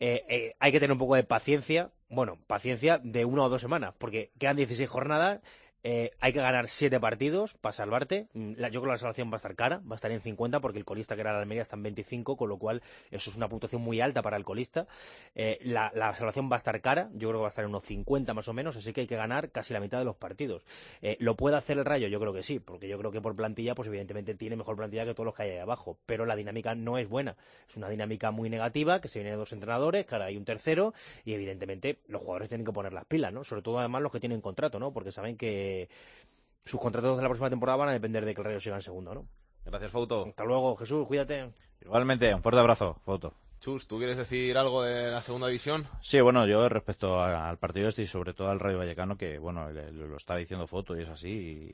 Eh, 0.00 0.24
eh, 0.28 0.56
hay 0.58 0.72
que 0.72 0.80
tener 0.80 0.92
un 0.92 0.98
poco 0.98 1.16
de 1.16 1.24
paciencia. 1.24 1.90
Bueno, 2.08 2.38
paciencia 2.46 2.98
de 2.98 3.24
una 3.24 3.44
o 3.44 3.48
dos 3.48 3.60
semanas, 3.60 3.94
porque 3.98 4.30
quedan 4.38 4.56
16 4.56 4.88
jornadas. 4.88 5.40
Eh, 5.84 6.10
hay 6.18 6.32
que 6.32 6.40
ganar 6.40 6.66
7 6.68 6.98
partidos 6.98 7.54
para 7.54 7.72
salvarte. 7.72 8.26
Mm, 8.32 8.54
la- 8.56 8.68
yo 8.70 8.80
creo 8.80 8.90
que 8.90 8.94
la 8.94 8.98
salvación 8.98 9.30
va 9.30 9.34
a 9.34 9.36
estar 9.36 9.54
cara, 9.54 9.78
va 9.88 9.92
a 9.92 9.96
estar 9.96 10.10
en 10.10 10.20
50, 10.20 10.60
porque 10.60 10.78
el 10.78 10.84
colista 10.84 11.14
que 11.14 11.20
era 11.20 11.32
la 11.32 11.40
Almería 11.40 11.62
está 11.62 11.76
en 11.76 11.82
25, 11.84 12.36
con 12.36 12.48
lo 12.48 12.58
cual 12.58 12.82
eso 13.10 13.30
es 13.30 13.36
una 13.36 13.48
puntuación 13.48 13.82
muy 13.82 14.00
alta 14.00 14.22
para 14.22 14.36
el 14.36 14.44
colista. 14.44 14.86
Eh, 15.34 15.58
la, 15.62 15.92
la 15.94 16.14
salvación 16.14 16.50
va 16.50 16.56
a 16.56 16.58
estar 16.58 16.80
cara, 16.80 17.10
yo 17.12 17.28
creo 17.28 17.40
que 17.40 17.42
va 17.42 17.46
a 17.46 17.50
estar 17.50 17.64
en 17.64 17.68
unos 17.70 17.84
50 17.84 18.34
más 18.34 18.48
o 18.48 18.52
menos, 18.54 18.76
así 18.76 18.92
que 18.92 19.02
hay 19.02 19.06
que 19.06 19.16
ganar 19.16 19.50
casi 19.50 19.72
la 19.74 19.80
mitad 19.80 19.98
de 19.98 20.04
los 20.06 20.16
partidos. 20.16 20.64
Eh, 21.02 21.16
¿Lo 21.20 21.36
puede 21.36 21.56
hacer 21.56 21.76
el 21.78 21.84
Rayo? 21.84 22.08
Yo 22.08 22.18
creo 22.18 22.32
que 22.32 22.42
sí, 22.42 22.60
porque 22.60 22.88
yo 22.88 22.98
creo 22.98 23.10
que 23.10 23.20
por 23.20 23.36
plantilla, 23.36 23.74
pues 23.74 23.88
evidentemente 23.88 24.34
tiene 24.34 24.56
mejor 24.56 24.76
plantilla 24.76 25.04
que 25.04 25.12
todos 25.14 25.26
los 25.26 25.34
que 25.34 25.42
hay 25.42 25.50
ahí 25.50 25.58
abajo, 25.58 25.98
pero 26.06 26.24
la 26.24 26.34
dinámica 26.34 26.74
no 26.74 26.96
es 26.96 27.08
buena. 27.08 27.36
Es 27.68 27.76
una 27.76 27.90
dinámica 27.90 28.30
muy 28.30 28.48
negativa, 28.48 29.02
que 29.02 29.08
se 29.08 29.18
viene 29.18 29.32
de 29.32 29.36
dos 29.36 29.52
entrenadores, 29.52 30.06
que 30.06 30.14
ahora 30.14 30.26
hay 30.26 30.38
un 30.38 30.46
tercero, 30.46 30.94
y 31.26 31.34
evidentemente 31.34 31.98
los 32.08 32.22
jugadores 32.22 32.48
tienen 32.48 32.64
que 32.64 32.72
poner 32.72 32.94
las 32.94 33.04
pilas, 33.04 33.32
¿no? 33.34 33.44
Sobre 33.44 33.60
todo 33.60 33.78
además 33.78 34.00
los 34.00 34.10
que 34.12 34.20
tienen 34.20 34.40
contrato, 34.40 34.78
¿no? 34.78 34.90
Porque 34.92 35.12
saben 35.12 35.36
que 35.36 35.73
sus 36.64 36.80
contratos 36.80 37.16
de 37.16 37.22
la 37.22 37.28
próxima 37.28 37.50
temporada 37.50 37.76
van 37.76 37.88
a 37.90 37.92
depender 37.92 38.24
de 38.24 38.34
que 38.34 38.40
el 38.40 38.44
Rayo 38.46 38.60
siga 38.60 38.76
en 38.76 38.82
segundo, 38.82 39.14
¿no? 39.14 39.26
Gracias, 39.64 39.90
Fauto. 39.90 40.26
Hasta 40.28 40.44
luego, 40.44 40.76
Jesús, 40.76 41.06
cuídate. 41.06 41.50
Igualmente, 41.82 42.34
un 42.34 42.42
fuerte 42.42 42.60
abrazo, 42.60 42.94
Foto. 43.04 43.34
Chus, 43.60 43.86
¿tú 43.88 43.96
quieres 43.96 44.18
decir 44.18 44.58
algo 44.58 44.82
de 44.82 45.10
la 45.10 45.22
segunda 45.22 45.46
división? 45.46 45.86
Sí, 46.02 46.20
bueno, 46.20 46.46
yo 46.46 46.68
respecto 46.68 47.18
a- 47.20 47.48
al 47.48 47.56
partido 47.58 47.88
este 47.88 48.02
y 48.02 48.06
sobre 48.06 48.34
todo 48.34 48.50
al 48.50 48.60
Rayo 48.60 48.76
Vallecano, 48.78 49.16
que 49.16 49.38
bueno, 49.38 49.70
le- 49.70 49.90
lo, 49.90 50.06
lo 50.06 50.16
está 50.16 50.36
diciendo 50.36 50.66
Foto 50.66 50.94
y 50.98 51.02
es 51.02 51.08
así, 51.08 51.30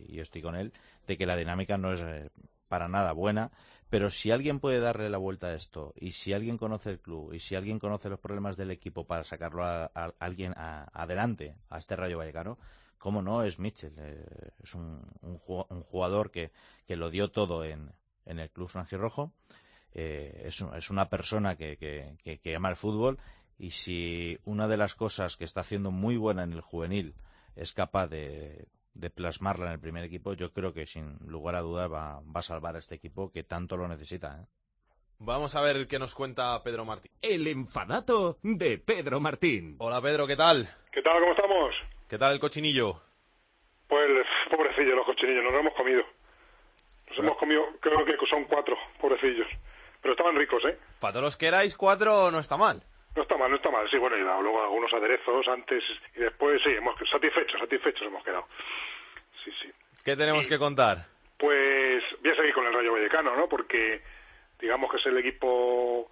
y, 0.09 0.13
y 0.13 0.17
yo 0.17 0.23
estoy 0.23 0.41
con 0.41 0.55
él, 0.55 0.73
de 1.09 1.17
que 1.17 1.27
la 1.27 1.35
dinámica 1.37 1.79
no 1.79 1.93
es 1.93 2.01
eh, 2.01 2.31
para 2.69 2.87
nada 2.87 3.11
buena, 3.13 3.51
pero 3.89 4.09
si 4.11 4.31
alguien 4.31 4.61
puede 4.61 4.79
darle 4.79 5.11
la 5.11 5.19
vuelta 5.19 5.49
a 5.49 5.55
esto, 5.55 5.93
y 5.97 6.13
si 6.13 6.33
alguien 6.33 6.59
conoce 6.59 6.91
el 6.91 7.01
club, 7.01 7.33
y 7.33 7.41
si 7.41 7.57
alguien 7.57 7.81
conoce 7.81 8.09
los 8.09 8.21
problemas 8.21 8.57
del 8.57 8.71
equipo 8.71 9.05
para 9.05 9.25
sacarlo 9.25 9.65
a, 9.65 9.91
a 9.93 10.13
alguien 10.21 10.53
a- 10.57 10.87
adelante, 10.93 11.57
a 11.71 11.79
este 11.79 11.97
Rayo 11.97 12.19
Vallecano, 12.19 12.57
cómo 13.01 13.21
no, 13.23 13.43
es 13.43 13.59
Mitchell. 13.59 13.95
eh, 13.99 14.25
es 14.63 14.75
un, 14.77 15.03
un 15.23 15.41
un 15.71 15.83
jugador 15.83 16.31
que, 16.31 16.53
que 16.87 16.95
lo 16.95 17.11
dio 17.11 17.33
todo 17.33 17.65
en, 17.65 17.91
en 18.27 18.39
el 18.39 18.49
club 18.51 18.69
franjirrojo. 18.69 19.33
Eh, 19.93 20.43
es, 20.45 20.61
un- 20.61 20.73
es 20.77 20.89
una 20.91 21.09
persona 21.09 21.57
que, 21.57 21.77
que, 21.77 22.15
que- 22.23 22.39
que 22.39 22.55
ama 22.55 22.71
el 22.71 22.77
fútbol 22.77 23.19
y 23.59 23.71
si 23.73 24.39
una 24.45 24.69
de 24.69 24.77
las 24.77 24.95
cosas 24.95 25.37
que 25.37 25.45
está 25.45 25.63
haciendo 25.63 25.91
muy 25.91 26.17
buena 26.17 26.45
en 26.45 26.53
el 26.53 26.61
juvenil 26.61 27.15
es 27.57 27.73
capaz 27.73 28.07
de, 28.07 28.69
de 28.95 29.11
plasmarla 29.11 29.67
en 29.67 29.73
el 29.73 29.81
primer 29.81 30.05
equipo, 30.05 30.35
yo 30.35 30.53
creo 30.53 30.73
que 30.73 30.87
sin 30.87 31.17
lugar 31.27 31.57
a 31.57 31.61
dudas 31.63 31.91
va, 31.91 32.21
va 32.21 32.41
a 32.41 32.43
salvar 32.43 32.77
a 32.77 32.79
este 32.79 32.95
equipo 32.95 33.33
que 33.33 33.43
tanto 33.43 33.77
lo 33.77 33.89
necesita. 33.89 34.43
¿eh? 34.43 34.47
Vamos 35.19 35.55
a 35.57 35.61
ver 35.61 35.89
qué 35.89 35.99
nos 35.99 36.15
cuenta 36.15 36.63
Pedro 36.63 36.85
Martín. 36.85 37.11
El 37.21 37.47
enfadato 37.49 38.39
de 38.43 38.79
Pedro 38.79 39.19
Martín. 39.21 39.75
Hola, 39.79 40.01
Pedro, 40.01 40.27
¿qué 40.27 40.37
tal? 40.37 40.69
¿Qué 40.93 41.03
tal? 41.03 41.19
¿Cómo 41.21 41.33
estamos? 41.33 41.75
¿Qué 42.11 42.19
tal 42.19 42.33
el 42.33 42.41
cochinillo? 42.41 43.01
Pues 43.87 44.27
pobrecillos 44.51 44.97
los 44.97 45.07
cochinillos, 45.07 45.45
nos 45.45 45.53
lo 45.53 45.61
hemos 45.61 45.75
comido. 45.75 46.03
Nos 47.09 47.19
hemos 47.21 47.39
comido, 47.39 47.65
creo 47.79 48.05
que 48.05 48.17
son 48.29 48.47
cuatro, 48.47 48.77
pobrecillos. 49.01 49.47
Pero 50.03 50.15
estaban 50.15 50.35
ricos, 50.35 50.61
¿eh? 50.65 50.77
Para 50.99 51.13
todos 51.13 51.27
los 51.27 51.37
que 51.37 51.47
erais 51.47 51.77
cuatro 51.77 52.33
no 52.33 52.41
está 52.41 52.57
mal. 52.57 52.83
No 53.15 53.23
está 53.23 53.37
mal, 53.37 53.49
no 53.49 53.57
está 53.57 53.71
mal. 53.71 53.89
Sí, 53.89 53.97
bueno, 53.97 54.17
y 54.17 54.23
luego 54.23 54.61
algunos 54.61 54.93
aderezos 54.93 55.47
antes 55.47 55.85
y 56.17 56.19
después, 56.19 56.61
sí, 56.65 56.71
hemos 56.71 56.99
satisfechos, 57.09 57.61
satisfechos 57.61 58.03
hemos 58.03 58.25
quedado. 58.25 58.49
Sí, 59.45 59.53
sí. 59.63 59.71
¿Qué 60.05 60.17
tenemos 60.17 60.49
que 60.49 60.59
contar? 60.59 61.07
Pues 61.39 62.03
voy 62.21 62.33
a 62.33 62.35
seguir 62.35 62.55
con 62.55 62.67
el 62.67 62.75
Rayo 62.75 62.93
Vallecano, 62.93 63.37
¿no? 63.37 63.49
Porque 63.49 64.03
digamos 64.59 64.91
que 64.91 64.97
es 64.97 65.07
el 65.07 65.19
equipo 65.19 66.11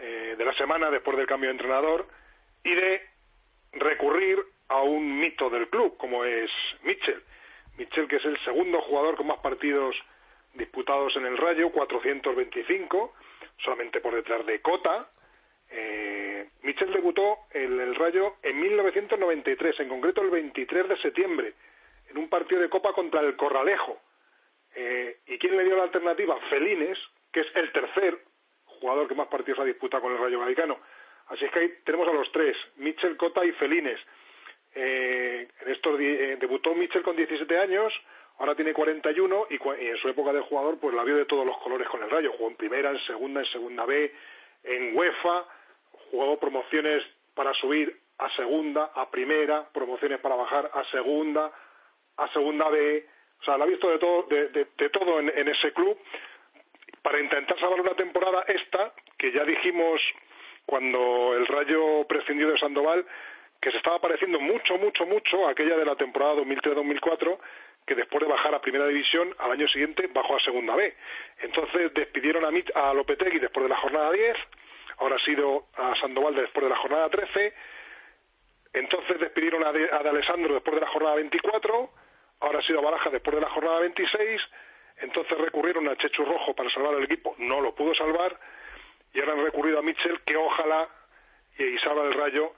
eh, 0.00 0.34
de 0.36 0.44
la 0.44 0.54
semana 0.54 0.90
después 0.90 1.16
del 1.16 1.28
cambio 1.28 1.50
de 1.50 1.54
entrenador 1.54 2.08
y 2.64 2.74
de 2.74 3.08
recurrir 3.74 4.55
a 4.76 4.82
un 4.82 5.18
mito 5.18 5.48
del 5.50 5.68
club, 5.68 5.96
como 5.96 6.24
es 6.24 6.50
Mitchell. 6.82 7.22
Mitchell, 7.78 8.08
que 8.08 8.16
es 8.16 8.24
el 8.24 8.38
segundo 8.44 8.80
jugador 8.82 9.16
con 9.16 9.26
más 9.26 9.38
partidos 9.38 9.96
disputados 10.54 11.14
en 11.16 11.26
el 11.26 11.36
Rayo, 11.36 11.70
425, 11.70 13.14
solamente 13.58 14.00
por 14.00 14.14
detrás 14.14 14.44
de 14.46 14.60
Cota. 14.60 15.08
Eh, 15.70 16.48
Mitchell 16.62 16.92
debutó 16.92 17.38
en 17.52 17.80
el 17.80 17.94
Rayo 17.94 18.36
en 18.42 18.60
1993, 18.60 19.80
en 19.80 19.88
concreto 19.88 20.22
el 20.22 20.30
23 20.30 20.88
de 20.88 20.96
septiembre, 20.98 21.54
en 22.10 22.18
un 22.18 22.28
partido 22.28 22.60
de 22.60 22.68
Copa 22.68 22.92
contra 22.92 23.20
el 23.20 23.36
Corralejo. 23.36 23.98
Eh, 24.74 25.18
¿Y 25.26 25.38
quién 25.38 25.56
le 25.56 25.64
dio 25.64 25.76
la 25.76 25.84
alternativa? 25.84 26.36
Felines, 26.50 26.98
que 27.32 27.40
es 27.40 27.46
el 27.54 27.72
tercer 27.72 28.18
jugador 28.64 29.08
que 29.08 29.14
más 29.14 29.28
partidos 29.28 29.60
ha 29.60 29.64
disputado 29.64 30.02
con 30.02 30.12
el 30.12 30.18
Rayo 30.18 30.40
Vallecano. 30.40 30.78
Así 31.28 31.44
es 31.44 31.50
que 31.50 31.58
ahí 31.58 31.74
tenemos 31.84 32.06
a 32.08 32.12
los 32.12 32.30
tres, 32.30 32.56
Mitchell, 32.76 33.16
Cota 33.16 33.44
y 33.44 33.52
Felines. 33.52 33.98
Eh, 34.78 35.48
en 35.62 35.72
estos 35.72 35.98
eh, 36.00 36.36
debutó 36.38 36.74
Mitchell 36.74 37.02
con 37.02 37.16
17 37.16 37.58
años, 37.58 37.92
ahora 38.38 38.54
tiene 38.54 38.74
41 38.74 39.46
y, 39.50 39.54
y 39.54 39.86
en 39.88 39.96
su 39.96 40.08
época 40.10 40.32
de 40.34 40.40
jugador 40.42 40.78
pues 40.78 40.94
la 40.94 41.02
vio 41.02 41.16
de 41.16 41.24
todos 41.24 41.46
los 41.46 41.56
colores 41.58 41.88
con 41.88 42.02
el 42.02 42.10
Rayo. 42.10 42.32
Jugó 42.32 42.50
en 42.50 42.56
primera, 42.56 42.90
en 42.90 43.00
segunda, 43.06 43.40
en 43.40 43.46
segunda 43.46 43.86
B, 43.86 44.12
en 44.64 44.96
UEFA, 44.96 45.44
jugó 46.10 46.38
promociones 46.38 47.02
para 47.34 47.54
subir 47.54 47.96
a 48.18 48.28
segunda, 48.36 48.92
a 48.94 49.10
primera, 49.10 49.66
promociones 49.72 50.20
para 50.20 50.36
bajar 50.36 50.70
a 50.74 50.84
segunda, 50.90 51.50
a 52.18 52.32
segunda 52.32 52.68
B, 52.68 53.06
o 53.40 53.44
sea, 53.44 53.56
la 53.58 53.64
ha 53.64 53.68
visto 53.68 53.88
de 53.90 53.98
todo, 53.98 54.22
de, 54.24 54.48
de- 54.48 54.66
de 54.76 54.90
todo 54.90 55.20
en, 55.20 55.30
en 55.36 55.48
ese 55.48 55.72
club 55.72 55.98
para 57.02 57.20
intentar 57.20 57.58
salvar 57.60 57.80
una 57.80 57.94
temporada 57.94 58.42
esta 58.48 58.92
que 59.18 59.32
ya 59.32 59.44
dijimos 59.44 60.00
cuando 60.64 61.34
el 61.36 61.46
Rayo 61.46 62.04
prescindió 62.08 62.50
de 62.50 62.58
Sandoval 62.58 63.06
que 63.60 63.70
se 63.70 63.76
estaba 63.78 63.98
pareciendo 64.00 64.38
mucho, 64.40 64.76
mucho, 64.78 65.06
mucho 65.06 65.46
a 65.46 65.50
aquella 65.50 65.76
de 65.76 65.84
la 65.84 65.96
temporada 65.96 66.34
2003-2004 66.36 67.38
que 67.86 67.94
después 67.94 68.20
de 68.20 68.28
bajar 68.28 68.52
a 68.54 68.60
primera 68.60 68.86
división 68.88 69.32
al 69.38 69.52
año 69.52 69.68
siguiente 69.68 70.08
bajó 70.12 70.36
a 70.36 70.40
segunda 70.40 70.74
B. 70.74 70.92
Entonces 71.40 71.94
despidieron 71.94 72.44
a, 72.44 72.50
Mit- 72.50 72.72
a 72.74 72.92
Lopetegui 72.92 73.38
después 73.38 73.62
de 73.64 73.68
la 73.70 73.76
jornada 73.76 74.10
10, 74.10 74.36
ahora 74.98 75.16
ha 75.16 75.24
sido 75.24 75.66
a 75.76 75.94
Sandoval 76.00 76.34
después 76.34 76.64
de 76.64 76.70
la 76.70 76.76
jornada 76.76 77.08
13, 77.10 77.54
entonces 78.72 79.20
despidieron 79.20 79.64
a 79.64 79.72
de, 79.72 79.88
Alessandro 79.90 80.54
después 80.54 80.74
de 80.74 80.80
la 80.80 80.88
jornada 80.88 81.14
24, 81.16 81.90
ahora 82.40 82.58
ha 82.58 82.62
sido 82.62 82.80
a 82.80 82.82
Baraja 82.82 83.10
después 83.10 83.34
de 83.36 83.40
la 83.42 83.50
jornada 83.50 83.80
26, 83.80 84.42
entonces 84.98 85.38
recurrieron 85.38 85.88
a 85.88 85.96
Chechu 85.96 86.24
Rojo 86.24 86.54
para 86.54 86.70
salvar 86.70 86.94
el 86.94 87.04
equipo, 87.04 87.34
no 87.38 87.60
lo 87.60 87.74
pudo 87.74 87.94
salvar, 87.94 88.36
y 89.14 89.20
ahora 89.20 89.32
han 89.32 89.44
recurrido 89.44 89.78
a 89.78 89.82
Mitchell, 89.82 90.20
que 90.26 90.36
ojalá 90.36 90.88
y, 91.58 91.62
y 91.64 91.78
salva 91.78 92.04
el 92.04 92.14
rayo 92.14 92.52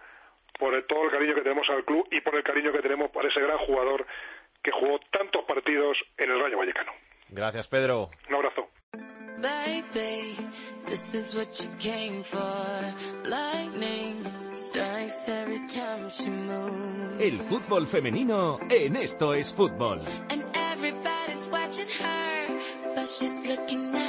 por 0.59 0.75
el- 0.75 0.87
todo 0.87 1.05
el 1.05 1.11
cariño 1.11 1.35
que 1.35 1.43
tenemos 1.43 1.69
al 1.71 1.85
club 1.85 2.07
y 2.11 2.21
por 2.21 2.35
el 2.37 2.43
cariño 2.43 2.73
que 2.73 2.81
tenemos 2.83 3.11
para 3.11 3.29
ese 3.29 3.41
gran 3.41 3.59
jugador 3.59 4.07
que 4.63 4.71
jugó 4.73 4.99
tantos 5.11 5.45
partidos 5.45 5.97
en 6.17 6.31
el 6.31 6.41
Rayo 6.41 6.59
Vallecano. 6.59 6.93
Gracias, 7.31 7.69
Pedro. 7.69 8.11
Un 8.29 8.35
abrazo. 8.35 8.69
Baby, 9.41 10.37
this 10.87 11.15
is 11.15 11.35
what 11.35 11.47
you 11.63 11.69
came 11.81 12.25
for. 12.25 12.41
Lightning 13.29 14.25
strikes 14.55 15.29
every 15.29 15.61
time 15.69 16.11
she 16.11 16.29
moves. 16.29 17.21
El 17.21 17.39
fútbol 17.43 17.87
femenino 17.87 18.59
en 18.69 18.97
Esto 18.97 19.35
es 19.35 19.55
Fútbol. 19.55 20.01
And 20.31 20.45
everybody's 20.73 21.47
watching 21.53 21.87
her, 22.01 22.95
but 22.97 23.07
she's 23.09 23.47
looking 23.47 23.95
at 23.95 24.08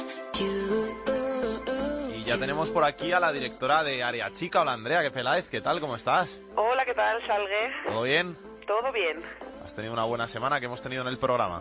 ya 2.30 2.38
tenemos 2.38 2.70
por 2.70 2.84
aquí 2.84 3.10
a 3.10 3.18
la 3.18 3.32
directora 3.32 3.82
de 3.82 4.04
Área 4.04 4.32
Chica, 4.32 4.60
hola 4.60 4.74
Andrea, 4.74 5.02
¿qué 5.02 5.10
Peláez? 5.10 5.50
¿Qué 5.50 5.60
tal? 5.60 5.80
¿Cómo 5.80 5.96
estás? 5.96 6.38
Hola, 6.54 6.84
¿qué 6.84 6.94
tal, 6.94 7.20
Salgue? 7.26 7.72
¿Todo 7.84 8.02
bien? 8.02 8.36
¿Todo 8.68 8.92
bien? 8.92 9.20
¿Has 9.64 9.74
tenido 9.74 9.92
una 9.92 10.04
buena 10.04 10.28
semana 10.28 10.60
que 10.60 10.66
hemos 10.66 10.80
tenido 10.80 11.02
en 11.02 11.08
el 11.08 11.18
programa? 11.18 11.60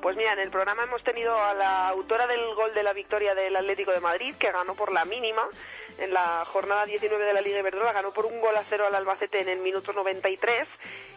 Pues 0.00 0.16
mira, 0.16 0.34
en 0.34 0.38
el 0.38 0.50
programa 0.50 0.84
hemos 0.84 1.02
tenido 1.02 1.36
a 1.36 1.54
la 1.54 1.88
autora 1.88 2.28
del 2.28 2.54
gol 2.54 2.72
de 2.72 2.84
la 2.84 2.92
victoria 2.92 3.34
del 3.34 3.56
Atlético 3.56 3.90
de 3.90 3.98
Madrid, 3.98 4.32
que 4.38 4.52
ganó 4.52 4.76
por 4.76 4.92
la 4.92 5.04
mínima 5.06 5.42
en 5.98 6.12
la 6.12 6.44
jornada 6.44 6.84
19 6.84 7.24
de 7.24 7.32
la 7.32 7.40
Liga 7.40 7.60
Iberdrola, 7.60 7.92
ganó 7.92 8.12
por 8.12 8.26
un 8.26 8.40
gol 8.40 8.56
a 8.56 8.64
cero 8.68 8.86
al 8.86 8.94
Albacete 8.94 9.40
en 9.40 9.48
el 9.48 9.60
minuto 9.60 9.92
93. 9.92 10.68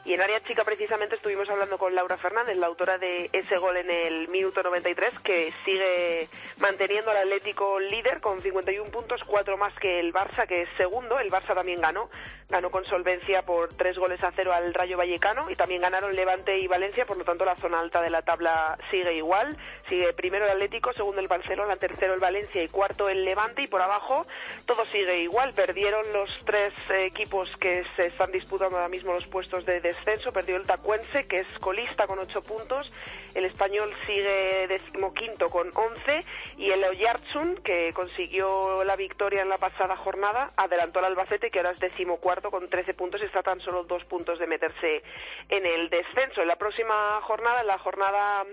Y 0.06 0.14
en 0.14 0.22
área 0.22 0.42
chica 0.42 0.64
precisamente 0.64 1.16
estuvimos 1.16 1.50
hablando 1.50 1.78
con 1.78 1.94
Laura 1.94 2.18
Fernández, 2.18 2.56
la 2.56 2.68
autora 2.68 2.98
de 2.98 3.30
ese 3.34 3.58
gol 3.58 3.76
en 3.78 3.92
el 3.92 4.30
minuto 4.30 4.64
93, 4.64 5.20
que 5.20 5.54
sigue 5.66 6.28
manteniendo 6.60 7.12
al 7.12 7.18
Atlético 7.18 7.80
líder 7.80 8.22
con 8.22 8.40
51 8.40 8.90
puntos, 8.92 9.22
cuatro 9.26 9.58
más 9.58 9.74
que 9.76 10.00
el 10.00 10.14
Barça, 10.14 10.48
que 10.48 10.62
es 10.62 10.70
segundo. 10.78 11.20
El 11.20 11.30
Barça 11.30 11.54
también 11.54 11.82
ganó, 11.82 12.10
ganó 12.48 12.72
con 12.72 12.86
solvencia 12.86 13.42
por 13.42 13.74
tres 13.74 13.98
goles 13.98 14.24
a 14.24 14.32
cero 14.32 14.54
al 14.54 14.74
Rayo 14.74 14.98
Vallecano 14.98 15.50
y 15.50 15.56
también 15.56 15.82
ganaron 15.82 16.16
Levante 16.16 16.58
y 16.58 16.68
Valencia, 16.68 17.06
por 17.06 17.18
lo 17.18 17.26
tanto 17.26 17.44
la 17.44 17.58
zona 17.58 17.82
alta 17.82 18.02
de 18.02 18.10
la 18.10 18.22
tabla 18.22 18.78
sigue 18.90 19.14
igual. 19.14 19.58
Sigue 19.90 20.14
primero 20.14 20.46
el 20.46 20.52
Atlético, 20.52 20.94
segundo 20.94 21.20
el 21.20 21.28
Barcelona, 21.28 21.76
tercero 21.76 22.14
el 22.14 22.20
Valencia 22.22 22.64
y 22.64 22.70
cuarto 22.70 23.10
el 23.10 23.26
Levante 23.26 23.64
y 23.64 23.68
por 23.68 23.82
abajo 23.82 24.26
todo 24.70 24.86
sigue 24.86 25.22
igual. 25.22 25.52
Perdieron 25.56 26.06
los 26.14 26.30
tres 26.46 26.72
equipos 26.92 27.58
que 27.58 27.84
se 27.96 28.06
están 28.06 28.32
disputando 28.32 28.78
ahora 28.78 28.88
mismo 28.88 29.14
los 29.14 29.26
puestos 29.26 29.66
de 29.66 29.82
descenso. 29.82 30.32
Perdió 30.32 30.58
el 30.58 30.68
Tacuense, 30.68 31.26
que 31.26 31.40
es 31.40 31.48
colista 31.60 32.06
con 32.06 32.20
ocho 32.20 32.44
puntos. 32.44 32.92
El 33.34 33.46
Español 33.46 33.92
sigue 34.06 34.68
decimoquinto 34.68 35.50
con 35.50 35.72
once. 35.76 36.24
Y 36.56 36.70
el 36.70 36.84
Oyarzun, 36.84 37.56
que 37.64 37.92
consiguió 37.94 38.84
la 38.84 38.96
victoria 38.96 39.42
en 39.42 39.50
la 39.50 39.58
pasada 39.58 39.98
jornada, 39.98 40.52
adelantó 40.56 41.00
al 41.00 41.06
Albacete, 41.06 41.50
que 41.50 41.58
ahora 41.58 41.72
es 41.72 41.80
decimocuarto 41.80 42.52
con 42.52 42.70
trece 42.70 42.94
puntos 42.94 43.22
y 43.24 43.26
está 43.26 43.42
tan 43.42 43.60
solo 43.62 43.86
dos 43.86 44.06
puntos 44.06 44.38
de 44.38 44.46
meterse 44.46 45.02
en 45.50 45.66
el 45.66 45.90
descenso. 45.90 46.44
En 46.44 46.48
la 46.48 46.58
próxima 46.58 47.20
jornada, 47.24 47.62
en 47.62 47.68
la 47.68 47.80
jornada 47.80 48.46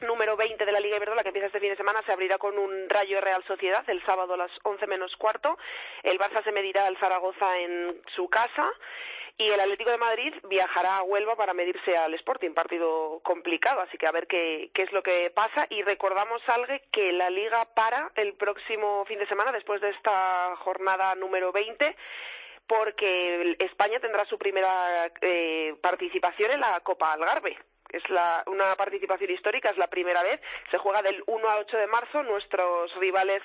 número 0.00 0.36
20 0.36 0.64
de 0.64 0.72
la 0.72 0.80
Liga 0.80 0.96
Iberdrola 0.96 1.22
que 1.22 1.28
empieza 1.28 1.46
este 1.46 1.60
fin 1.60 1.70
de 1.70 1.76
semana 1.76 2.02
se 2.02 2.12
abrirá 2.12 2.38
con 2.38 2.58
un 2.58 2.88
Rayo 2.88 3.20
Real 3.20 3.42
Sociedad 3.44 3.84
el 3.88 4.04
sábado 4.04 4.34
a 4.34 4.36
las 4.36 4.50
11 4.62 4.86
menos 4.86 5.14
cuarto. 5.16 5.56
El 6.02 6.18
Barça 6.18 6.42
se 6.44 6.52
medirá 6.52 6.86
al 6.86 6.98
Zaragoza 6.98 7.58
en 7.58 8.00
su 8.14 8.28
casa 8.28 8.70
y 9.38 9.50
el 9.50 9.60
Atlético 9.60 9.90
de 9.90 9.98
Madrid 9.98 10.34
viajará 10.48 10.96
a 10.96 11.02
Huelva 11.02 11.36
para 11.36 11.52
medirse 11.52 11.94
al 11.96 12.14
Sporting, 12.14 12.54
partido 12.54 13.20
complicado, 13.22 13.82
así 13.82 13.98
que 13.98 14.06
a 14.06 14.12
ver 14.12 14.26
qué, 14.26 14.70
qué 14.72 14.82
es 14.82 14.92
lo 14.92 15.02
que 15.02 15.30
pasa. 15.34 15.66
Y 15.68 15.82
recordamos, 15.82 16.40
Alge, 16.48 16.82
que 16.90 17.12
la 17.12 17.28
Liga 17.28 17.66
para 17.74 18.10
el 18.14 18.32
próximo 18.34 19.04
fin 19.04 19.18
de 19.18 19.26
semana, 19.26 19.52
después 19.52 19.82
de 19.82 19.90
esta 19.90 20.56
jornada 20.56 21.14
número 21.16 21.52
20, 21.52 21.96
porque 22.66 23.56
España 23.60 24.00
tendrá 24.00 24.24
su 24.24 24.38
primera 24.38 25.12
eh, 25.20 25.74
participación 25.82 26.52
en 26.52 26.60
la 26.60 26.80
Copa 26.80 27.12
Algarve. 27.12 27.58
Es 27.96 28.10
la, 28.10 28.42
una 28.46 28.74
participación 28.76 29.30
histórica, 29.30 29.70
es 29.70 29.78
la 29.78 29.86
primera 29.88 30.22
vez. 30.22 30.40
Se 30.70 30.78
juega 30.78 31.02
del 31.02 31.22
1 31.26 31.48
al 31.48 31.58
8 31.60 31.76
de 31.76 31.86
marzo. 31.86 32.22
Nuestros 32.22 32.94
rivales 32.96 33.42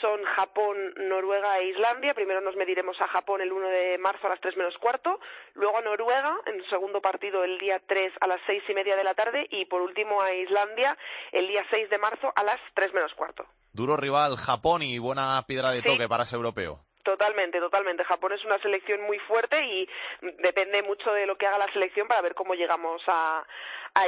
son 0.00 0.22
Japón, 0.36 0.76
Noruega 0.96 1.58
e 1.58 1.68
Islandia. 1.70 2.14
Primero 2.14 2.40
nos 2.40 2.56
mediremos 2.56 3.00
a 3.00 3.08
Japón 3.08 3.40
el 3.40 3.52
1 3.52 3.68
de 3.68 3.98
marzo 3.98 4.26
a 4.26 4.30
las 4.30 4.40
3 4.40 4.56
menos 4.56 4.76
cuarto. 4.78 5.18
Luego 5.54 5.78
a 5.78 5.82
Noruega 5.82 6.36
en 6.46 6.64
segundo 6.70 7.00
partido 7.00 7.42
el 7.44 7.58
día 7.58 7.80
3 7.86 8.12
a 8.20 8.26
las 8.26 8.40
6 8.46 8.62
y 8.68 8.74
media 8.74 8.96
de 8.96 9.04
la 9.04 9.14
tarde. 9.14 9.46
Y 9.50 9.64
por 9.64 9.82
último 9.82 10.22
a 10.22 10.32
Islandia 10.32 10.96
el 11.32 11.48
día 11.48 11.64
6 11.70 11.90
de 11.90 11.98
marzo 11.98 12.32
a 12.34 12.44
las 12.44 12.60
3 12.74 12.94
menos 12.94 13.12
cuarto. 13.14 13.44
Duro 13.72 13.96
rival 13.96 14.36
Japón 14.36 14.82
y 14.82 14.98
buena 14.98 15.42
piedra 15.46 15.70
de 15.70 15.80
Sí. 15.82 15.86
toque 15.86 16.08
para 16.08 16.22
ese 16.24 16.36
europeo. 16.36 16.80
Totalmente, 17.08 17.58
totalmente. 17.58 18.04
Japón 18.04 18.32
es 18.32 18.44
una 18.44 18.58
selección 18.58 19.00
muy 19.00 19.18
fuerte 19.20 19.64
y 19.64 19.88
depende 20.20 20.82
mucho 20.82 21.10
de 21.10 21.24
lo 21.24 21.38
que 21.38 21.46
haga 21.46 21.56
la 21.56 21.72
selección 21.72 22.06
para 22.06 22.20
ver 22.20 22.34
cómo 22.34 22.52
llegamos 22.52 23.00
a, 23.06 23.46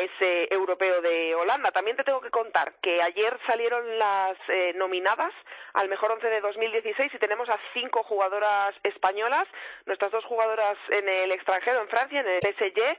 ese 0.03 0.53
europeo 0.53 1.01
de 1.01 1.35
Holanda. 1.35 1.73
También 1.73 1.97
te 1.97 2.05
tengo 2.05 2.21
que 2.21 2.31
contar 2.31 2.75
que 2.83 3.01
ayer 3.03 3.37
salieron 3.47 3.99
las 3.99 4.37
eh, 4.49 4.75
nominadas 4.77 5.33
al 5.73 5.89
mejor 5.89 6.13
once 6.13 6.29
de 6.29 6.43
2016 6.43 7.13
y 7.15 7.19
tenemos 7.19 7.49
a 7.49 7.59
cinco 7.73 8.03
jugadoras 8.03 8.75
españolas, 8.85 9.49
nuestras 9.87 10.13
dos 10.13 10.25
jugadoras 10.27 10.77
en 10.91 11.09
el 11.09 11.33
extranjero, 11.33 11.81
en 11.81 11.89
Francia, 11.89 12.21
en 12.21 12.29
el 12.29 12.41
PSG. 12.41 12.99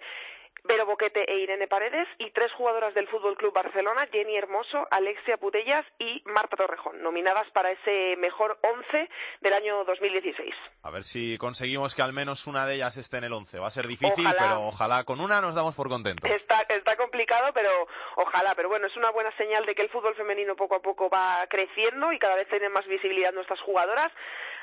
Vero 0.64 0.86
Boquete 0.86 1.26
e 1.30 1.40
Irene 1.40 1.68
Paredes 1.68 2.08
y 2.20 2.30
tres 2.32 2.52
jugadoras 2.54 2.94
del 2.94 3.08
Fútbol 3.08 3.36
Club 3.36 3.52
Barcelona, 3.54 4.08
Jenny 4.12 4.38
Hermoso, 4.38 4.88
Alexia 4.92 5.38
Putellas 5.38 5.86
y 5.98 6.22
Marta 6.26 6.56
Torrejón, 6.56 7.02
nominadas 7.02 7.50
para 7.52 7.72
ese 7.72 8.16
mejor 8.18 8.60
once 8.62 9.10
del 9.42 9.54
año 9.54 9.84
2016. 9.86 10.54
A 10.84 10.92
ver 10.92 11.04
si 11.04 11.38
conseguimos 11.40 11.96
que 11.96 12.04
al 12.04 12.14
menos 12.14 12.46
una 12.46 12.66
de 12.68 12.76
ellas 12.76 12.96
esté 12.98 13.18
en 13.18 13.24
el 13.24 13.34
11. 13.34 13.58
Va 13.60 13.68
a 13.68 13.72
ser 13.72 13.88
difícil, 13.88 14.26
Ojalá. 14.26 14.38
pero 14.40 14.62
ojalá 14.68 15.04
con 15.04 15.20
una 15.20 15.42
nos 15.42 15.56
damos 15.56 15.76
por 15.76 15.90
contentos. 15.90 16.30
Está, 16.30 16.62
está 16.70 16.96
complicado, 16.96 17.52
pero 17.54 17.88
ojalá. 18.18 18.54
Pero 18.56 18.70
bueno, 18.70 18.86
es 18.88 18.96
una 18.96 19.10
buena 19.12 19.36
señal 19.38 19.66
de 19.66 19.74
que 19.74 19.82
el 19.82 19.90
fútbol 19.90 20.16
femenino 20.16 20.56
poco 20.56 20.76
a 20.76 20.82
poco 20.82 21.10
va 21.10 21.46
creciendo 21.50 22.12
y 22.12 22.20
cada 22.20 22.36
vez 22.36 22.48
tienen 22.50 22.72
más 22.72 22.86
visibilidad 22.86 23.34
nuestras 23.34 23.60
jugadoras. 23.62 24.12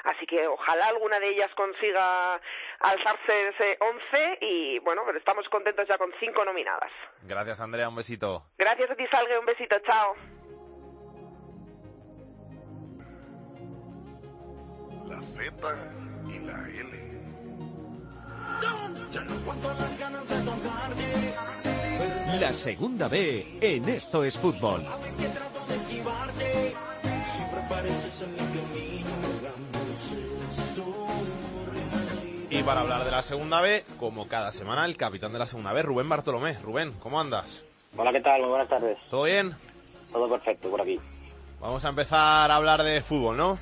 Así 0.05 0.27
que 0.27 0.47
ojalá 0.47 0.87
alguna 0.87 1.19
de 1.19 1.29
ellas 1.29 1.53
consiga 1.57 2.41
alzarse 2.79 3.49
ese 3.49 3.77
11 3.81 4.39
y 4.43 4.79
bueno, 4.79 5.03
pero 5.05 5.19
estamos 5.19 5.47
contentos 5.49 5.88
ya 5.89 5.99
con 5.99 6.11
cinco 6.21 6.45
nominadas. 6.45 6.91
Gracias, 7.23 7.61
Andrea. 7.61 7.89
Un 7.89 7.97
besito. 7.97 8.45
Gracias 8.59 8.91
a 8.91 8.95
ti, 8.95 9.05
Salgue. 9.11 9.39
Un 9.39 9.47
besito. 9.47 9.77
Chao. 9.87 10.15
La 15.09 15.23
Z 15.23 15.53
y 16.29 16.39
la 16.41 16.69
L. 16.69 17.09
La 22.41 22.53
segunda 22.53 23.09
B 23.09 23.59
en 23.61 23.89
Esto 23.89 24.25
es 24.25 24.39
Fútbol. 24.39 24.85
Y 28.75 28.98
para 32.69 32.83
hablar 32.83 33.03
de 33.03 33.11
la 33.11 33.23
segunda 33.23 33.63
B, 33.63 33.83
como 33.99 34.29
cada 34.29 34.53
semana, 34.53 34.85
el 34.85 34.99
capitán 34.99 35.33
de 35.33 35.39
la 35.39 35.47
segunda 35.47 35.73
B, 35.73 35.83
Rubén 35.83 36.07
Bartolomé. 36.07 36.53
Rubén, 36.63 36.93
¿cómo 37.01 37.19
andas? 37.19 37.65
Hola, 37.97 38.13
¿qué 38.13 38.21
tal? 38.21 38.43
Muy 38.43 38.51
buenas 38.51 38.69
tardes. 38.69 38.99
¿Todo 39.09 39.23
bien? 39.23 39.55
Todo 40.13 40.29
perfecto 40.29 40.69
por 40.69 40.83
aquí. 40.83 41.01
Vamos 41.61 41.83
a 41.87 41.89
empezar 41.89 42.51
a 42.51 42.55
hablar 42.55 42.83
de 42.83 43.01
fútbol, 43.01 43.39
¿no? 43.39 43.59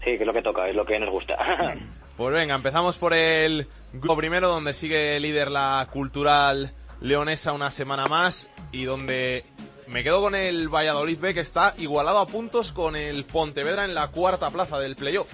Sí, 0.00 0.16
que 0.16 0.22
es 0.22 0.26
lo 0.26 0.32
que 0.32 0.42
toca, 0.42 0.66
es 0.66 0.74
lo 0.74 0.84
que 0.84 0.98
nos 0.98 1.10
gusta. 1.10 1.36
Pues 2.16 2.32
venga, 2.32 2.54
empezamos 2.56 2.98
por 2.98 3.12
el 3.12 3.68
grupo 3.92 4.16
primero, 4.16 4.48
donde 4.48 4.74
sigue 4.74 5.18
líder 5.18 5.50
la 5.50 5.88
cultural 5.92 6.72
leonesa 7.00 7.52
una 7.52 7.72
semana 7.72 8.06
más 8.06 8.50
y 8.70 8.84
donde 8.84 9.44
me 9.88 10.02
quedo 10.02 10.20
con 10.20 10.34
el 10.36 10.68
Valladolid 10.68 11.18
B, 11.18 11.34
que 11.34 11.40
está 11.40 11.74
igualado 11.78 12.18
a 12.18 12.26
puntos 12.26 12.72
con 12.72 12.94
el 12.94 13.24
Pontevedra 13.24 13.84
en 13.84 13.94
la 13.94 14.08
cuarta 14.08 14.50
plaza 14.50 14.78
del 14.78 14.94
playoff. 14.96 15.32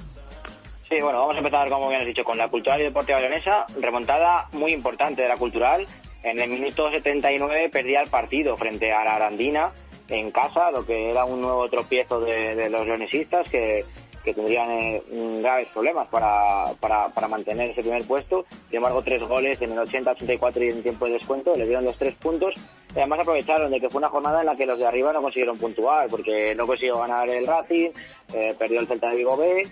Sí, 0.91 1.01
bueno, 1.01 1.21
vamos 1.21 1.37
a 1.37 1.39
empezar, 1.39 1.71
como 1.71 1.89
bien 1.89 2.01
has 2.01 2.07
dicho, 2.07 2.25
con 2.25 2.37
la 2.37 2.49
Cultural 2.49 2.81
y 2.81 2.85
Deportiva 2.85 3.21
Leonesa. 3.21 3.65
Remontada 3.81 4.49
muy 4.51 4.73
importante 4.73 5.23
de 5.23 5.29
la 5.29 5.37
Cultural. 5.37 5.87
En 6.25 6.41
el 6.41 6.51
minuto 6.51 6.91
79 6.91 7.69
perdía 7.71 8.01
el 8.01 8.11
partido 8.11 8.57
frente 8.57 8.91
a 8.91 9.05
la 9.05 9.15
Arandina 9.15 9.71
en 10.09 10.33
casa, 10.33 10.73
lo 10.73 10.85
que 10.85 11.13
era 11.13 11.25
un 11.25 11.43
nuevo 11.43 11.69
tropiezo 11.69 12.19
de, 12.19 12.69
los 12.69 12.85
leonesistas 12.85 13.49
que, 13.49 13.85
que 14.25 14.35
tendrían 14.35 14.69
eh, 14.69 15.03
graves 15.41 15.69
problemas 15.69 16.09
para, 16.09 16.65
para, 16.81 17.09
para 17.11 17.29
mantener 17.29 17.71
ese 17.71 17.83
primer 17.83 18.05
puesto. 18.05 18.45
Sin 18.69 18.79
embargo, 18.79 19.01
tres 19.01 19.23
goles 19.23 19.63
en 19.63 19.71
el 19.71 19.79
80-84 19.79 20.67
y 20.67 20.71
en 20.71 20.83
tiempo 20.83 21.07
de 21.07 21.13
descuento 21.13 21.55
le 21.55 21.67
dieron 21.67 21.85
los 21.85 21.97
tres 21.99 22.17
puntos. 22.17 22.55
Además 22.97 23.21
aprovecharon 23.21 23.71
de 23.71 23.81
que 23.81 23.89
fue 23.89 24.01
una 24.01 24.09
jornada 24.09 24.41
en 24.41 24.47
la 24.47 24.57
que 24.57 24.67
los 24.67 24.77
de 24.77 24.87
arriba 24.87 25.13
no 25.13 25.23
consiguieron 25.23 25.57
puntuar, 25.57 26.09
porque 26.09 26.53
no 26.57 26.67
consiguió 26.67 26.99
ganar 26.99 27.29
el 27.29 27.47
Racing, 27.47 27.91
eh, 28.35 28.57
perdió 28.59 28.81
el 28.81 28.89
Celta 28.89 29.11
de 29.11 29.17
Vigo 29.19 29.37
B, 29.37 29.63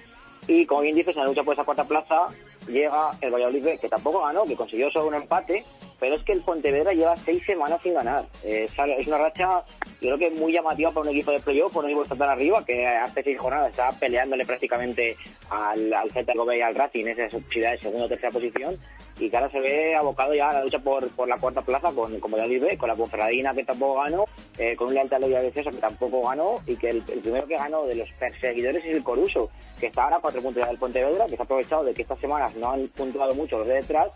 y 0.47 0.66
como 0.66 0.82
bien 0.82 0.97
dices, 0.97 1.16
en 1.16 1.22
la 1.22 1.28
lucha 1.28 1.43
por 1.43 1.55
esa 1.55 1.64
cuarta 1.64 1.84
plaza 1.84 2.26
llega 2.66 3.11
el 3.20 3.30
Valladolid 3.30 3.78
que 3.80 3.89
tampoco 3.89 4.22
ganó, 4.22 4.45
que 4.45 4.57
consiguió 4.57 4.91
solo 4.91 5.09
un 5.09 5.14
empate, 5.14 5.64
pero 5.99 6.14
es 6.14 6.22
que 6.22 6.32
el 6.32 6.42
Pontevedra 6.42 6.92
lleva 6.92 7.16
seis 7.16 7.42
semanas 7.44 7.80
sin 7.82 7.94
ganar. 7.94 8.26
Eh, 8.44 8.68
es 8.99 9.07
una 9.07 9.18
racha, 9.18 9.64
yo 10.01 10.16
creo 10.16 10.18
que 10.18 10.30
muy 10.30 10.53
llamativa 10.53 10.90
para 10.90 11.09
un 11.09 11.16
equipo 11.16 11.32
de 11.32 11.40
playoff, 11.40 11.72
por 11.72 11.84
un 11.84 11.90
equipo 11.90 12.03
que 12.03 12.12
está 12.12 12.16
tan 12.16 12.30
arriba, 12.30 12.64
que 12.64 12.86
hace 12.86 13.22
seis 13.22 13.38
jornadas 13.38 13.70
está 13.70 13.88
peleándole 13.99 14.44
prácticamente 14.46 15.16
al, 15.51 15.92
al 15.92 16.11
Celta 16.12 16.32
y 16.34 16.61
al 16.61 16.74
Racing 16.74 17.07
en 17.07 17.20
esa 17.20 17.38
posibilidad 17.38 17.72
de 17.72 17.78
segunda 17.78 18.07
o 18.07 18.09
tercera 18.09 18.30
posición, 18.30 18.78
y 19.18 19.28
que 19.28 19.36
ahora 19.36 19.51
se 19.51 19.59
ve 19.59 19.96
abocado 19.96 20.32
ya 20.32 20.51
a 20.51 20.55
la 20.55 20.62
lucha 20.62 20.78
por, 20.78 21.09
por 21.11 21.26
la 21.26 21.36
cuarta 21.36 21.62
plaza 21.62 21.90
con, 21.92 22.20
con 22.20 22.30
Valladolid 22.30 22.62
B, 22.62 22.78
con 22.78 22.88
la 22.88 22.94
Ponferradina 22.94 23.53
que 23.53 23.64
tampoco 23.64 24.01
ganó, 24.01 24.24
eh, 24.59 24.76
con 24.76 24.88
un 24.88 24.94
Lealtad 24.94 25.18
de 25.18 25.42
Vicioso 25.42 25.70
que 25.70 25.78
tampoco 25.78 26.28
ganó, 26.28 26.57
y 26.66 26.76
que 26.76 26.90
el, 26.90 27.03
el 27.12 27.20
primero 27.20 27.46
que 27.49 27.57
ganó 27.57 27.84
de 27.84 27.96
los 27.96 28.09
perseguidores 28.12 28.84
es 28.84 28.94
el 28.96 29.03
Coruso, 29.03 29.51
que 29.80 29.86
está 29.86 30.05
ahora 30.05 30.16
a 30.16 30.20
cuatro 30.20 30.40
puntos 30.40 30.62
ya 30.62 30.68
del 30.68 30.78
Pontevedra, 30.78 31.26
que 31.26 31.34
se 31.34 31.42
ha 31.42 31.44
aprovechado 31.44 31.82
de 31.82 31.94
que 31.94 32.03
estas 32.03 32.20
semanas 32.20 32.55
no 32.55 32.70
han 32.70 32.86
puntuado 32.88 33.34
mucho 33.34 33.59
los 33.59 33.66
de 33.66 33.74
detrás, 33.74 34.09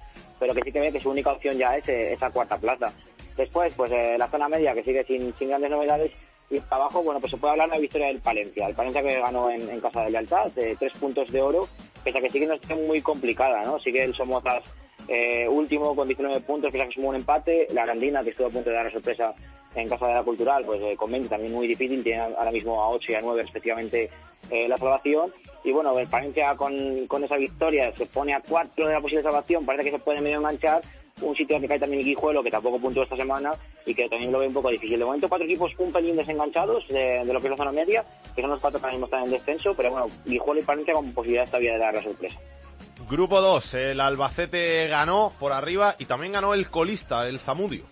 pero 0.43 0.55
que 0.55 0.63
sí 0.65 0.73
que 0.73 0.81
ve 0.81 0.91
que 0.91 1.01
su 1.01 1.09
única 1.09 1.31
opción 1.31 1.57
ya 1.57 1.77
es 1.77 1.89
eh, 1.89 2.15
esa 2.15 2.29
cuarta 2.29 2.59
plaza. 2.59 2.93
Después, 3.37 3.73
pues 3.77 3.93
eh, 3.93 4.17
la 4.19 4.27
zona 4.27 4.49
media 4.49 4.75
que 4.75 4.83
sigue 4.83 5.05
sin, 5.05 5.33
sin 5.39 5.51
grandes 5.51 5.71
novedades 5.71 6.11
y 6.51 6.61
abajo, 6.69 7.01
bueno, 7.01 7.21
pues 7.21 7.31
se 7.31 7.37
puede 7.37 7.53
hablar 7.53 7.69
de 7.69 7.77
la 7.77 7.81
victoria 7.81 8.09
del 8.09 8.19
Palencia. 8.19 8.67
El 8.67 8.75
Palencia 8.75 9.05
que 9.05 9.21
ganó 9.21 9.49
en, 9.49 9.71
en 9.71 9.81
casa 9.81 10.03
de 10.03 10.11
Lealtad, 10.11 10.51
de 10.51 10.75
tres 10.75 10.95
puntos 10.99 11.31
de 11.31 11.41
oro, 11.41 11.69
pese 12.03 12.19
a 12.19 12.21
que 12.21 12.31
sigue 12.31 12.47
una 12.47 12.55
situación 12.55 12.87
muy 12.87 13.01
complicada, 13.01 13.63
¿no? 13.65 13.79
Sigue 13.81 14.03
el 14.03 14.15
Somozas 14.15 14.63
eh, 15.09 15.49
último 15.49 15.95
con 15.95 16.09
19 16.09 16.41
puntos, 16.41 16.71
pese 16.71 16.85
a 16.85 16.89
que 16.89 16.95
sumó 16.95 17.09
un 17.09 17.17
empate. 17.17 17.67
La 17.73 17.83
Arandina, 17.83 18.23
que 18.23 18.31
estuvo 18.31 18.47
a 18.47 18.51
punto 18.51 18.71
de 18.71 18.77
dar 18.77 18.85
la 18.87 18.91
sorpresa 18.91 19.35
en 19.75 19.89
casa 19.89 20.07
de 20.07 20.15
la 20.15 20.23
Cultural, 20.23 20.65
pues 20.65 20.81
eh, 20.83 20.97
con 20.97 21.11
20 21.11 21.29
también 21.29 21.53
muy 21.53 21.67
difícil, 21.67 22.03
tiene 22.03 22.21
ahora 22.21 22.51
mismo 22.51 22.83
a 22.83 22.91
8 22.91 23.13
y 23.13 23.15
a 23.15 23.21
9 23.21 23.43
respectivamente 23.43 24.11
eh, 24.51 24.69
la 24.69 24.77
salvación. 24.77 25.33
Y 25.65 25.73
bueno, 25.73 25.99
el 25.99 26.09
Palencia 26.09 26.55
con, 26.57 27.07
con 27.07 27.25
esa 27.25 27.37
victoria 27.37 27.93
se 27.97 28.07
pone 28.07 28.35
a 28.35 28.41
4 28.41 28.87
de 28.87 28.93
la 28.93 29.01
posible 29.01 29.23
salvación, 29.23 29.65
parece 29.65 29.91
que 29.91 29.97
se 29.97 30.03
puede 30.03 30.21
medio 30.21 30.39
enganchar. 30.39 30.83
Un 31.21 31.37
sitio 31.37 31.61
que 31.61 31.69
cae 31.69 31.79
también 31.79 32.03
Guijuelo, 32.05 32.43
que 32.43 32.51
tampoco 32.51 32.81
puntuó 32.81 33.03
esta 33.05 33.17
semana 33.17 33.53
y 33.87 33.95
que 33.95 34.09
también 34.09 34.33
lo 34.33 34.39
ve 34.41 34.49
un 34.49 34.55
poco 34.55 34.71
difícil. 34.71 34.99
De 34.99 35.05
momento, 35.05 35.29
cuatro 35.29 35.45
equipos 35.47 35.71
un 35.79 35.93
pelín 35.93 36.17
desenganchados 36.17 36.89
de, 36.89 37.21
de 37.25 37.33
lo 37.33 37.41
que 37.41 37.47
es 37.47 37.51
la 37.53 37.57
zona 37.57 37.71
media, 37.73 38.05
que 38.35 38.41
son 38.41 38.51
los 38.51 38.61
cuatro 38.61 38.81
que 38.81 38.87
ahora 38.87 38.95
mismo 38.97 39.07
están 39.07 39.25
en 39.25 39.31
descenso, 39.31 39.75
pero 39.77 39.91
bueno, 39.91 40.09
Guijuelo 40.25 40.61
y 40.61 40.65
Palencia 40.65 40.95
con 40.95 41.13
posibilidad 41.13 41.47
todavía 41.47 41.75
de 41.75 41.79
dar 41.79 41.95
la 41.95 42.03
sorpresa. 42.03 42.41
Grupo 43.09 43.41
2, 43.41 43.75
el 43.75 44.01
Albacete 44.01 44.87
ganó 44.89 45.33
por 45.39 45.53
arriba 45.53 45.95
y 45.99 46.07
también 46.07 46.33
ganó 46.33 46.55
el 46.55 46.69
colista, 46.69 47.29
el 47.29 47.39
Zamudio. 47.41 47.85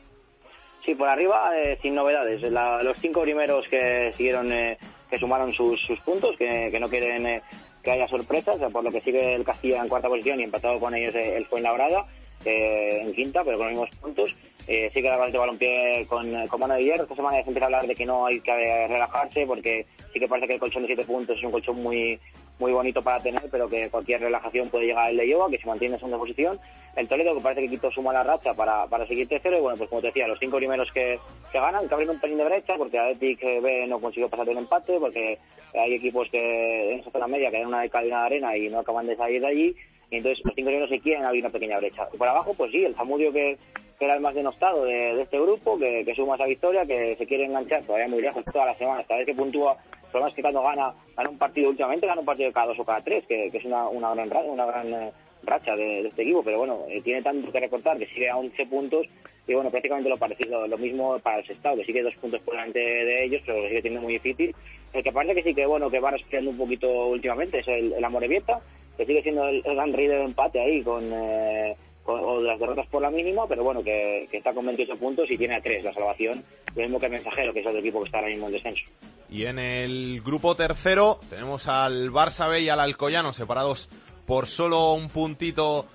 Sí, 0.85 0.95
por 0.95 1.09
arriba, 1.09 1.51
eh, 1.59 1.79
sin 1.83 1.95
novedades. 1.95 2.41
La- 2.51 2.83
los 2.83 2.99
cinco 2.99 3.21
primeros 3.23 3.67
que 3.69 4.13
siguieron, 4.17 4.51
eh, 4.51 4.79
que 5.11 5.19
sumaron 5.19 5.53
sus, 5.53 5.81
sus 5.83 6.01
puntos, 6.01 6.37
que, 6.39 6.71
que 6.73 6.81
no 6.81 6.89
quieren 6.89 7.27
eh, 7.27 7.43
que 7.83 7.91
haya 7.91 8.09
sorpresas, 8.09 8.59
por 8.73 8.83
lo 8.83 8.91
que 8.91 9.01
sigue 9.03 9.35
el 9.35 9.45
Castilla 9.45 9.81
en 9.83 9.89
cuarta 9.89 10.09
posición 10.09 10.41
y 10.41 10.45
empatado 10.45 10.81
con 10.81 10.95
ellos 10.95 11.15
eh, 11.15 11.37
el 11.37 11.47
Fuenlabrada 11.47 12.07
eh, 12.45 13.01
en 13.03 13.13
quinta, 13.13 13.43
pero 13.45 13.57
con 13.59 13.67
los 13.67 13.79
mismos 13.79 14.01
puntos. 14.01 14.37
Eh, 14.67 14.89
sigue 14.93 15.09
el 15.09 15.15
Albacete 15.15 15.39
Balompié 15.39 16.07
con, 16.07 16.47
con 16.47 16.61
mano 16.61 16.75
de 16.75 16.85
hierro. 16.85 17.03
Esta 17.03 17.17
semana 17.17 17.39
ya 17.39 17.45
se 17.45 17.51
empieza 17.51 17.65
a 17.65 17.69
hablar 17.69 17.87
de 17.87 17.95
que 17.95 18.07
no 18.07 18.27
hay 18.27 18.41
que 18.41 18.53
relajarse, 18.87 19.47
porque 19.47 19.87
sí 20.13 20.21
que 20.21 20.29
parece 20.29 20.47
que 20.47 20.55
el 20.55 20.61
colchón 20.61 20.83
de 20.83 20.89
siete 20.89 21.05
puntos 21.05 21.37
es 21.37 21.45
un 21.45 21.51
colchón 21.51 21.83
muy 21.83 22.21
muy 22.61 22.73
bonito 22.73 23.03
para 23.03 23.19
tener, 23.21 23.43
pero 23.51 23.69
que 23.69 23.89
cualquier 23.89 24.21
relajación 24.21 24.69
puede 24.69 24.87
llegar 24.87 25.11
el 25.11 25.17
de 25.17 25.27
Iowa, 25.27 25.51
que 25.51 25.59
se 25.59 25.67
mantiene 25.67 25.95
en 25.95 26.01
segunda 26.01 26.19
posición. 26.19 26.61
El 26.95 27.09
Toledo, 27.09 27.35
que 27.35 27.41
parece 27.41 27.63
que 27.63 27.71
quitó 27.71 27.91
suma 27.91 28.13
la 28.13 28.23
racha 28.23 28.53
para, 28.53 28.87
para 28.87 29.07
seguir 29.07 29.27
tercero. 29.27 29.57
Y 29.57 29.61
bueno, 29.61 29.79
pues 29.79 29.89
como 29.89 30.03
te 30.03 30.09
decía, 30.09 30.29
los 30.29 30.39
cinco 30.39 30.59
primeros 30.59 30.91
que, 30.93 31.19
que 31.51 31.59
ganan, 31.59 31.89
que 31.89 31.95
abren 31.95 32.11
un 32.11 32.21
pelín 32.21 32.37
de 32.37 32.45
brecha, 32.45 32.75
porque 32.77 32.99
Athletic 32.99 33.43
eh, 33.43 33.61
B 33.61 33.87
no 33.87 33.99
consiguió 33.99 34.29
pasar 34.29 34.45
de 34.45 34.53
un 34.53 34.59
empate, 34.59 34.99
porque 34.99 35.39
hay 35.75 35.95
equipos 35.95 36.29
que 36.31 36.93
en 36.93 37.01
esa 37.01 37.11
zona 37.11 37.27
media 37.27 37.51
que 37.51 37.59
dan 37.59 37.69
una 37.69 37.81
de 37.81 37.89
de 37.89 38.13
arena 38.13 38.57
y 38.57 38.69
no 38.69 38.81
acaban 38.81 39.07
de 39.07 39.17
salir 39.17 39.41
de 39.41 39.47
allí. 39.47 39.77
Y 40.11 40.17
entonces 40.17 40.45
los 40.45 40.55
cinco 40.55 40.67
primeros 40.67 40.91
se 40.91 41.01
quieren 41.01 41.25
abrir 41.25 41.45
una 41.45 41.53
pequeña 41.53 41.79
brecha. 41.79 42.09
Por 42.09 42.27
abajo, 42.27 42.53
pues 42.55 42.73
sí, 42.73 42.85
el 42.85 42.95
Zamudio 42.95 43.33
que, 43.33 43.57
era 44.01 44.15
el 44.15 44.21
más 44.21 44.35
denostado 44.35 44.85
de, 44.85 45.21
este 45.21 45.39
grupo, 45.39 45.79
que, 45.79 46.11
suma 46.17 46.35
esa 46.35 46.47
victoria, 46.47 46.87
que 46.87 47.17
se 47.17 47.27
quiere 47.27 47.45
enganchar 47.45 47.83
todavía 47.85 48.09
muy 48.09 48.23
lejos 48.23 48.45
toda 48.47 48.67
la 48.67 48.75
semana, 48.77 49.05
cada 49.05 49.19
vez 49.19 49.27
que 49.27 49.35
puntúa 49.35 49.77
el 49.93 50.13
problema 50.13 50.29
es 50.31 50.35
que 50.35 50.43
cuando 50.43 50.63
gana, 50.63 50.93
gana 51.17 51.31
un 51.31 51.39
partido 51.39 51.69
últimamente, 51.69 52.07
gana 52.07 52.21
un 52.21 52.27
partido 52.27 52.51
cada 52.53 52.67
dos 52.67 52.79
o 52.81 52.85
cada 52.85 53.01
tres, 53.01 53.25
que, 53.27 53.47
es 53.47 53.65
una, 53.65 53.89
una 53.89 54.13
gran, 54.15 54.29
ra- 54.31 54.41
una 54.41 54.65
eh, 54.65 55.13
racha 55.45 55.77
de, 55.77 56.09
este 56.09 56.23
equipo, 56.23 56.43
pero 56.43 56.59
bueno, 56.59 56.81
eh, 56.89 57.01
tiene 57.03 57.23
tanto 57.23 57.53
que 57.53 57.61
recortar 57.61 57.97
que 57.97 58.07
sigue 58.07 58.29
a 58.29 58.37
11 58.37 58.67
puntos 58.67 59.07
y 59.47 59.55
bueno, 59.55 59.71
prácticamente 59.71 60.09
lo 60.11 60.17
parecido, 60.17 60.67
lo 60.67 60.79
mismo 60.79 61.19
para 61.21 61.39
el 61.39 61.47
Sestao, 61.47 61.77
que 61.77 61.85
sigue 61.85 62.03
dos 62.03 62.17
puntos 62.17 62.41
por 62.43 62.55
delante 62.55 62.81
de 62.81 63.25
ellos, 63.25 63.43
pero 63.47 63.63
sigue 63.69 63.83
teniendo 63.83 64.03
muy 64.03 64.15
difícil. 64.15 64.53
El 64.93 65.05
que 65.05 65.13
parece 65.13 65.35
que 65.37 65.43
sí 65.45 65.55
que 65.55 65.67
bueno, 65.67 65.89
que 65.89 66.01
va 66.01 66.11
respirando 66.11 66.51
un 66.51 66.59
poquito 66.59 66.89
últimamente 67.09 67.61
es 67.61 67.69
el, 67.69 67.93
el 67.93 68.05
Amorebieta, 68.05 68.61
que 69.01 69.07
sigue 69.07 69.23
siendo 69.23 69.49
el, 69.49 69.63
el 69.65 69.75
gran 69.75 69.93
rey 69.93 70.07
del 70.07 70.23
empate 70.23 70.61
ahí 70.61 70.83
con... 70.83 71.11
eh, 71.13 71.77
con- 72.05 72.21
o 72.25 72.41
de 72.41 72.47
las 72.49 72.59
derrotas 72.59 72.87
por 72.89 73.03
la 73.03 73.11
mínima, 73.11 73.47
pero 73.47 73.63
bueno, 73.63 73.83
que, 73.85 74.27
que 74.31 74.39
está 74.39 74.53
con 74.55 74.65
28 74.67 74.97
puntos 74.99 75.31
y 75.31 75.37
tiene 75.37 75.57
a 75.57 75.61
3 75.61 75.85
la 75.85 75.93
salvación, 75.93 76.43
lo 76.75 76.83
mismo 76.83 76.99
que 76.99 77.07
el 77.07 77.13
Mensajero, 77.13 77.53
que 77.53 77.61
es 77.61 77.67
otro 77.67 77.79
equipo 77.79 78.01
que 78.01 78.07
está 78.07 78.19
ahora 78.19 78.31
mismo 78.31 78.47
en 78.47 78.53
descenso. 78.53 78.87
Y 79.29 79.45
en 79.45 79.59
el 79.59 80.23
grupo 80.23 80.55
tercero 80.57 81.21
tenemos 81.29 81.69
al 81.69 82.11
Barça 82.11 82.49
B 82.49 82.61
y 82.63 82.69
al 82.71 82.81
Alcoyano 82.81 83.33
separados 83.35 83.89
por 84.27 84.47
solo 84.47 84.95
un 84.95 85.09
puntito 85.11 85.87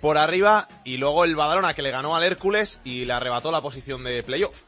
por 0.00 0.16
arriba 0.16 0.68
y 0.84 0.96
luego 0.96 1.24
el 1.24 1.34
Badalona 1.34 1.74
que 1.74 1.82
le 1.82 1.90
ganó 1.90 2.14
al 2.14 2.22
Hércules 2.24 2.80
y 2.84 3.04
le 3.04 3.12
arrebató 3.12 3.50
la 3.50 3.60
posición 3.60 4.04
de 4.04 4.22
playoff. 4.22 4.62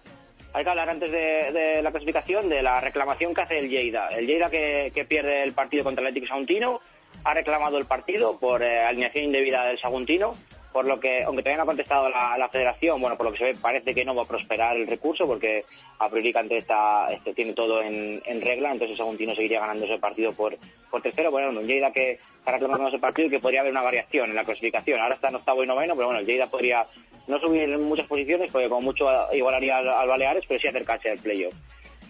Hay 0.52 0.64
que 0.64 0.70
hablar 0.70 0.90
antes 0.90 1.12
de, 1.12 1.52
de 1.52 1.82
la 1.82 1.92
clasificación 1.92 2.48
de 2.48 2.60
la 2.62 2.80
reclamación 2.80 3.32
que 3.32 3.42
hace 3.42 3.58
el 3.58 3.68
Lleida. 3.70 4.08
El 4.08 4.26
Lleida 4.26 4.50
que, 4.50 4.90
que 4.92 5.04
pierde 5.04 5.44
el 5.44 5.52
partido 5.52 5.84
contra 5.84 6.02
el 6.02 6.08
Atlético 6.08 6.26
Saguntino 6.32 6.80
ha 7.24 7.34
reclamado 7.34 7.78
el 7.78 7.86
partido 7.86 8.38
por 8.38 8.62
eh, 8.62 8.80
alineación 8.80 9.24
indebida 9.24 9.64
del 9.64 9.80
Saguntino, 9.80 10.32
por 10.72 10.86
lo 10.86 11.00
que, 11.00 11.24
aunque 11.24 11.42
todavía 11.42 11.58
no 11.58 11.62
ha 11.64 11.66
contestado 11.66 12.08
la, 12.08 12.48
federación, 12.48 13.00
bueno, 13.00 13.16
por 13.16 13.26
lo 13.26 13.32
que 13.32 13.38
se 13.38 13.44
ve 13.44 13.54
parece 13.60 13.94
que 13.94 14.04
no 14.04 14.14
va 14.14 14.22
a 14.22 14.28
prosperar 14.28 14.76
el 14.76 14.86
recurso 14.86 15.26
porque 15.26 15.64
a 15.98 16.08
priori 16.08 16.32
está, 16.50 17.06
este, 17.06 17.34
tiene 17.34 17.52
todo 17.54 17.82
en, 17.82 18.40
regla, 18.40 18.70
entonces 18.70 18.92
el 18.92 18.98
Saguntino 18.98 19.34
seguiría 19.34 19.60
ganando 19.60 19.84
ese 19.84 19.98
partido 19.98 20.32
por, 20.32 20.56
por 20.90 21.02
tercero. 21.02 21.30
Bueno, 21.30 21.50
un 21.50 21.66
Lleida 21.66 21.92
que 21.92 22.20
está 22.38 22.52
reclamando 22.52 22.88
ese 22.88 22.98
partido 22.98 23.28
y 23.28 23.30
que 23.30 23.40
podría 23.40 23.60
haber 23.60 23.72
una 23.72 23.82
variación 23.82 24.30
en 24.30 24.36
la 24.36 24.44
clasificación. 24.44 25.00
Ahora 25.00 25.16
está 25.16 25.28
en 25.28 25.36
octavo 25.36 25.64
y 25.64 25.66
noveno, 25.66 25.94
pero 25.94 26.06
bueno, 26.06 26.20
el 26.20 26.26
Lleida 26.26 26.46
podría 26.46 26.86
no 27.26 27.38
subir 27.38 27.62
en 27.62 27.82
muchas 27.84 28.06
posiciones 28.06 28.50
porque 28.50 28.68
como 28.68 28.80
mucho 28.80 29.06
igualaría 29.32 29.78
al, 29.78 29.88
al 29.88 30.08
Baleares, 30.08 30.44
pero 30.46 30.60
sí 30.60 30.68
acercarse 30.68 31.10
al 31.10 31.18
playoff. 31.18 31.54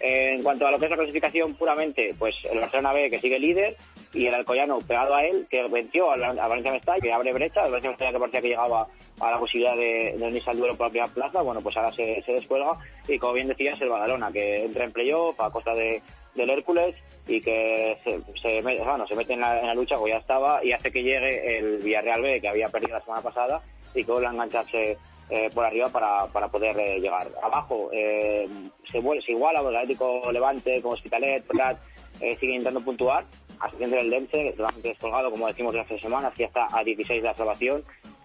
Eh, 0.00 0.34
en 0.34 0.42
cuanto 0.42 0.66
a 0.66 0.70
lo 0.70 0.78
que 0.78 0.86
es 0.86 0.90
la 0.90 0.96
clasificación 0.96 1.54
puramente, 1.54 2.14
pues 2.18 2.34
el 2.50 2.58
Barcelona 2.58 2.94
B 2.94 3.10
que 3.10 3.20
sigue 3.20 3.38
líder 3.38 3.76
y 4.14 4.26
el 4.26 4.34
Alcoyano 4.34 4.78
pegado 4.78 5.14
a 5.14 5.24
él 5.24 5.46
que 5.50 5.62
venció 5.68 6.10
al, 6.10 6.24
al 6.24 6.36
Valencia 6.36 6.72
Mestalla 6.72 7.00
que 7.00 7.12
abre 7.12 7.34
brecha, 7.34 7.60
el 7.64 7.70
Valencia 7.70 7.90
Mestalla 7.90 8.12
que 8.12 8.18
parecía 8.18 8.40
que 8.40 8.48
llegaba 8.48 8.86
a 9.20 9.30
la 9.30 9.38
posibilidad 9.38 9.76
de, 9.76 10.14
de 10.16 10.26
unirse 10.26 10.50
al 10.50 10.56
duelo 10.56 10.74
por 10.74 10.86
la 10.86 10.90
primera 10.90 11.12
plaza, 11.12 11.42
bueno 11.42 11.60
pues 11.60 11.76
ahora 11.76 11.92
se, 11.92 12.22
se 12.22 12.32
descuelga 12.32 12.72
y 13.06 13.18
como 13.18 13.34
bien 13.34 13.48
decías 13.48 13.80
el 13.82 13.90
Badalona 13.90 14.32
que 14.32 14.64
entra 14.64 14.84
en 14.84 14.92
playoff 14.92 15.38
a 15.38 15.50
costa 15.50 15.74
de, 15.74 16.00
del 16.34 16.48
Hércules 16.48 16.96
y 17.28 17.40
que 17.42 17.98
se, 18.02 18.62
bueno, 18.62 19.06
se 19.06 19.14
mete 19.14 19.34
en 19.34 19.40
la, 19.40 19.60
en 19.60 19.66
la 19.66 19.74
lucha 19.74 19.96
como 19.96 20.08
ya 20.08 20.16
estaba 20.16 20.64
y 20.64 20.72
hace 20.72 20.90
que 20.90 21.02
llegue 21.02 21.58
el 21.58 21.76
Villarreal 21.78 22.22
B 22.22 22.40
que 22.40 22.48
había 22.48 22.68
perdido 22.68 22.94
la 22.94 23.04
semana 23.04 23.22
pasada 23.22 23.60
y 23.94 24.02
que 24.02 24.12
vuelve 24.12 24.28
a 24.28 24.32
engancharse 24.32 24.96
eh, 25.30 25.50
por 25.54 25.64
arriba 25.64 25.88
para, 25.88 26.26
para 26.26 26.48
poder 26.48 26.78
eh, 26.78 27.00
llegar. 27.00 27.28
Abajo 27.42 27.88
eh, 27.92 28.48
se, 28.90 29.00
vuelve, 29.00 29.22
se 29.22 29.32
iguala, 29.32 29.60
el 29.60 29.76
Atlético 29.76 30.30
Levante, 30.32 30.82
como 30.82 30.94
Hospitalet, 30.94 31.44
Prat, 31.46 31.78
eh, 32.20 32.36
sigue 32.36 32.52
intentando 32.52 32.84
puntuar. 32.84 33.24
Asociación 33.60 33.90
del 33.90 34.10
Lense, 34.10 34.54
totalmente 34.56 34.88
descolgado, 34.88 35.30
como 35.30 35.46
decimos 35.46 35.74
desde 35.74 35.94
hace 35.94 36.02
semanas, 36.02 36.32
que 36.32 36.40
ya 36.40 36.46
está 36.46 36.66
a 36.72 36.82
16 36.82 37.22
de 37.22 37.28
la 37.28 37.34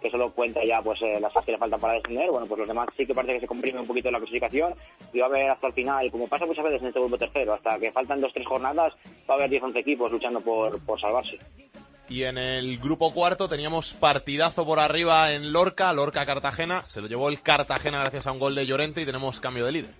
que 0.06 0.12
solo 0.12 0.32
cuenta 0.32 0.64
ya 0.64 0.82
pues 0.82 1.01
eh, 1.01 1.20
las 1.20 1.34
que 1.43 1.51
le 1.51 1.58
faltan 1.58 1.80
para 1.80 1.95
descender. 1.95 2.30
Bueno, 2.30 2.45
pues 2.47 2.60
los 2.60 2.68
demás 2.68 2.88
sí 2.95 3.06
que 3.06 3.14
parece 3.14 3.34
que 3.34 3.39
se 3.41 3.47
comprime 3.47 3.80
un 3.80 3.88
poquito 3.88 4.12
la 4.12 4.20
clasificación 4.20 4.76
y 5.12 5.20
va 5.20 5.26
a 5.26 5.30
haber 5.30 5.49
hasta 5.49 5.68
el 5.68 5.74
final, 5.74 6.12
como 6.12 6.28
pasa 6.28 6.45
muchas 6.45 6.64
veces 6.64 6.82
en 6.82 6.88
este 6.89 6.99
grupo 6.99 7.18
tercero, 7.18 7.53
hasta 7.53 7.80
que 7.80 7.91
faltan 7.91 8.22
dos 8.22 8.32
tres 8.32 8.47
jornadas, 8.47 8.93
va 9.30 9.34
a 9.34 9.38
haber 9.38 9.49
10 9.49 9.64
11 9.64 9.80
equipos 9.80 10.12
luchando 10.12 10.41
por, 10.41 10.80
por 10.86 10.99
salvarse. 10.99 11.39
Y 12.08 12.24
en 12.24 12.38
el 12.38 12.78
grupo 12.78 13.14
cuarto 13.14 13.49
teníamos 13.49 13.93
partidazo 13.93 14.66
por 14.66 14.80
arriba 14.80 15.34
en 15.34 15.51
Lorca, 15.51 15.91
Lorca-Cartagena. 15.91 16.84
Se 16.86 17.01
lo 17.01 17.08
llevó 17.08 17.30
el 17.30 17.41
Cartagena 17.41 17.99
gracias 17.99 18.28
a 18.28 18.32
un 18.32 18.39
gol 18.39 18.53
de 18.53 18.66
Llorente 18.66 19.01
y 19.01 19.06
tenemos 19.06 19.39
cambio 19.39 19.66
de 19.66 19.72
líder. 19.72 19.91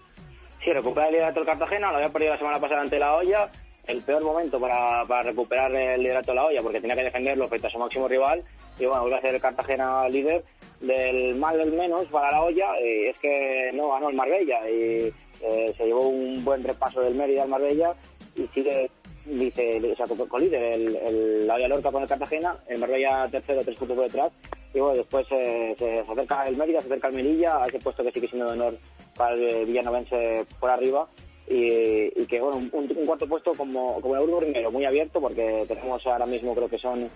Sí, 0.64 0.72
recupera 0.72 1.08
el 1.08 1.14
liderato 1.14 1.40
el 1.40 1.46
Cartagena, 1.46 1.92
lo 1.92 1.98
había 1.98 2.10
perdido 2.10 2.34
la 2.34 2.38
semana 2.38 2.60
pasada 2.60 2.82
ante 2.82 3.00
la 3.00 3.16
olla. 3.16 3.50
El 3.88 4.02
peor 4.02 4.24
momento 4.24 4.60
para, 4.60 5.06
para 5.06 5.24
recuperar 5.30 5.72
el 5.76 6.02
liderato 6.02 6.32
de 6.32 6.36
la 6.36 6.46
olla, 6.46 6.62
porque 6.64 6.82
tenía 6.82 6.96
que 6.96 7.04
defenderlo 7.04 7.48
frente 7.48 7.68
a 7.68 7.70
su 7.70 7.78
máximo 7.78 8.08
rival. 8.08 8.42
Y 8.80 8.86
bueno, 8.86 9.02
vuelve 9.02 9.18
a 9.18 9.22
ser 9.22 9.36
el 9.36 9.42
Cartagena 9.42 10.08
líder. 10.10 10.44
Del 10.82 11.36
mal 11.36 11.58
del 11.58 11.72
menos 11.72 12.06
para 12.08 12.32
la 12.32 12.42
olla, 12.42 12.66
y 12.82 13.08
es 13.08 13.18
que 13.20 13.72
no 13.74 13.90
ganó 13.90 14.10
el 14.10 14.16
Marbella. 14.16 14.70
Y 14.70 15.14
eh, 15.42 15.74
se 15.78 15.86
llevó 15.86 16.08
un 16.08 16.44
buen 16.44 16.64
repaso 16.64 17.02
del 17.02 17.16
Mérida 17.16 17.44
al 17.44 17.50
Marbella 17.50 17.94
y 18.36 18.48
sigue 18.48 18.90
dice, 19.26 19.82
o 19.92 19.96
sea, 19.96 20.06
co- 20.06 20.28
colíder, 20.28 20.62
el, 20.74 20.96
el 20.96 21.48
la 21.48 21.58
Lorca 21.68 21.92
con 21.92 22.04
el 22.04 22.08
Cartagena, 22.10 22.58
el 22.68 22.80
Marbella 22.80 23.28
tercero, 23.32 23.64
tres 23.64 23.78
puntos 23.78 23.98
por 23.98 24.06
detrás, 24.06 24.32
y 24.74 24.80
bueno, 24.80 24.98
después 24.98 25.26
eh, 25.32 25.76
se, 25.78 26.00
acerca 26.00 26.46
el 26.46 26.58
Mérida, 26.58 26.82
se 26.82 26.88
acerca 26.88 27.08
el 27.08 27.16
Melilla, 27.16 27.64
a 27.64 27.68
ese 27.68 27.80
puesto 27.80 28.04
que 28.04 28.12
sigue 28.12 28.28
siendo 28.28 28.48
de 28.48 28.54
honor 28.54 28.78
para 29.16 29.36
el 29.36 29.66
villanovense 29.66 30.46
por 30.60 30.70
arriba, 30.70 31.08
y, 31.48 32.26
que 32.26 32.42
bueno, 32.42 32.70
un, 32.72 32.88
cuarto 33.06 33.28
puesto 33.28 33.52
como, 33.54 34.02
como 34.02 34.16
el 34.16 34.22
último 34.22 34.40
primero, 34.40 34.72
muy 34.72 34.86
abierto, 34.86 35.22
porque 35.22 35.66
tenemos 35.68 36.06
ahora 36.08 36.26
mismo 36.26 36.56
creo 36.56 36.70
que 36.70 36.78
son 36.80 37.10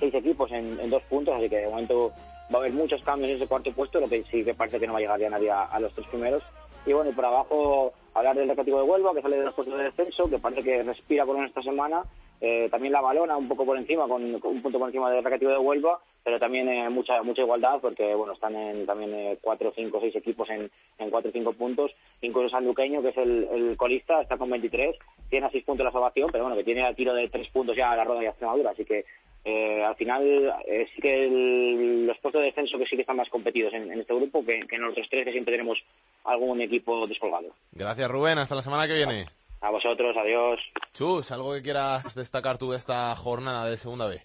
seis 0.00 0.14
equipos 0.14 0.50
en, 0.52 0.90
dos 0.90 1.02
puntos, 1.04 1.34
así 1.36 1.48
que 1.48 1.58
de 1.58 1.68
momento 1.68 2.12
va 2.52 2.58
a 2.58 2.62
haber 2.62 2.72
muchos 2.72 3.02
cambios 3.04 3.30
en 3.30 3.36
ese 3.36 3.46
cuarto 3.46 3.72
puesto, 3.72 4.00
lo 4.00 4.08
que 4.08 4.24
sí 4.30 4.42
que 4.44 4.54
parece 4.54 4.80
que 4.80 4.86
no 4.86 4.92
va 4.94 4.98
a 4.98 5.02
llegar 5.02 5.20
ya 5.20 5.30
nadie 5.30 5.50
a 5.50 5.78
los 5.80 5.94
tres 5.94 6.06
primeros. 6.08 6.42
Y 6.86 6.92
bueno, 6.92 7.10
y 7.10 7.14
por 7.14 7.24
abajo 7.24 7.92
hablar 8.14 8.36
del 8.36 8.48
Recreativo 8.48 8.78
de 8.78 8.84
Huelva, 8.84 9.14
que 9.14 9.22
sale 9.22 9.38
de 9.38 9.44
los 9.44 9.54
puestos 9.54 9.76
de 9.76 9.84
descenso, 9.84 10.28
que 10.28 10.38
parece 10.38 10.62
que 10.62 10.82
respira 10.82 11.24
por 11.24 11.42
esta 11.44 11.62
semana. 11.62 12.02
Eh, 12.40 12.68
también 12.70 12.92
la 12.92 13.00
Balona 13.00 13.36
un 13.36 13.48
poco 13.48 13.64
por 13.64 13.78
encima, 13.78 14.06
con, 14.06 14.38
con 14.38 14.52
un 14.52 14.62
punto 14.62 14.78
por 14.78 14.88
encima 14.88 15.10
del 15.10 15.24
Recreativo 15.24 15.50
de 15.50 15.58
Huelva, 15.58 16.00
pero 16.24 16.38
también 16.40 16.68
eh, 16.68 16.88
mucha 16.88 17.22
mucha 17.22 17.42
igualdad, 17.42 17.78
porque 17.80 18.14
bueno 18.14 18.32
están 18.32 18.56
en 18.56 18.86
también 18.86 19.12
eh, 19.14 19.38
cuatro, 19.40 19.72
cinco, 19.76 20.00
seis 20.00 20.16
equipos 20.16 20.48
en, 20.50 20.70
en 20.98 21.10
cuatro 21.10 21.28
o 21.30 21.32
cinco 21.32 21.52
puntos. 21.52 21.90
Incluso 22.22 22.48
Sanluqueño, 22.48 23.02
que 23.02 23.10
es 23.10 23.16
el, 23.18 23.46
el 23.52 23.76
colista, 23.76 24.20
está 24.22 24.36
con 24.38 24.48
23, 24.50 24.96
tiene 25.30 25.46
a 25.46 25.50
seis 25.50 25.64
puntos 25.64 25.84
la 25.84 25.92
salvación, 25.92 26.30
pero 26.32 26.44
bueno, 26.44 26.56
que 26.56 26.64
tiene 26.64 26.84
a 26.86 26.94
tiro 26.94 27.12
de 27.14 27.28
tres 27.28 27.48
puntos 27.50 27.76
ya 27.76 27.90
a 27.92 27.96
la 27.96 28.04
ronda 28.04 28.22
de 28.22 28.28
Extremadura, 28.28 28.70
así 28.70 28.84
que 28.84 29.04
eh, 29.46 29.84
al 29.84 29.94
final 29.96 30.54
eh, 30.66 30.86
sí 30.94 31.02
que 31.02 31.24
el- 31.26 32.06
los 32.06 32.16
puestos 32.18 32.40
de 32.40 32.46
descenso 32.46 32.78
que 32.78 32.86
sí 32.86 32.96
que 32.96 33.02
están 33.02 33.16
más 33.16 33.28
competidos 33.28 33.74
en, 33.74 33.92
en 33.92 34.00
este 34.00 34.14
grupo 34.14 34.42
que, 34.42 34.60
que 34.66 34.76
en 34.76 34.82
los 34.82 34.92
otros 34.92 35.06
tres 35.10 35.26
que 35.26 35.32
siempre 35.32 35.52
tenemos 35.52 35.78
algún 36.24 36.62
equipo 36.62 37.06
descolgado. 37.06 37.48
Gracias, 37.72 38.10
Rubén. 38.10 38.38
Hasta 38.38 38.54
la 38.54 38.62
semana 38.62 38.86
que 38.88 38.94
viene. 38.94 39.26
A 39.60 39.70
vosotros, 39.70 40.16
adiós. 40.16 40.60
Chus, 40.94 41.30
¿algo 41.32 41.52
que 41.54 41.62
quieras 41.62 42.14
destacar 42.14 42.56
tú 42.56 42.70
de 42.70 42.78
esta 42.78 43.14
jornada 43.16 43.68
de 43.68 43.76
Segunda 43.76 44.06
B? 44.06 44.20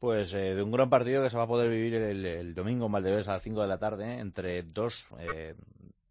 Pues 0.00 0.32
eh, 0.34 0.54
de 0.54 0.62
un 0.62 0.72
gran 0.72 0.90
partido 0.90 1.22
que 1.22 1.30
se 1.30 1.36
va 1.36 1.44
a 1.44 1.46
poder 1.46 1.70
vivir 1.70 1.94
el, 1.94 2.24
el 2.26 2.54
domingo 2.54 2.86
en 2.86 2.92
Valdebebas 2.92 3.28
a 3.28 3.34
las 3.34 3.42
5 3.42 3.60
de 3.62 3.68
la 3.68 3.78
tarde 3.78 4.14
¿eh? 4.14 4.18
entre 4.18 4.62
dos, 4.62 5.06
eh, 5.20 5.54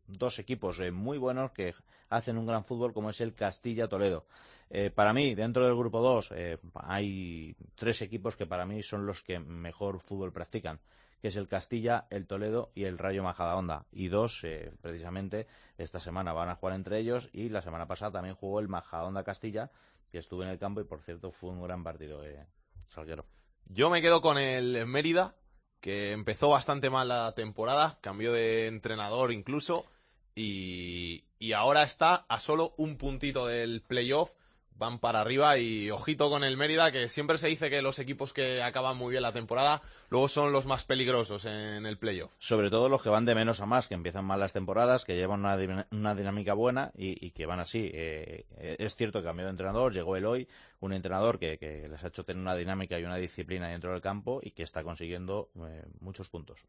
dos 0.08 0.40
equipos 0.40 0.80
eh, 0.80 0.92
muy 0.92 1.18
buenos 1.18 1.52
que 1.52 1.74
hacen 2.10 2.38
un 2.38 2.46
gran 2.46 2.64
fútbol 2.64 2.94
como 2.94 3.10
es 3.10 3.20
el 3.20 3.34
Castilla-Toledo. 3.34 4.26
Eh, 4.70 4.92
para 4.92 5.14
mí, 5.14 5.34
dentro 5.34 5.66
del 5.66 5.76
grupo 5.76 6.02
2, 6.02 6.32
eh, 6.36 6.58
hay 6.76 7.56
tres 7.76 8.02
equipos 8.02 8.36
que 8.36 8.46
para 8.46 8.66
mí 8.66 8.84
son 8.84 9.06
los 9.06 9.24
que 9.24 9.40
mejor 9.40 10.00
fútbol 10.00 10.32
practican, 10.32 10.80
que 11.22 11.30
es 11.30 11.36
el 11.36 11.48
Castilla, 11.48 12.06
el 12.12 12.28
Toledo 12.28 12.72
y 12.76 12.84
el 12.84 13.00
Rayo 13.00 13.24
Majadahonda. 13.24 13.86
Y 13.92 14.10
dos, 14.10 14.44
eh, 14.44 14.72
precisamente, 14.82 15.48
esta 15.78 16.00
semana 16.00 16.34
van 16.34 16.50
a 16.50 16.56
jugar 16.56 16.76
entre 16.76 17.00
ellos 17.00 17.30
y 17.34 17.50
la 17.50 17.64
semana 17.64 17.88
pasada 17.88 18.12
también 18.12 18.36
jugó 18.36 18.60
el 18.60 18.68
Majadahonda-Castilla, 18.68 19.72
que 20.12 20.20
estuve 20.20 20.46
en 20.46 20.52
el 20.52 20.60
campo 20.60 20.82
y, 20.82 20.84
por 20.84 21.02
cierto, 21.02 21.32
fue 21.32 21.50
un 21.50 21.64
gran 21.64 21.84
partido, 21.84 22.24
eh, 22.24 22.46
Salguero. 22.90 23.39
Yo 23.72 23.92
me 23.92 24.02
quedo 24.02 24.22
con 24.22 24.40
el 24.40 24.88
Mérida, 24.88 25.36
que 25.80 26.12
empezó 26.12 26.50
bastante 26.50 26.90
mal 26.90 27.08
la 27.08 27.34
temporada, 27.36 28.00
cambió 28.02 28.34
de 28.34 28.66
entrenador 28.66 29.32
incluso, 29.32 29.86
y, 30.34 31.24
y 31.38 31.54
ahora 31.54 31.84
está 31.84 32.26
a 32.28 32.40
solo 32.40 32.74
un 32.78 32.98
puntito 32.98 33.46
del 33.46 33.84
playoff. 33.84 34.34
Van 34.80 35.00
para 35.00 35.20
arriba 35.20 35.58
y 35.58 35.92
ojito 35.92 36.30
con 36.30 36.46
el 36.46 36.56
Mérida, 36.56 36.94
que 36.94 37.10
siempre 37.10 37.38
se 37.38 37.48
dice 37.48 37.70
que 37.70 37.82
los 37.82 38.00
equipos 38.00 38.32
que 38.32 38.64
acaban 38.64 38.96
muy 38.96 39.12
bien 39.12 39.24
la 39.24 39.34
temporada 39.34 39.82
luego 40.10 40.30
son 40.30 40.54
los 40.54 40.66
más 40.66 40.86
peligrosos 40.86 41.44
en 41.44 41.86
el 41.86 41.98
playoff. 41.98 42.32
sobre 42.40 42.70
todo 42.70 42.88
los 42.88 43.04
que 43.04 43.10
van 43.10 43.26
de 43.26 43.36
menos 43.36 43.60
a 43.60 43.66
más, 43.66 43.90
que 43.90 43.94
empiezan 43.96 44.24
mal 44.24 44.40
las 44.40 44.54
temporadas, 44.54 45.04
que 45.04 45.18
llevan 45.18 45.42
una, 45.42 45.86
una 45.92 46.16
dinámica 46.16 46.54
buena 46.54 46.92
y, 46.96 47.26
y 47.26 47.32
que 47.32 47.46
van 47.46 47.60
así. 47.60 47.92
Eh, 47.94 48.46
eh, 48.58 48.78
es 48.80 48.96
cierto 48.96 49.20
que 49.20 49.26
cambió 49.26 49.46
de 49.46 49.52
entrenador, 49.52 49.94
llegó 49.94 50.16
Eloy, 50.16 50.48
un 50.80 50.94
entrenador 50.94 51.40
que, 51.40 51.58
que 51.58 51.88
les 51.90 52.02
ha 52.02 52.08
hecho 52.08 52.24
tener 52.24 52.42
una 52.42 52.56
dinámica 52.56 52.98
y 52.98 53.04
una 53.04 53.18
disciplina 53.18 53.68
dentro 53.68 53.92
del 53.92 54.02
campo 54.02 54.40
y 54.42 54.52
que 54.52 54.64
está 54.64 54.82
consiguiendo 54.84 55.50
eh, 55.68 55.84
muchos 56.00 56.30
puntos. 56.30 56.64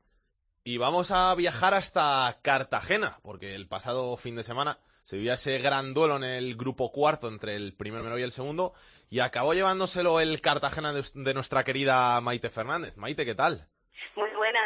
Y 0.65 0.77
vamos 0.77 1.11
a 1.11 1.35
viajar 1.37 1.75
hasta 1.75 2.39
Cartagena, 2.43 3.19
porque 3.23 3.55
el 3.55 3.67
pasado 3.67 4.17
fin 4.17 4.37
de 4.37 4.43
semana 4.43 4.79
se 5.11 5.17
vivía 5.17 5.33
ese 5.33 5.59
gran 5.59 5.93
duelo 5.93 6.19
en 6.19 6.23
el 6.23 6.55
grupo 6.55 6.93
cuarto 6.93 7.27
entre 7.27 7.57
el 7.57 7.75
primero 7.75 8.17
y 8.17 8.23
el 8.23 8.31
segundo, 8.31 8.75
y 9.11 9.19
acabó 9.19 9.55
llevándoselo 9.55 10.21
el 10.21 10.41
Cartagena 10.41 10.93
de, 10.93 11.35
nuestra 11.35 11.65
querida 11.65 12.21
Maite 12.21 12.49
Fernández. 12.49 12.97
Maite, 12.97 13.25
¿qué 13.25 13.35
tal? 13.35 13.67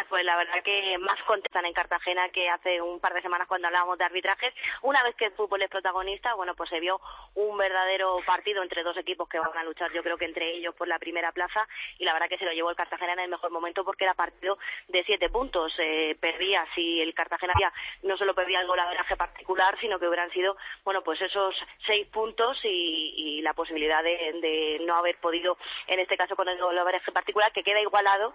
Pues 0.08 0.24
la 0.24 0.36
verdad 0.36 0.62
que 0.62 0.96
más 0.98 1.20
contestan 1.24 1.66
en 1.66 1.72
Cartagena 1.72 2.28
que 2.30 2.48
hace 2.48 2.80
un 2.80 3.00
par 3.00 3.14
de 3.14 3.22
semanas 3.22 3.48
cuando 3.48 3.68
hablábamos 3.68 3.98
de 3.98 4.04
arbitrajes. 4.04 4.54
Una 4.82 5.02
vez 5.02 5.14
que 5.16 5.26
el 5.26 5.32
fútbol 5.32 5.62
es 5.62 5.70
protagonista, 5.70 6.34
bueno, 6.34 6.54
pues 6.54 6.70
se 6.70 6.80
vio 6.80 7.00
un 7.34 7.56
verdadero 7.56 8.18
partido 8.26 8.62
entre 8.62 8.82
dos 8.82 8.96
equipos 8.96 9.28
que 9.28 9.38
van 9.38 9.56
a 9.56 9.64
luchar, 9.64 9.92
yo 9.92 10.02
creo 10.02 10.16
que 10.16 10.24
entre 10.24 10.50
ellos 10.52 10.74
por 10.74 10.88
la 10.88 10.98
primera 10.98 11.32
plaza, 11.32 11.66
y 11.98 12.04
la 12.04 12.12
verdad 12.12 12.28
que 12.28 12.38
se 12.38 12.44
lo 12.44 12.52
llevó 12.52 12.70
el 12.70 12.76
Cartagena 12.76 13.14
en 13.14 13.20
el 13.20 13.30
mejor 13.30 13.50
momento 13.50 13.84
porque 13.84 14.04
era 14.04 14.14
partido 14.14 14.58
de 14.88 15.04
siete 15.04 15.28
puntos. 15.30 15.72
Eh, 15.78 16.16
perdía, 16.20 16.66
si 16.74 17.00
el 17.00 17.14
Cartagena 17.14 17.54
no 18.02 18.16
solo 18.16 18.34
perdía 18.34 18.60
el 18.60 18.66
golaveraje 18.66 19.16
particular, 19.16 19.78
sino 19.80 19.98
que 19.98 20.08
hubieran 20.08 20.30
sido, 20.30 20.56
bueno, 20.84 21.02
pues 21.02 21.20
esos 21.20 21.54
seis 21.86 22.06
puntos 22.08 22.58
y, 22.64 23.14
y 23.16 23.42
la 23.42 23.54
posibilidad 23.54 24.02
de, 24.02 24.32
de 24.40 24.80
no 24.84 24.96
haber 24.96 25.16
podido, 25.18 25.56
en 25.86 26.00
este 26.00 26.16
caso 26.16 26.36
con 26.36 26.48
el 26.48 26.58
golaveraje 26.58 27.12
particular, 27.12 27.52
que 27.52 27.62
queda 27.62 27.80
igualado 27.80 28.34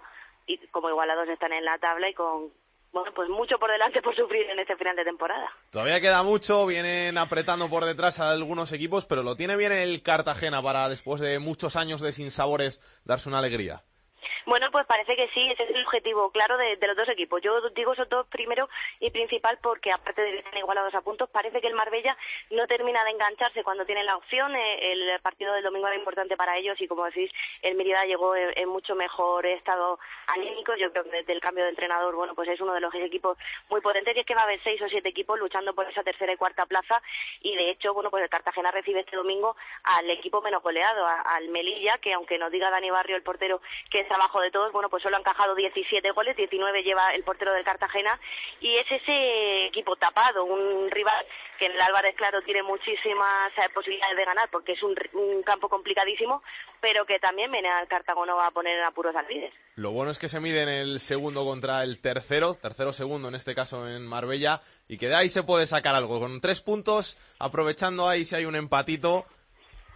y 0.54 0.58
como 0.68 0.88
igualados 0.88 1.28
están 1.28 1.52
en 1.52 1.64
la 1.64 1.78
tabla 1.78 2.08
y 2.08 2.14
con 2.14 2.50
bueno 2.92 3.12
pues 3.14 3.28
mucho 3.28 3.58
por 3.58 3.70
delante 3.70 4.02
por 4.02 4.16
sufrir 4.16 4.50
en 4.50 4.58
este 4.58 4.76
final 4.76 4.96
de 4.96 5.04
temporada. 5.04 5.48
Todavía 5.70 6.00
queda 6.00 6.22
mucho, 6.22 6.66
vienen 6.66 7.16
apretando 7.18 7.68
por 7.68 7.84
detrás 7.84 8.18
a 8.18 8.30
algunos 8.30 8.72
equipos, 8.72 9.06
pero 9.06 9.22
lo 9.22 9.36
tiene 9.36 9.56
bien 9.56 9.72
el 9.72 10.02
Cartagena 10.02 10.62
para 10.62 10.88
después 10.88 11.20
de 11.20 11.38
muchos 11.38 11.76
años 11.76 12.00
de 12.00 12.12
sinsabores 12.12 12.80
darse 13.04 13.28
una 13.28 13.38
alegría. 13.38 13.82
Bueno, 14.46 14.70
pues 14.70 14.86
parece 14.86 15.16
que 15.16 15.28
sí, 15.28 15.50
ese 15.50 15.64
es 15.64 15.70
el 15.70 15.84
objetivo 15.84 16.30
claro 16.30 16.56
de, 16.56 16.76
los 16.86 16.96
dos 16.96 17.08
equipos. 17.08 17.40
Yo 17.42 17.60
digo 17.70 17.92
esos 17.92 18.08
dos 18.08 18.26
primero 18.28 18.68
y 18.98 19.10
principal 19.10 19.58
porque 19.62 19.92
aparte 19.92 20.22
de 20.22 20.32
que 20.32 20.38
están 20.38 20.58
igualados 20.58 20.94
a 20.94 21.02
puntos, 21.02 21.28
parece 21.30 21.60
que 21.60 21.66
el 21.68 21.74
Marbella 21.74 22.16
no 22.50 22.66
termina 22.66 23.04
de 23.04 23.10
engancharse 23.10 23.62
cuando 23.62 23.84
tiene 23.86 24.02
la 24.04 24.16
opción. 24.16 24.54
Eh, 24.56 24.92
el 24.92 25.20
partido 25.20 25.52
del 25.54 25.62
domingo 25.64 25.86
era 25.86 25.96
importante 25.96 26.36
para 26.36 26.56
ellos 26.56 26.80
y 26.80 26.88
como 26.88 27.04
decís, 27.04 27.30
el 27.62 27.74
Mérida 27.76 28.04
llegó 28.04 28.34
en, 28.34 28.68
mucho 28.68 28.94
mejor 28.94 29.46
estado 29.46 29.98
anímico. 30.28 30.74
Yo 30.76 30.90
creo 30.92 31.04
que 31.04 31.10
desde 31.10 31.32
el 31.32 31.40
cambio 31.40 31.64
de 31.64 31.70
entrenador, 31.70 32.14
bueno, 32.14 32.34
pues 32.34 32.48
es 32.48 32.60
uno 32.60 32.72
de 32.72 32.80
los 32.80 32.94
equipos 32.94 33.36
muy 33.68 33.80
potentes 33.80 34.16
y 34.16 34.20
es 34.20 34.26
que 34.26 34.34
va 34.34 34.42
a 34.42 34.44
haber 34.44 34.62
seis 34.62 34.80
o 34.82 34.88
siete 34.88 35.08
equipos 35.08 35.38
luchando 35.38 35.74
por 35.74 35.88
esa 35.88 36.02
tercera 36.02 36.32
y 36.32 36.36
cuarta 36.36 36.66
plaza 36.66 37.00
y 37.40 37.54
de 37.56 37.70
hecho, 37.70 37.94
bueno, 37.94 38.10
pues 38.10 38.22
el 38.22 38.30
Cartagena 38.30 38.70
recibe 38.70 39.00
este 39.00 39.16
domingo 39.16 39.56
al 39.84 40.08
equipo 40.10 40.40
menos 40.40 40.62
goleado, 40.62 41.06
a- 41.06 41.20
al 41.22 41.48
Melilla, 41.48 41.98
que 41.98 42.12
aunque 42.14 42.38
nos 42.38 42.50
diga 42.50 42.70
Dani 42.70 42.90
Barrio, 42.90 43.16
el 43.16 43.22
portero, 43.22 43.60
que 43.90 44.00
es 44.00 44.08
de 44.38 44.52
todos, 44.52 44.70
bueno, 44.72 44.88
pues 44.88 45.02
solo 45.02 45.16
han 45.16 45.22
encajado 45.22 45.54
17 45.54 46.12
goles, 46.12 46.36
19 46.36 46.82
lleva 46.82 47.12
el 47.14 47.24
portero 47.24 47.52
del 47.52 47.64
Cartagena 47.64 48.20
y 48.60 48.76
es 48.76 48.86
ese 48.92 49.66
equipo 49.66 49.96
tapado, 49.96 50.44
un 50.44 50.88
rival 50.90 51.26
que 51.58 51.66
en 51.66 51.72
el 51.72 51.80
Álvarez, 51.80 52.14
claro, 52.16 52.40
tiene 52.42 52.62
muchísimas 52.62 53.52
eh, 53.58 53.68
posibilidades 53.74 54.16
de 54.16 54.24
ganar 54.24 54.48
porque 54.50 54.72
es 54.72 54.82
un, 54.82 54.94
un 55.14 55.42
campo 55.42 55.68
complicadísimo, 55.68 56.42
pero 56.80 57.04
que 57.04 57.18
también 57.18 57.50
viene 57.50 57.68
al 57.68 57.88
Cartago 57.88 58.20
va 58.26 58.46
a 58.46 58.50
poner 58.50 58.78
en 58.78 58.84
apuros 58.84 59.16
al 59.16 59.26
líder. 59.26 59.52
Lo 59.76 59.90
bueno 59.90 60.10
es 60.10 60.18
que 60.18 60.28
se 60.28 60.40
miden 60.40 60.68
el 60.68 61.00
segundo 61.00 61.44
contra 61.44 61.82
el 61.82 62.00
tercero, 62.00 62.54
tercero 62.54 62.92
segundo 62.92 63.28
en 63.28 63.34
este 63.34 63.54
caso 63.54 63.88
en 63.88 64.06
Marbella, 64.06 64.60
y 64.88 64.98
que 64.98 65.08
de 65.08 65.16
ahí 65.16 65.28
se 65.28 65.42
puede 65.42 65.66
sacar 65.66 65.94
algo. 65.94 66.20
Con 66.20 66.40
tres 66.40 66.60
puntos, 66.60 67.18
aprovechando 67.38 68.08
ahí 68.08 68.24
si 68.24 68.36
hay 68.36 68.44
un 68.44 68.56
empatito, 68.56 69.24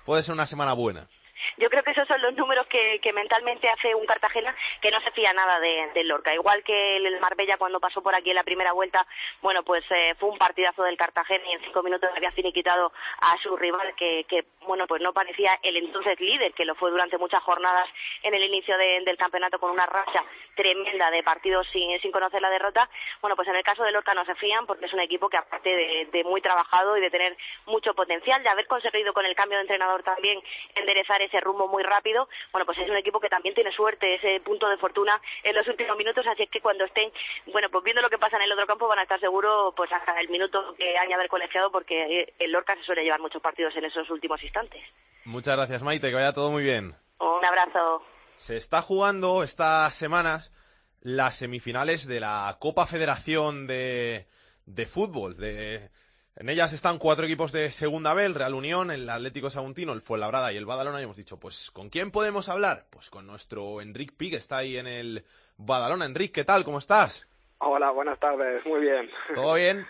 puede 0.04 0.22
ser 0.22 0.34
una 0.34 0.46
semana 0.46 0.72
buena. 0.72 1.08
Yo 1.56 1.70
creo 1.70 1.82
que 1.82 1.90
esos 1.92 2.06
son 2.08 2.20
los 2.22 2.34
números 2.34 2.66
que, 2.66 3.00
que 3.00 3.12
mentalmente 3.12 3.68
hace 3.68 3.94
un 3.94 4.06
Cartagena 4.06 4.54
que 4.80 4.90
no 4.90 5.00
se 5.00 5.10
fía 5.12 5.32
nada 5.32 5.60
de, 5.60 6.04
Lorca. 6.04 6.34
Igual 6.34 6.62
que 6.62 6.96
el 6.96 7.20
Marbella 7.20 7.56
cuando 7.56 7.80
pasó 7.80 8.02
por 8.02 8.14
aquí 8.14 8.30
en 8.30 8.36
la 8.36 8.44
primera 8.44 8.72
vuelta, 8.72 9.06
bueno, 9.40 9.62
pues 9.62 9.84
eh, 9.90 10.14
fue 10.18 10.28
un 10.28 10.38
partidazo 10.38 10.82
del 10.82 10.96
Cartagena 10.96 11.44
y 11.48 11.52
en 11.52 11.60
cinco 11.64 11.82
minutos 11.82 12.10
había 12.14 12.30
finiquitado 12.32 12.92
a 13.20 13.36
su 13.38 13.56
rival 13.56 13.94
que, 13.96 14.24
que, 14.28 14.44
bueno, 14.66 14.86
pues 14.86 15.00
no 15.02 15.12
parecía 15.12 15.58
el 15.62 15.76
entonces 15.76 16.18
líder, 16.20 16.52
que 16.52 16.64
lo 16.64 16.74
fue 16.74 16.90
durante 16.90 17.18
muchas 17.18 17.42
jornadas 17.42 17.88
en 18.22 18.34
el 18.34 18.42
inicio 18.44 18.76
de- 18.76 19.00
del 19.04 19.16
campeonato 19.16 19.58
con 19.58 19.70
una 19.70 19.86
racha 19.86 20.22
tremenda 20.54 21.10
de 21.10 21.22
partidos 21.22 21.66
sin, 21.72 21.98
sin 22.00 22.12
conocer 22.12 22.40
la 22.42 22.50
derrota. 22.50 22.88
Bueno, 23.20 23.36
pues 23.36 23.48
en 23.48 23.56
el 23.56 23.62
caso 23.64 23.82
del 23.82 23.94
Lorca 23.94 24.14
no 24.14 24.24
se 24.24 24.34
fían 24.36 24.66
porque 24.66 24.86
es 24.86 24.92
un 24.92 25.00
equipo 25.00 25.28
que 25.28 25.36
aparte 25.38 25.74
de, 25.74 26.08
de 26.12 26.24
muy 26.24 26.40
trabajado 26.40 26.96
y 26.96 27.00
de 27.00 27.10
tener 27.10 27.36
mucho 27.66 27.94
potencial, 27.94 28.42
de 28.42 28.48
haber 28.48 28.66
conseguido 28.66 29.12
con 29.12 29.24
el 29.26 29.34
cambio 29.34 29.58
de 29.58 29.62
entrenador 29.62 30.02
también 30.02 30.42
enderezar 30.74 31.22
ese 31.22 31.33
rumbo 31.40 31.68
muy 31.68 31.82
rápido, 31.82 32.28
bueno, 32.52 32.66
pues 32.66 32.78
es 32.78 32.88
un 32.88 32.96
equipo 32.96 33.20
que 33.20 33.28
también 33.28 33.54
tiene 33.54 33.72
suerte, 33.72 34.14
ese 34.14 34.40
punto 34.40 34.68
de 34.68 34.76
fortuna 34.76 35.20
en 35.42 35.54
los 35.54 35.66
últimos 35.68 35.96
minutos, 35.96 36.26
así 36.26 36.44
es 36.44 36.50
que 36.50 36.60
cuando 36.60 36.84
estén, 36.84 37.12
bueno, 37.52 37.68
pues 37.70 37.84
viendo 37.84 38.02
lo 38.02 38.10
que 38.10 38.18
pasa 38.18 38.36
en 38.36 38.42
el 38.42 38.52
otro 38.52 38.66
campo 38.66 38.88
van 38.88 38.98
a 38.98 39.02
estar 39.02 39.20
seguros 39.20 39.74
pues 39.76 39.90
hasta 39.92 40.18
el 40.20 40.28
minuto 40.28 40.74
que 40.76 40.96
añade 40.96 41.24
el 41.24 41.28
colegiado 41.28 41.70
porque 41.70 42.20
eh, 42.20 42.34
el 42.38 42.52
Lorca 42.52 42.76
se 42.76 42.82
suele 42.84 43.04
llevar 43.04 43.20
muchos 43.20 43.42
partidos 43.42 43.74
en 43.76 43.84
esos 43.84 44.08
últimos 44.10 44.42
instantes. 44.42 44.82
Muchas 45.24 45.56
gracias, 45.56 45.82
Maite, 45.82 46.08
que 46.08 46.14
vaya 46.14 46.32
todo 46.32 46.50
muy 46.50 46.62
bien. 46.62 46.94
Un 47.18 47.44
abrazo. 47.44 48.02
Se 48.36 48.56
está 48.56 48.82
jugando 48.82 49.42
estas 49.42 49.94
semanas 49.94 50.52
las 51.00 51.36
semifinales 51.36 52.06
de 52.06 52.20
la 52.20 52.56
Copa 52.58 52.86
Federación 52.86 53.66
de, 53.66 54.26
de 54.66 54.86
Fútbol, 54.86 55.36
de 55.36 55.90
En 56.36 56.48
ellas 56.48 56.72
están 56.72 56.98
cuatro 56.98 57.26
equipos 57.26 57.52
de 57.52 57.70
segunda 57.70 58.12
B, 58.12 58.24
el 58.24 58.34
Real 58.34 58.54
Unión, 58.54 58.90
el 58.90 59.08
Atlético 59.08 59.50
Saguntino, 59.50 59.92
el 59.92 60.00
Fuenlabrada 60.00 60.52
y 60.52 60.56
el 60.56 60.66
Badalona. 60.66 61.00
Y 61.00 61.04
hemos 61.04 61.16
dicho, 61.16 61.38
pues, 61.38 61.70
¿con 61.70 61.90
quién 61.90 62.10
podemos 62.10 62.48
hablar? 62.48 62.86
Pues 62.90 63.08
con 63.08 63.24
nuestro 63.24 63.80
Enric 63.80 64.16
Pi, 64.16 64.30
que 64.30 64.36
está 64.36 64.56
ahí 64.56 64.76
en 64.76 64.88
el 64.88 65.24
Badalona. 65.58 66.06
Enric, 66.06 66.34
¿qué 66.34 66.42
tal? 66.42 66.64
¿Cómo 66.64 66.78
estás? 66.78 67.24
Hola, 67.58 67.92
buenas 67.92 68.18
tardes. 68.18 68.66
Muy 68.66 68.80
bien. 68.80 69.08
¿Todo 69.32 69.54
bien? 69.54 69.86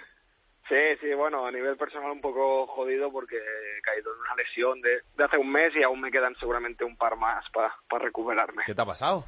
Sí, 0.68 0.76
sí, 1.00 1.14
bueno, 1.14 1.46
a 1.46 1.50
nivel 1.50 1.78
personal 1.78 2.10
un 2.10 2.20
poco 2.20 2.66
jodido 2.66 3.10
porque 3.10 3.36
he 3.36 3.80
caído 3.80 4.12
en 4.14 4.20
una 4.20 4.34
lesión 4.34 4.80
de, 4.82 5.00
de 5.16 5.24
hace 5.24 5.38
un 5.38 5.50
mes 5.50 5.74
y 5.74 5.82
aún 5.82 6.02
me 6.02 6.10
quedan 6.10 6.34
seguramente 6.36 6.84
un 6.84 6.96
par 6.96 7.16
más 7.16 7.42
para 7.52 8.04
recuperarme. 8.04 8.64
¿Qué 8.66 8.74
te 8.74 8.82
ha 8.82 8.86
pasado? 8.86 9.24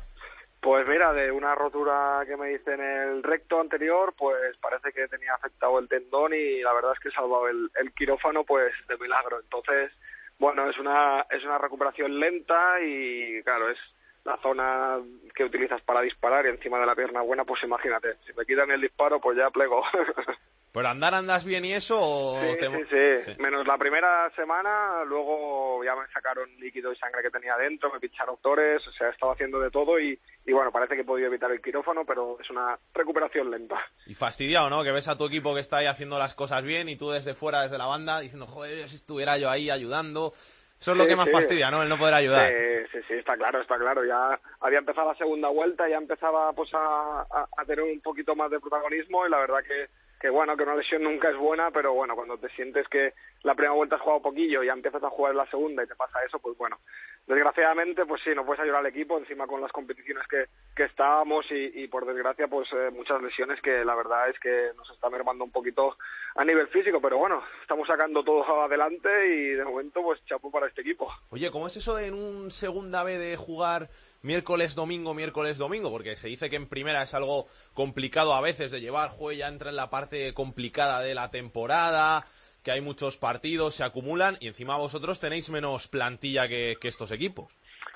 Pues 0.67 0.85
mira, 0.89 1.13
de 1.13 1.31
una 1.31 1.55
rotura 1.55 2.25
que 2.27 2.37
me 2.37 2.51
hice 2.51 2.75
en 2.75 2.81
el 2.81 3.23
recto 3.23 3.61
anterior, 3.61 4.13
pues 4.19 4.57
parece 4.57 4.93
que 4.93 5.07
tenía 5.07 5.33
afectado 5.35 5.79
el 5.79 5.89
tendón 5.89 6.35
y 6.35 6.61
la 6.61 6.73
verdad 6.73 6.91
es 6.93 6.99
que 6.99 7.09
he 7.11 7.13
salvado 7.13 7.47
el, 7.47 7.71
el 7.77 7.93
quirófano 7.93 8.43
pues 8.43 8.73
de 8.89 8.99
milagro. 8.99 9.39
Entonces, 9.39 9.93
bueno, 10.41 10.69
es 10.69 10.77
una, 10.79 11.25
es 11.31 11.45
una 11.45 11.59
recuperación 11.59 12.19
lenta 12.19 12.81
y 12.81 13.41
claro, 13.45 13.71
es 13.71 13.79
la 14.25 14.39
zona 14.39 14.99
que 15.37 15.45
utilizas 15.45 15.81
para 15.83 16.01
disparar 16.01 16.45
y 16.47 16.49
encima 16.49 16.81
de 16.81 16.87
la 16.87 16.97
pierna 16.97 17.21
buena, 17.21 17.45
pues 17.45 17.63
imagínate, 17.63 18.17
si 18.27 18.33
me 18.33 18.45
quitan 18.45 18.73
el 18.73 18.81
disparo, 18.81 19.21
pues 19.21 19.39
ya 19.39 19.49
plego. 19.51 19.85
¿Pero 20.77 20.89
andar 20.89 21.15
andas 21.15 21.45
bien 21.47 21.65
y 21.65 21.73
eso 21.73 21.99
o 21.99 22.39
Sí, 22.53 22.57
te- 22.59 22.69
sí, 22.69 23.25
sí, 23.25 23.43
Menos 23.43 23.67
la 23.67 23.79
primera 23.79 24.31
semana, 24.37 25.03
luego 25.07 25.83
ya 25.83 25.97
me 25.97 26.07
sacaron 26.13 26.51
líquido 26.61 26.93
y 26.93 26.97
sangre 26.97 27.23
que 27.23 27.31
tenía 27.31 27.57
dentro, 27.57 27.91
me 27.91 27.99
pincharon 27.99 28.35
doctores, 28.35 28.87
o 28.87 28.93
sea, 28.93 29.07
he 29.09 29.11
estado 29.11 29.33
haciendo 29.33 29.59
de 29.59 29.71
todo 29.71 29.99
y, 29.99 30.21
y 30.45 30.53
bueno, 30.53 30.71
parece 30.71 30.95
que 30.95 31.01
he 31.01 31.05
podido 31.05 31.29
evitar 31.29 31.51
el 31.51 31.63
quirófano, 31.63 32.05
pero 32.05 32.39
es 32.41 32.51
una 32.51 32.79
recuperación 32.93 33.51
lenta. 33.51 33.77
Y 34.05 34.15
fastidiado, 34.15 34.69
¿no? 34.69 34.85
Que 34.85 34.93
ves 34.93 35.09
a 35.09 35.17
tu 35.17 35.25
equipo 35.27 35.55
que 35.55 35.61
está 35.61 35.79
ahí 35.79 35.87
haciendo 35.87 36.19
las 36.19 36.35
cosas 36.35 36.63
bien 36.63 36.91
y 36.91 36.97
tú 36.97 37.11
desde 37.11 37.33
fuera, 37.35 37.63
desde 37.63 37.79
la 37.79 37.87
banda, 37.87 38.21
diciendo, 38.21 38.47
joder, 38.47 38.87
si 38.91 38.97
estuviera 38.97 39.39
yo 39.39 39.49
ahí 39.49 39.71
ayudando. 39.71 40.33
Eso 40.79 40.93
es 40.93 40.99
lo 40.99 41.05
Sí, 41.05 41.09
que 41.09 41.17
más 41.17 41.25
sí. 41.27 41.33
fastidia, 41.33 41.71
¿no? 41.71 41.83
El 41.83 41.89
no 41.89 41.97
poder 41.97 42.13
ayudar. 42.13 42.53
Sí, 42.53 42.89
sí, 42.93 42.99
sí, 43.09 43.15
está 43.15 43.35
claro, 43.39 43.63
está 43.63 43.79
claro. 43.79 44.05
Ya 44.05 44.39
había 44.61 44.79
empezado 44.81 45.11
la 45.11 45.17
segunda 45.17 45.49
vuelta, 45.49 45.89
ya 45.89 45.97
empezaba 45.97 46.53
pues 46.53 46.69
a, 46.75 47.23
a- 47.23 47.49
a 47.57 47.65
tener 47.65 47.83
un 47.83 48.01
poquito 48.03 48.37
más 48.37 48.51
de 48.51 48.61
protagonismo 48.61 49.27
y 49.27 49.31
la 49.31 49.39
verdad 49.39 49.61
que, 49.67 49.87
que 50.21 50.31
bueno, 50.31 50.57
que 50.57 50.63
una 50.63 50.75
lesión 50.75 51.03
nunca 51.03 51.29
es 51.29 51.37
buena, 51.37 51.71
pero 51.71 51.93
bueno, 51.93 52.15
cuando 52.15 52.39
te 52.39 52.49
sientes 52.51 52.89
que 52.89 53.13
la 53.43 53.55
primera 53.55 53.75
vuelta 53.75 53.97
has 53.97 54.03
jugado 54.03 54.23
poquillo 54.23 54.63
y 54.63 54.69
empiezas 54.69 55.03
a 55.03 55.11
jugar 55.11 55.35
la 55.35 55.47
segunda 55.51 55.85
y 55.85 55.87
te 55.87 55.95
pasa 55.95 56.25
eso, 56.25 56.39
pues 56.39 56.57
bueno. 56.57 56.79
Desgraciadamente, 57.27 58.07
pues 58.07 58.23
sí, 58.23 58.31
no 58.37 58.47
puedes 58.47 58.63
ayudar 58.63 58.81
al 58.81 58.87
equipo 58.87 59.19
encima 59.19 59.49
con 59.49 59.61
las 59.61 59.73
competiciones 59.73 60.27
que, 60.29 60.45
que 60.77 60.85
estábamos 60.85 61.45
y, 61.51 61.83
y 61.83 61.89
por 61.89 62.07
desgracia, 62.07 62.47
pues 62.47 62.69
eh, 62.73 62.91
muchas 62.93 63.21
lesiones 63.21 63.61
que 63.61 63.85
la 63.85 63.97
verdad 63.97 64.31
es 64.31 64.39
que 64.39 64.71
nos 64.77 64.89
está 64.91 65.11
mermando 65.11 65.43
un 65.43 65.51
poquito 65.51 65.97
a 66.37 66.45
nivel 66.45 66.69
físico, 66.69 67.01
pero 67.01 67.19
bueno, 67.19 67.43
estamos 67.63 67.89
sacando 67.89 68.23
todo 68.23 68.45
adelante 68.63 69.09
y 69.27 69.55
de 69.55 69.65
momento, 69.65 70.03
pues 70.03 70.25
chapo 70.27 70.53
para 70.53 70.69
este 70.69 70.83
equipo. 70.83 71.13
Oye, 71.31 71.51
¿cómo 71.51 71.67
es 71.67 71.77
eso 71.77 71.99
en 71.99 72.15
un 72.15 72.53
segunda 72.53 73.03
B 73.03 73.19
de 73.19 73.37
jugar 73.37 73.89
miércoles, 74.23 74.77
domingo, 74.77 75.13
miércoles, 75.13 75.59
domingo? 75.59 75.91
Porque 75.91 76.15
se 76.15 76.29
dice 76.29 76.49
que 76.49 76.57
en 76.57 76.69
primera 76.69 77.03
es 77.03 77.15
algo 77.15 77.47
complicado 77.75 78.35
a 78.35 78.41
veces 78.41 78.71
de 78.71 78.81
llevar, 78.81 79.11
juego 79.11 79.33
ya 79.33 79.49
entra 79.49 79.71
en 79.71 79.77
la 79.77 79.91
parte 79.91 80.33
complicada 80.33 81.01
de 81.01 81.15
la 81.15 81.33
temporada, 81.33 82.25
que 82.67 82.73
hay 82.73 82.81
muchos 82.81 83.17
partidos, 83.17 83.77
se 83.77 83.85
acumulan 83.85 84.39
y 84.41 84.49
encima 84.49 84.77
vosotros 84.77 85.21
tenéis 85.21 85.49
menos 85.51 85.87
plantilla 85.87 86.49
que, 86.49 86.77
estos 86.83 87.13
equipos. 87.13 87.47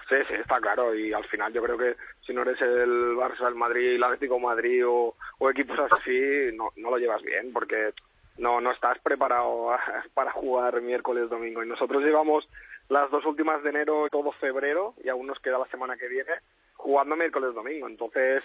Sí, 0.08 0.14
sí, 0.28 0.34
está 0.34 0.60
claro. 0.60 0.94
Y 0.94 1.12
al 1.12 1.24
final 1.24 1.52
yo 1.52 1.60
creo 1.60 1.76
que 1.76 1.96
si 2.24 2.32
no 2.32 2.42
eres 2.42 2.62
el 2.62 3.16
Barça, 3.16 3.48
el 3.48 3.56
Madrid, 3.56 3.96
el 3.96 4.04
Atlético 4.04 4.38
Madrid 4.38 4.86
o, 4.86 5.16
o 5.40 5.50
equipos 5.50 5.76
así, 5.90 6.52
no, 6.54 6.70
no 6.76 6.90
lo 6.90 6.98
llevas 6.98 7.20
bien 7.22 7.52
porque 7.52 7.92
no, 8.38 8.60
no 8.60 8.70
estás 8.70 9.00
preparado 9.00 9.76
para 10.14 10.30
jugar 10.30 10.80
miércoles, 10.80 11.28
domingo. 11.28 11.64
Y 11.64 11.68
nosotros 11.68 12.04
llevamos 12.04 12.48
las 12.88 13.10
dos 13.10 13.26
últimas 13.26 13.64
de 13.64 13.70
enero, 13.70 14.06
todo 14.08 14.30
febrero, 14.30 14.94
y 15.02 15.08
aún 15.08 15.26
nos 15.26 15.40
queda 15.40 15.58
la 15.58 15.66
semana 15.66 15.96
que 15.96 16.06
viene, 16.06 16.34
jugando 16.76 17.16
miércoles, 17.16 17.56
domingo. 17.56 17.88
Entonces, 17.88 18.44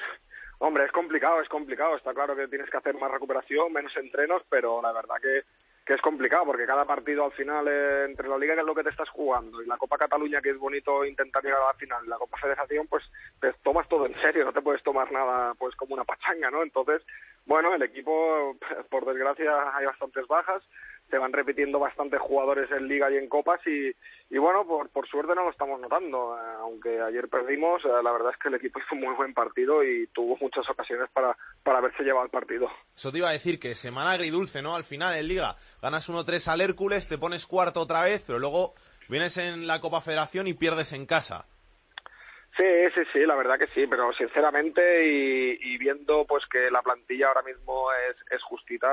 hombre, 0.58 0.86
es 0.86 0.92
complicado, 0.92 1.40
es 1.40 1.50
complicado. 1.50 1.96
Está 1.96 2.16
claro 2.16 2.36
que 2.36 2.48
tienes 2.48 2.72
que 2.72 2.78
hacer 2.78 2.96
más 2.96 3.12
recuperación, 3.12 3.72
menos 3.72 3.96
entrenos, 3.96 4.42
pero 4.50 4.82
la 4.82 4.92
verdad 4.92 5.18
que 5.22 5.44
que 5.86 5.94
es 5.94 6.02
complicado 6.02 6.46
porque 6.46 6.66
cada 6.66 6.84
partido 6.86 7.26
al 7.26 7.32
final 7.34 7.68
eh, 7.68 8.06
entre 8.06 8.28
la 8.28 8.38
liga 8.38 8.56
que 8.56 8.62
es 8.62 8.66
lo 8.66 8.74
que 8.74 8.84
te 8.84 8.90
estás 8.90 9.10
jugando 9.10 9.62
y 9.62 9.68
la 9.68 9.78
Copa 9.78 9.98
Cataluña 9.98 10.42
que 10.42 10.50
es 10.50 10.58
bonito 10.58 11.06
intentar 11.06 11.44
llegar 11.44 11.62
a 11.62 11.68
la 11.68 11.74
final 11.76 12.04
y 12.04 12.10
la 12.10 12.18
Copa 12.18 12.38
Federación 12.38 12.88
pues 12.88 13.04
te 13.40 13.54
tomas 13.64 13.88
todo 13.88 14.08
en 14.08 14.20
serio 14.20 14.46
no 14.46 14.54
te 14.54 14.62
puedes 14.62 14.82
tomar 14.82 15.12
nada 15.12 15.54
pues 15.54 15.76
como 15.76 15.94
una 15.94 16.04
pachanga 16.04 16.50
no 16.50 16.64
entonces 16.64 17.04
bueno 17.46 17.74
el 17.76 17.84
equipo 17.84 18.58
por 18.90 19.06
desgracia 19.06 19.76
hay 19.76 19.86
bastantes 19.86 20.28
bajas 20.28 20.64
se 21.16 21.20
van 21.20 21.32
repitiendo 21.32 21.80
bastantes 21.80 22.20
jugadores 22.20 22.70
en 22.72 22.90
liga 22.90 23.10
y 23.10 23.16
en 23.16 23.30
copas 23.30 23.62
y, 23.66 24.38
bueno 24.38 24.68
por, 24.68 24.90
por 24.90 25.08
suerte 25.08 25.34
no 25.34 25.46
lo 25.46 25.52
estamos 25.52 25.80
notando 25.80 26.36
Eh, 26.36 26.56
aunque 26.60 27.02
ayer 27.02 27.30
perdimos 27.30 27.82
eh, 27.86 28.04
la 28.04 28.12
verdad 28.12 28.34
es 28.34 28.38
que 28.38 28.50
el 28.50 28.56
equipo 28.56 28.80
hizo 28.80 28.96
un 28.96 29.02
muy 29.02 29.16
buen 29.16 29.34
partido 29.34 29.82
y 29.82 30.08
tuvo 30.08 30.36
muchas 30.42 30.70
ocasiones 30.70 31.10
para 31.14 31.38
para 31.64 31.78
haberse 31.78 32.04
llevado 32.04 32.26
el 32.26 32.32
partido 32.32 32.68
Eso 32.94 33.14
te 33.14 33.20
iba 33.20 33.30
a 33.30 33.32
decir 33.32 33.60
que 33.60 33.76
semana 33.76 34.12
agridulce, 34.12 34.62
¿no? 34.62 34.76
Al 34.76 34.84
final 34.84 35.16
en 35.16 35.30
Liga 35.30 35.56
ganas 35.82 36.10
1-3 36.10 36.50
al 36.50 36.60
Hércules, 36.60 37.08
te 37.08 37.18
pones 37.18 37.48
cuarto 37.48 37.80
otra 37.80 38.04
vez, 38.04 38.26
pero 38.28 38.38
luego 38.38 38.74
vienes 39.08 39.38
en 39.38 39.68
la 39.68 39.80
Copa 39.80 40.02
Federación 40.02 40.48
y 40.48 40.54
pierdes 40.54 40.92
en 40.92 41.06
casa. 41.06 41.46
Sí, 42.58 42.64
sí, 42.94 43.02
sí, 43.12 43.20
la 43.26 43.36
verdad 43.36 43.60
que 43.60 43.68
sí, 43.68 43.86
pero 43.86 44.14
sinceramente 44.14 45.06
y, 45.06 45.78
viendo 45.78 46.26
pues 46.26 46.46
que 46.48 46.72
la 46.72 46.82
plantilla 46.82 47.28
ahora 47.28 47.42
mismo 47.42 47.88
es, 48.10 48.16
es 48.32 48.42
justita, 48.44 48.88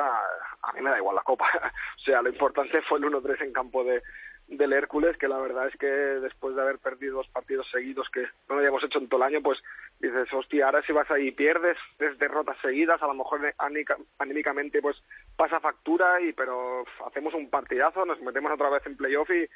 a 0.63 0.73
mí 0.73 0.81
me 0.81 0.91
da 0.91 0.99
igual 0.99 1.15
la 1.15 1.23
copa. 1.23 1.47
o 1.97 2.01
sea, 2.01 2.23
lo 2.23 2.29
importante 2.31 2.83
fue 2.83 2.99
el 2.99 3.05
1-3 3.05 3.41
en 3.43 3.53
campo 3.53 3.85
de 3.85 4.03
del 4.49 4.73
Hércules, 4.73 5.17
que 5.17 5.29
la 5.29 5.39
verdad 5.39 5.69
es 5.69 5.77
que 5.79 5.87
después 5.87 6.55
de 6.57 6.61
haber 6.61 6.79
perdido 6.79 7.15
dos 7.19 7.29
partidos 7.29 7.67
seguidos 7.71 8.09
que 8.11 8.23
no 8.49 8.57
lo 8.57 8.57
habíamos 8.57 8.83
hecho 8.85 8.99
en 8.99 9.09
todo 9.09 9.19
el 9.25 9.29
año, 9.33 9.41
pues 9.41 9.59
dices, 10.01 10.31
hostia, 10.33 10.67
ahora 10.67 10.83
si 10.83 10.93
vas 10.93 11.11
ahí 11.11 11.29
y 11.29 11.31
pierdes 11.31 11.79
tres 11.97 12.19
derrotas 12.19 12.59
seguidas, 12.61 13.01
a 13.03 13.07
lo 13.07 13.15
mejor 13.15 13.41
anímica- 13.59 13.97
anímicamente 14.19 14.83
pues 14.83 14.97
pasa 15.37 15.61
factura, 15.61 16.21
y 16.21 16.33
pero 16.33 16.85
hacemos 17.07 17.33
un 17.35 17.49
partidazo, 17.49 18.05
nos 18.05 18.21
metemos 18.21 18.53
otra 18.53 18.69
vez 18.69 18.85
en 18.85 18.97
playoff 18.97 19.31
y, 19.31 19.47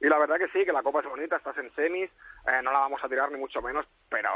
y 0.00 0.08
la 0.08 0.18
verdad 0.18 0.36
que 0.36 0.48
sí, 0.48 0.64
que 0.64 0.72
la 0.72 0.82
copa 0.82 1.00
es 1.00 1.06
bonita, 1.06 1.36
estás 1.36 1.56
en 1.58 1.74
semis, 1.74 2.10
eh, 2.46 2.60
no 2.62 2.72
la 2.72 2.80
vamos 2.80 3.02
a 3.02 3.08
tirar 3.08 3.30
ni 3.32 3.38
mucho 3.38 3.62
menos, 3.62 3.86
pero 4.08 4.28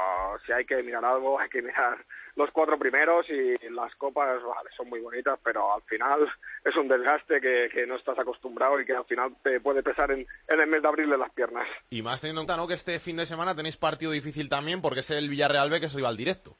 si 0.46 0.52
hay 0.52 0.64
que 0.64 0.82
mirar 0.82 1.04
algo, 1.04 1.38
hay 1.38 1.48
que 1.48 1.62
mirar 1.62 1.98
los 2.36 2.50
cuatro 2.50 2.78
primeros 2.78 3.28
y 3.28 3.56
las 3.70 3.94
copas, 3.96 4.42
vale, 4.42 4.70
son 4.76 4.88
muy 4.88 5.00
bonitas, 5.00 5.38
pero 5.44 5.74
al 5.74 5.82
final 5.82 6.28
es 6.64 6.76
un 6.76 6.88
desgaste 6.88 7.40
que, 7.40 7.68
que 7.72 7.86
no 7.86 7.96
estás 7.96 8.18
acostumbrado 8.18 8.80
y 8.80 8.86
que 8.86 8.94
al 8.94 9.04
final 9.04 9.36
te 9.42 9.60
puede 9.60 9.82
pesar 9.82 10.10
en, 10.12 10.26
en 10.48 10.60
el 10.60 10.66
mes 10.66 10.80
de 10.80 10.88
abril 10.88 11.10
de 11.10 11.18
las 11.18 11.32
piernas. 11.32 11.68
Y 11.90 12.02
más 12.02 12.20
teniendo 12.20 12.42
en 12.42 12.46
cuenta, 12.46 12.60
¿no? 12.60 12.68
Que 12.68 12.74
este 12.74 12.98
fin 12.98 13.16
de 13.16 13.26
semana 13.26 13.54
tenéis 13.54 13.76
partido 13.76 14.12
difícil 14.12 14.48
también 14.48 14.80
porque 14.80 15.00
es 15.00 15.10
el 15.10 15.28
Villarreal 15.28 15.70
B 15.70 15.80
que 15.80 15.86
es 15.86 15.94
rival 15.94 16.16
directo. 16.16 16.56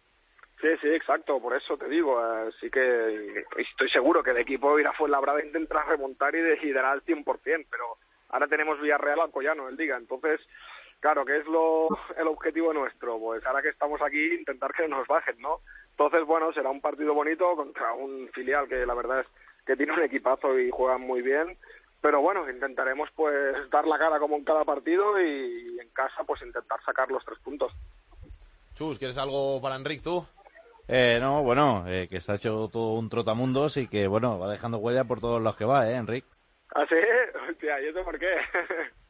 Sí, 0.61 0.69
sí, 0.83 0.89
exacto, 0.89 1.41
por 1.41 1.57
eso 1.57 1.79
te 1.79 1.89
digo, 1.89 2.21
eh, 2.21 2.51
sí 2.61 2.71
que 2.71 3.45
estoy 3.57 3.89
seguro 3.89 4.23
que 4.23 4.33
el 4.33 4.37
equipo 4.37 4.79
irá 4.79 4.91
a 4.91 4.93
Fuenlabrada 4.93 5.43
intentará 5.43 5.85
remontar 5.85 6.35
y, 6.35 6.41
de, 6.41 6.59
y 6.61 6.71
dará 6.73 6.93
el 6.93 7.03
100%, 7.03 7.25
pero 7.71 7.97
ahora 8.31 8.47
tenemos 8.49 8.81
Villarreal 8.81 9.21
Alcoyano 9.21 9.69
en 9.69 9.77
Liga, 9.77 9.97
entonces, 9.97 10.41
claro, 11.01 11.25
¿qué 11.25 11.39
es 11.39 11.47
lo, 11.47 11.89
el 12.17 12.29
objetivo 12.29 12.73
nuestro? 12.73 13.19
Pues 13.19 13.45
ahora 13.47 13.63
que 13.63 13.69
estamos 13.69 14.01
aquí, 14.03 14.35
intentar 14.35 14.73
que 14.73 14.89
nos 14.89 15.07
bajen, 15.07 15.41
¿no? 15.41 15.61
Entonces, 15.91 16.25
bueno, 16.25 16.53
será 16.53 16.71
un 16.71 16.81
partido 16.81 17.15
bonito 17.15 17.55
contra 17.57 17.93
un 17.93 18.29
filial 18.33 18.69
que 18.69 18.87
la 18.87 18.95
verdad 18.95 19.21
es 19.21 19.27
que 19.67 19.77
tiene 19.77 19.93
un 19.93 20.03
equipazo 20.03 20.59
y 20.59 20.71
juegan 20.71 21.03
muy 21.03 21.23
bien, 21.23 21.59
pero 22.01 22.21
bueno, 22.23 22.49
intentaremos 22.49 23.11
pues 23.15 23.71
dar 23.71 23.87
la 23.87 23.99
cara 23.99 24.19
como 24.19 24.37
en 24.37 24.45
cada 24.45 24.65
partido 24.65 25.21
y 25.21 25.79
en 25.79 25.89
casa 25.91 26.25
pues 26.25 26.41
intentar 26.43 26.83
sacar 26.85 27.11
los 27.11 27.25
tres 27.25 27.39
puntos. 27.41 27.73
Chus, 28.75 28.99
¿quieres 28.99 29.19
algo 29.19 29.61
para 29.61 29.77
Enric 29.77 30.03
tú? 30.03 30.25
Eh, 30.89 31.19
no, 31.21 31.43
bueno, 31.43 31.85
eh, 31.87 32.09
que 32.09 32.17
está 32.17 32.37
hecho 32.37 32.69
todo 32.73 32.95
un 32.95 33.09
trotamundos 33.09 33.77
y 33.77 33.87
que, 33.87 34.09
bueno, 34.09 34.39
va 34.39 34.51
dejando 34.51 34.79
huella 34.79 35.05
por 35.05 35.21
todos 35.21 35.41
los 35.43 35.57
que 35.57 35.65
va, 35.65 35.89
¿eh, 35.89 35.97
Enric? 35.97 36.25
¿Ah, 36.75 36.87
sí? 36.89 36.97
Hostia, 37.51 37.81
¿y 37.81 37.89
eso 37.89 38.05
por 38.05 38.19
qué? 38.19 38.35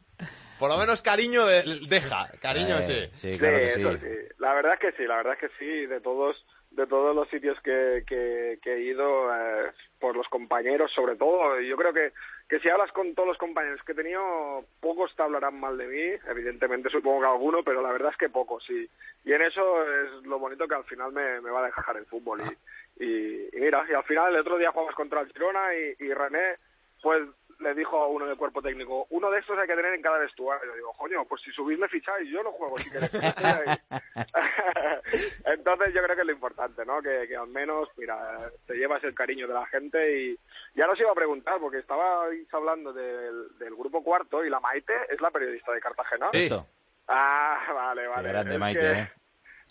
Por 0.59 0.69
lo 0.69 0.77
menos 0.77 1.01
cariño 1.01 1.47
de- 1.47 1.81
deja, 1.89 2.29
cariño 2.43 2.81
Eh, 2.81 2.83
sí. 2.83 3.11
sí, 3.15 3.39
claro 3.39 3.57
que 3.57 3.69
eso 3.69 3.93
sí. 3.95 3.99
sí. 4.01 4.35
La 4.39 4.53
verdad 4.53 4.75
es 4.75 4.81
que 4.81 4.93
sí, 4.93 5.07
la 5.07 5.17
verdad 5.17 5.33
es 5.33 5.39
que 5.41 5.49
sí, 5.59 5.87
de 5.87 6.01
todos 6.03 6.37
de 6.71 6.87
todos 6.87 7.17
los 7.17 7.29
sitios 7.31 7.59
que, 7.63 8.05
que, 8.07 8.59
que 8.63 8.75
he 8.75 8.81
ido, 8.83 9.35
eh, 9.35 9.73
por 9.99 10.15
los 10.17 10.29
compañeros 10.29 10.93
sobre 10.95 11.17
todo, 11.17 11.59
yo 11.61 11.77
creo 11.77 11.93
que, 11.93 12.13
que 12.49 12.61
si 12.61 12.69
hablas 12.69 12.93
con 12.93 13.13
todos 13.17 13.27
los 13.29 13.39
compañeros 13.39 13.81
que 13.85 13.91
he 13.91 13.95
tenido, 13.97 14.65
pocos 14.81 15.13
te 15.17 15.23
hablarán 15.23 15.59
mal 15.59 15.77
de 15.77 15.87
mí, 15.89 16.19
evidentemente 16.29 16.89
supongo 16.91 17.23
que 17.23 17.27
alguno, 17.27 17.65
pero 17.65 17.83
la 17.83 17.91
verdad 17.91 18.13
es 18.13 18.17
que 18.19 18.29
pocos, 18.29 18.63
y, 18.71 18.89
y 19.25 19.33
en 19.33 19.43
eso 19.43 19.83
es 19.85 20.25
lo 20.27 20.39
bonito 20.39 20.69
que 20.69 20.77
al 20.77 20.85
final 20.85 21.11
me, 21.11 21.41
me 21.41 21.51
va 21.51 21.63
a 21.65 21.67
dejar 21.67 21.97
el 21.97 22.07
fútbol. 22.07 22.41
Y, 23.01 23.05
y, 23.05 23.49
y 23.53 23.61
mira, 23.61 23.85
y 23.91 23.95
al 23.95 24.05
final 24.05 24.33
el 24.33 24.41
otro 24.43 24.57
día 24.57 24.71
jugamos 24.71 24.95
contra 24.95 25.23
el 25.23 25.33
Girona 25.33 25.75
y, 25.75 26.05
y 26.05 26.15
René, 26.15 26.55
pues 27.03 27.23
le 27.61 27.75
dijo 27.75 27.99
a 28.03 28.09
uno 28.09 28.27
del 28.27 28.37
cuerpo 28.37 28.63
técnico, 28.63 29.07
uno 29.11 29.31
de 29.31 29.39
estos 29.41 29.59
hay 29.59 29.67
que 29.67 29.77
tener 29.77 29.95
en 29.95 30.03
cada 30.03 30.19
vestuario. 30.19 30.67
Yo 30.67 30.75
digo, 30.75 30.93
coño, 30.95 31.25
pues 31.27 31.43
si 31.43 31.51
subís 31.53 31.79
me 31.79 31.89
ficháis, 31.89 32.29
yo 32.31 32.43
no 32.43 32.53
juego 32.53 32.79
si 32.79 32.91
queréis. 32.91 33.11
Entonces, 35.45 35.95
yo 35.95 36.03
creo 36.03 36.15
que 36.17 36.23
es 36.23 36.27
lo 36.27 36.33
importante, 36.33 36.85
¿no? 36.85 37.01
Que, 37.03 37.27
que 37.29 37.37
al 37.37 37.49
menos, 37.49 37.89
mira, 37.97 38.51
te 38.67 38.75
llevas 38.75 39.03
el 39.05 39.15
cariño 39.15 39.47
de 39.47 39.55
la 39.55 39.67
gente 39.67 40.21
y 40.21 40.39
ya 40.75 40.87
nos 40.87 40.99
iba 41.01 41.11
a 41.11 41.15
preguntar, 41.15 41.59
porque 41.61 41.79
estabais 41.79 42.53
hablando 42.53 42.93
del, 42.93 43.57
del 43.59 43.75
grupo 43.75 44.03
cuarto 44.03 44.45
y 44.45 44.51
la 44.51 44.61
Maite 44.61 44.93
es 45.11 45.21
la 45.21 45.31
periodista 45.31 45.73
de 45.73 45.81
Cartagena. 45.81 46.29
Sí. 46.33 46.49
Ah, 47.09 47.59
vale, 47.75 48.03
Qué 48.03 48.09
vale. 48.09 48.29
grande 48.29 48.55
Es 48.55 48.61
Maite, 48.61 48.81
que- 48.81 48.93
¿eh? 48.93 49.11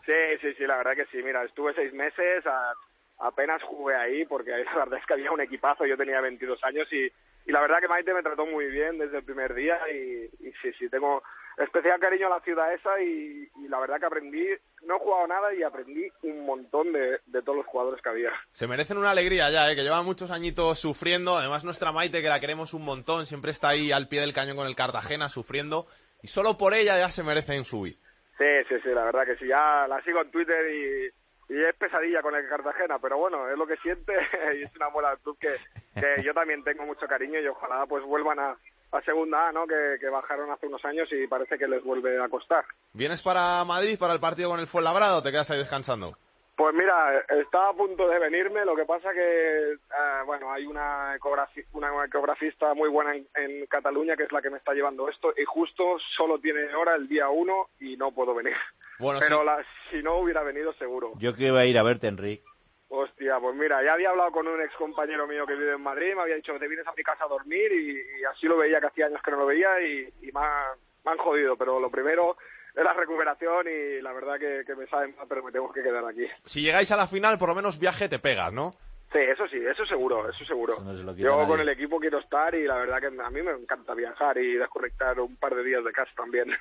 Sí, 0.05 0.37
sí, 0.41 0.53
sí, 0.55 0.65
la 0.65 0.77
verdad 0.77 0.95
que 0.95 1.05
sí. 1.07 1.21
Mira, 1.23 1.43
estuve 1.43 1.73
seis 1.73 1.93
meses, 1.93 2.45
a- 2.47 2.73
apenas 3.19 3.61
jugué 3.63 3.95
ahí, 3.95 4.25
porque 4.25 4.51
la 4.65 4.75
verdad 4.75 4.99
es 4.99 5.05
que 5.05 5.13
había 5.13 5.31
un 5.31 5.41
equipazo, 5.41 5.85
yo 5.85 5.97
tenía 5.97 6.21
22 6.21 6.63
años 6.63 6.91
y, 6.91 7.11
y 7.45 7.51
la 7.51 7.61
verdad 7.61 7.79
que 7.79 7.87
Maite 7.87 8.13
me 8.13 8.23
trató 8.23 8.45
muy 8.45 8.67
bien 8.67 8.97
desde 8.97 9.17
el 9.17 9.23
primer 9.23 9.53
día 9.53 9.79
y, 9.91 10.25
y 10.47 10.51
sí, 10.61 10.71
sí, 10.77 10.89
tengo 10.89 11.23
especial 11.57 11.99
cariño 11.99 12.27
a 12.27 12.37
la 12.37 12.41
ciudad 12.41 12.73
esa 12.73 13.01
y, 13.01 13.49
y 13.57 13.67
la 13.67 13.79
verdad 13.79 13.99
que 13.99 14.05
aprendí, 14.05 14.45
no 14.83 14.95
he 14.95 14.99
jugado 14.99 15.27
nada 15.27 15.53
y 15.53 15.63
aprendí 15.63 16.09
un 16.23 16.45
montón 16.45 16.93
de, 16.93 17.19
de 17.25 17.41
todos 17.41 17.57
los 17.57 17.65
jugadores 17.65 18.01
que 18.01 18.09
había. 18.09 18.31
Se 18.51 18.67
merecen 18.67 18.97
una 18.97 19.11
alegría 19.11 19.49
ya, 19.49 19.69
¿eh? 19.69 19.75
que 19.75 19.83
llevan 19.83 20.05
muchos 20.05 20.31
añitos 20.31 20.79
sufriendo. 20.79 21.35
Además, 21.35 21.65
nuestra 21.65 21.91
Maite, 21.91 22.21
que 22.21 22.29
la 22.29 22.39
queremos 22.39 22.73
un 22.73 22.85
montón, 22.85 23.25
siempre 23.25 23.51
está 23.51 23.69
ahí 23.69 23.91
al 23.91 24.07
pie 24.07 24.21
del 24.21 24.33
cañón 24.33 24.55
con 24.55 24.67
el 24.67 24.75
Cartagena 24.75 25.27
sufriendo. 25.27 25.87
Y 26.21 26.27
solo 26.27 26.57
por 26.57 26.73
ella 26.73 26.97
ya 26.97 27.09
se 27.09 27.23
merecen 27.23 27.65
subir. 27.65 27.97
Sí, 28.37 28.45
sí, 28.69 28.75
sí, 28.81 28.89
la 28.93 29.03
verdad 29.03 29.25
que 29.25 29.35
sí, 29.35 29.47
ya 29.47 29.85
la 29.87 30.01
sigo 30.03 30.21
en 30.21 30.31
Twitter 30.31 30.65
y, 30.73 31.18
y 31.49 31.63
es 31.63 31.75
pesadilla 31.75 32.21
con 32.21 32.35
el 32.35 32.47
Cartagena, 32.47 32.99
pero 32.99 33.17
bueno, 33.17 33.49
es 33.49 33.57
lo 33.57 33.65
que 33.65 33.77
siente 33.77 34.13
y 34.59 34.63
es 34.63 34.75
una 34.75 34.89
mola 34.89 35.09
del 35.09 35.19
club 35.19 35.37
que, 35.39 35.55
que 35.99 36.21
yo 36.23 36.33
también 36.33 36.63
tengo 36.63 36.85
mucho 36.85 37.07
cariño 37.07 37.39
y 37.39 37.47
ojalá 37.47 37.85
pues 37.87 38.03
vuelvan 38.05 38.39
a, 38.39 38.55
a 38.91 39.01
Segunda 39.01 39.49
A, 39.49 39.51
¿no? 39.51 39.65
Que, 39.65 39.97
que 39.99 40.09
bajaron 40.09 40.51
hace 40.51 40.67
unos 40.67 40.83
años 40.85 41.09
y 41.11 41.27
parece 41.27 41.57
que 41.57 41.67
les 41.67 41.83
vuelve 41.83 42.23
a 42.23 42.29
costar. 42.29 42.65
¿Vienes 42.93 43.21
para 43.21 43.65
Madrid 43.65 43.97
para 43.99 44.13
el 44.13 44.19
partido 44.19 44.49
con 44.49 44.59
el 44.59 44.67
Fuenlabrada 44.67 45.17
o 45.17 45.23
te 45.23 45.31
quedas 45.31 45.49
ahí 45.51 45.57
descansando? 45.57 46.17
Pues 46.59 46.75
mira, 46.75 47.23
estaba 47.39 47.69
a 47.69 47.73
punto 47.73 48.05
de 48.09 48.19
venirme, 48.19 48.65
lo 48.65 48.75
que 48.75 48.83
pasa 48.83 49.13
que, 49.13 49.71
eh, 49.71 49.77
bueno, 50.25 50.51
hay 50.51 50.65
una, 50.65 51.15
ecografi- 51.17 51.65
una 51.71 52.03
ecografista 52.03 52.73
muy 52.73 52.89
buena 52.89 53.15
en, 53.15 53.25
en 53.35 53.65
Cataluña 53.67 54.17
que 54.17 54.23
es 54.23 54.31
la 54.33 54.41
que 54.41 54.49
me 54.49 54.57
está 54.57 54.73
llevando 54.73 55.07
esto 55.07 55.33
y 55.37 55.45
justo 55.45 55.97
solo 56.17 56.37
tiene 56.37 56.75
hora 56.75 56.95
el 56.95 57.07
día 57.07 57.29
uno 57.29 57.69
y 57.79 57.95
no 57.95 58.11
puedo 58.11 58.35
venir. 58.35 58.57
Bueno, 58.99 59.21
Pero 59.21 59.39
sí. 59.39 59.45
la- 59.45 59.65
si 59.89 60.03
no 60.03 60.17
hubiera 60.17 60.43
venido 60.43 60.73
seguro. 60.73 61.13
Yo 61.17 61.33
que 61.33 61.45
iba 61.47 61.61
a 61.61 61.65
ir 61.65 61.77
a 61.79 61.83
verte, 61.83 62.07
Enrique. 62.07 62.43
Hostia, 62.89 63.39
pues 63.39 63.55
mira, 63.55 63.81
ya 63.81 63.93
había 63.93 64.09
hablado 64.09 64.31
con 64.31 64.45
un 64.45 64.61
ex 64.61 64.75
compañero 64.75 65.27
mío 65.27 65.45
que 65.47 65.55
vive 65.55 65.75
en 65.75 65.81
Madrid, 65.81 66.13
me 66.13 66.23
había 66.23 66.35
dicho 66.35 66.51
que 66.51 66.59
te 66.59 66.67
vienes 66.67 66.85
a 66.87 66.93
mi 66.93 67.03
casa 67.03 67.23
a 67.23 67.27
dormir 67.29 67.71
y, 67.71 68.19
y 68.19 68.23
así 68.25 68.47
lo 68.47 68.57
veía, 68.57 68.81
que 68.81 68.87
hacía 68.87 69.05
años 69.05 69.21
que 69.23 69.31
no 69.31 69.37
lo 69.37 69.45
veía 69.45 69.79
y, 69.79 70.09
y 70.23 70.31
me, 70.33 70.41
ha- 70.41 70.73
me 71.05 71.11
han 71.11 71.17
jodido, 71.19 71.55
pero 71.55 71.79
lo 71.79 71.89
primero 71.89 72.35
es 72.79 72.83
la 72.85 72.93
recuperación 72.93 73.67
y 73.67 74.01
la 74.01 74.13
verdad 74.13 74.39
que, 74.39 74.63
que 74.65 74.75
me 74.75 74.87
sabe 74.87 75.09
mal, 75.09 75.25
pero 75.27 75.43
me 75.43 75.51
tengo 75.51 75.71
que 75.71 75.83
quedar 75.83 76.05
aquí. 76.05 76.25
Si 76.45 76.61
llegáis 76.61 76.91
a 76.91 76.97
la 76.97 77.07
final, 77.07 77.37
por 77.37 77.49
lo 77.49 77.55
menos 77.55 77.77
viaje 77.79 78.07
te 78.09 78.19
pegas, 78.19 78.53
¿no? 78.53 78.71
Sí, 79.11 79.17
eso 79.17 79.47
sí, 79.47 79.57
eso 79.57 79.83
seguro, 79.87 80.29
eso 80.29 80.45
seguro. 80.45 80.77
quita 80.77 81.13
Yo 81.17 81.35
nadie. 81.35 81.47
con 81.47 81.59
el 81.59 81.69
equipo 81.69 81.99
quiero 81.99 82.19
estar 82.19 82.53
y 82.53 82.65
la 82.65 82.75
verdad 82.77 82.99
que 82.99 83.07
a 83.07 83.29
mí 83.31 83.41
me 83.41 83.51
encanta 83.53 83.95
viajar 83.95 84.37
y 84.37 84.53
desconectar 84.53 85.19
un 85.19 85.35
par 85.35 85.55
de 85.55 85.63
días 85.63 85.83
de 85.83 85.91
casa 85.91 86.11
también. 86.15 86.47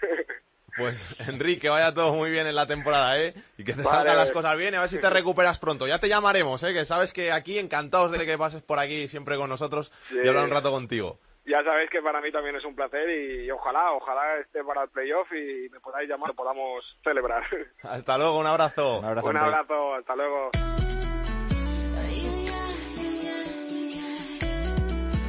Pues, 0.77 1.03
Enrique, 1.27 1.69
vaya 1.71 1.93
todo 1.95 2.13
muy 2.13 2.31
bien 2.31 2.47
en 2.47 2.55
la 2.55 2.67
temporada, 2.67 3.19
¿eh? 3.21 3.35
Y 3.57 3.65
que 3.65 3.73
te 3.73 3.83
Vale. 3.83 3.89
salgan 3.99 4.17
las 4.19 4.31
cosas 4.31 4.57
bien 4.57 4.75
y 4.75 4.77
a 4.77 4.81
ver 4.83 4.89
si 4.91 5.01
te 5.01 5.11
recuperas 5.11 5.59
pronto. 5.59 5.89
Ya 5.89 5.99
te 5.99 6.09
llamaremos, 6.09 6.63
¿eh? 6.63 6.73
Que 6.73 6.85
sabes 6.85 7.13
que 7.13 7.33
aquí, 7.33 7.59
encantados 7.59 8.13
de 8.13 8.25
que 8.25 8.39
pases 8.39 8.63
por 8.63 8.79
aquí 8.79 9.09
siempre 9.09 9.37
con 9.37 9.49
nosotros 9.49 9.91
Sí. 10.11 10.17
y 10.23 10.29
hablar 10.29 10.45
un 10.45 10.51
rato 10.51 10.71
contigo. 10.71 11.19
Ya 11.49 11.65
sabéis 11.65 11.91
que 11.91 12.03
para 12.03 12.21
mí 12.21 12.31
también 12.31 12.57
es 12.57 12.65
un 12.65 12.75
placer 12.75 13.09
y, 13.09 13.51
ojalá, 13.51 13.93
ojalá 13.93 14.37
esté 14.39 14.63
para 14.63 14.83
el 14.83 14.91
playoff 14.91 15.31
y 15.33 15.69
me 15.71 15.81
podáis 15.81 16.09
llamar, 16.09 16.35
podamos 16.35 16.85
celebrar. 17.03 17.43
Hasta 17.83 18.19
luego, 18.19 18.39
un 18.39 18.47
abrazo. 18.47 18.99
Un 18.99 19.05
abrazo. 19.07 19.29
un 19.29 19.37
abrazo, 19.37 19.95
hasta 19.95 20.17
luego. 20.17 20.51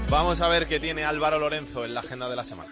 Vamos 0.10 0.42
a 0.42 0.50
ver 0.50 0.68
qué 0.68 0.80
tiene 0.80 1.06
Álvaro 1.06 1.38
Lorenzo 1.38 1.86
en 1.86 1.94
la 1.94 2.00
agenda 2.00 2.28
de 2.30 2.36
la 2.36 2.44
semana. 2.44 2.72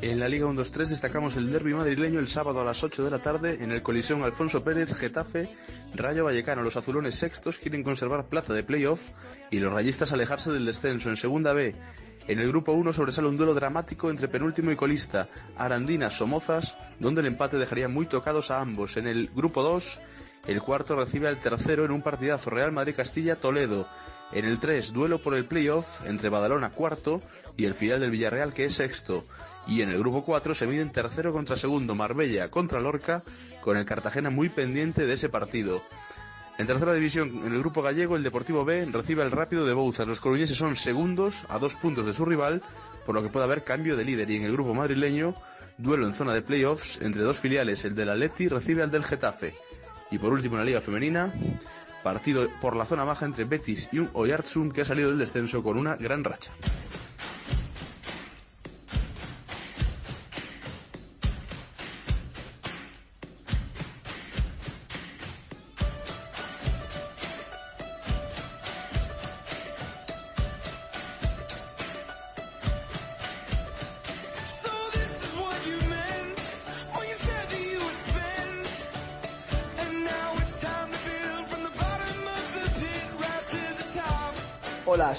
En 0.00 0.20
la 0.20 0.28
Liga 0.28 0.46
1-2-3 0.46 0.90
destacamos 0.90 1.34
el 1.34 1.50
derby 1.50 1.74
madrileño 1.74 2.20
el 2.20 2.28
sábado 2.28 2.60
a 2.60 2.64
las 2.64 2.84
8 2.84 3.02
de 3.04 3.10
la 3.10 3.18
tarde 3.18 3.58
en 3.60 3.72
el 3.72 3.82
Coliseum 3.82 4.22
Alfonso 4.22 4.62
Pérez, 4.62 4.94
Getafe, 4.94 5.50
Rayo 5.92 6.24
Vallecano. 6.24 6.62
Los 6.62 6.76
azulones 6.76 7.16
sextos 7.16 7.58
quieren 7.58 7.82
conservar 7.82 8.28
plaza 8.28 8.54
de 8.54 8.62
playoff 8.62 9.00
y 9.50 9.58
los 9.58 9.72
rayistas 9.72 10.12
alejarse 10.12 10.52
del 10.52 10.66
descenso 10.66 11.08
en 11.08 11.16
Segunda 11.16 11.52
B. 11.52 11.74
En 12.28 12.38
el 12.38 12.46
grupo 12.46 12.72
1 12.72 12.92
sobresale 12.92 13.26
un 13.26 13.38
duelo 13.38 13.54
dramático 13.54 14.08
entre 14.08 14.28
penúltimo 14.28 14.70
y 14.70 14.76
colista, 14.76 15.28
Arandina 15.56 16.10
Somozas, 16.10 16.78
donde 17.00 17.22
el 17.22 17.26
empate 17.26 17.56
dejaría 17.56 17.88
muy 17.88 18.06
tocados 18.06 18.52
a 18.52 18.60
ambos. 18.60 18.96
En 18.98 19.08
el 19.08 19.28
grupo 19.34 19.64
2, 19.64 20.00
el 20.46 20.62
cuarto 20.62 20.94
recibe 20.94 21.26
al 21.26 21.40
tercero 21.40 21.84
en 21.84 21.90
un 21.90 22.02
partidazo 22.02 22.50
Real 22.50 22.70
Madrid-Castilla-Toledo. 22.70 23.88
En 24.30 24.44
el 24.44 24.60
3, 24.60 24.92
duelo 24.92 25.18
por 25.20 25.34
el 25.34 25.46
playoff 25.46 26.06
entre 26.06 26.28
Badalona 26.28 26.70
cuarto 26.70 27.20
y 27.56 27.64
el 27.64 27.74
filial 27.74 27.98
del 27.98 28.10
Villarreal 28.10 28.52
que 28.52 28.66
es 28.66 28.74
sexto. 28.74 29.24
Y 29.68 29.82
en 29.82 29.90
el 29.90 29.98
grupo 29.98 30.24
4 30.24 30.54
se 30.54 30.66
miden 30.66 30.90
tercero 30.90 31.32
contra 31.32 31.56
segundo 31.56 31.94
Marbella 31.94 32.50
contra 32.50 32.80
Lorca, 32.80 33.22
con 33.60 33.76
el 33.76 33.84
Cartagena 33.84 34.30
muy 34.30 34.48
pendiente 34.48 35.06
de 35.06 35.12
ese 35.12 35.28
partido. 35.28 35.82
En 36.56 36.66
tercera 36.66 36.92
división, 36.94 37.42
en 37.44 37.52
el 37.52 37.60
grupo 37.60 37.82
gallego, 37.82 38.16
el 38.16 38.24
Deportivo 38.24 38.64
B 38.64 38.86
recibe 38.86 39.22
al 39.22 39.30
Rápido 39.30 39.64
de 39.64 39.74
Bouzas. 39.74 40.08
Los 40.08 40.20
coruñeses 40.20 40.56
son 40.56 40.74
segundos 40.74 41.44
a 41.48 41.58
dos 41.58 41.76
puntos 41.76 42.06
de 42.06 42.12
su 42.12 42.24
rival, 42.24 42.62
por 43.06 43.14
lo 43.14 43.22
que 43.22 43.28
puede 43.28 43.44
haber 43.44 43.62
cambio 43.62 43.96
de 43.96 44.04
líder. 44.04 44.28
Y 44.30 44.36
en 44.36 44.44
el 44.44 44.52
grupo 44.52 44.74
madrileño, 44.74 45.34
duelo 45.76 46.06
en 46.06 46.14
zona 46.14 46.34
de 46.34 46.42
playoffs 46.42 46.98
entre 47.00 47.22
dos 47.22 47.38
filiales. 47.38 47.84
El 47.84 47.94
del 47.94 48.10
Atleti 48.10 48.48
recibe 48.48 48.82
al 48.82 48.90
del 48.90 49.04
Getafe. 49.04 49.54
Y 50.10 50.18
por 50.18 50.32
último, 50.32 50.56
en 50.56 50.60
la 50.60 50.64
Liga 50.64 50.80
Femenina, 50.80 51.32
partido 52.02 52.48
por 52.60 52.74
la 52.74 52.86
zona 52.86 53.04
baja 53.04 53.26
entre 53.26 53.44
Betis 53.44 53.88
y 53.92 53.98
un 53.98 54.10
Oyarzun 54.14 54.70
que 54.72 54.80
ha 54.80 54.84
salido 54.84 55.10
del 55.10 55.18
descenso 55.18 55.62
con 55.62 55.76
una 55.76 55.94
gran 55.94 56.24
racha. 56.24 56.50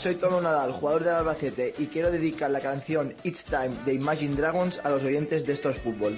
Soy 0.02 0.16
Tono 0.16 0.40
Nadal, 0.40 0.72
jugador 0.72 1.04
del 1.04 1.14
Albacete, 1.14 1.74
y 1.78 1.88
quiero 1.88 2.10
dedicar 2.10 2.50
la 2.52 2.62
canción 2.62 3.14
It's 3.24 3.44
Time 3.44 3.72
de 3.86 3.96
Imagine 3.96 4.36
Dragons 4.36 4.80
a 4.84 4.90
los 4.90 5.04
oyentes 5.04 5.46
de 5.46 5.54
estos 5.54 5.78
fútbol. 5.78 6.18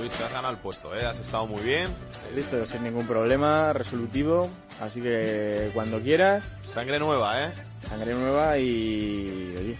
Luis, 0.00 0.12
te 0.14 0.24
has 0.24 0.32
ganado 0.32 0.54
el 0.54 0.58
puesto, 0.58 0.94
¿eh? 0.96 1.04
Has 1.04 1.18
estado 1.18 1.46
muy 1.46 1.62
bien. 1.62 1.94
Listo, 2.34 2.64
sin 2.64 2.82
ningún 2.82 3.06
problema, 3.06 3.74
resolutivo. 3.74 4.48
Así 4.80 5.02
que 5.02 5.70
cuando 5.74 6.00
quieras. 6.00 6.44
Sangre 6.72 6.98
nueva, 6.98 7.44
¿eh? 7.44 7.52
Sangre 7.86 8.14
nueva 8.14 8.58
y. 8.58 9.54
Oye, 9.58 9.76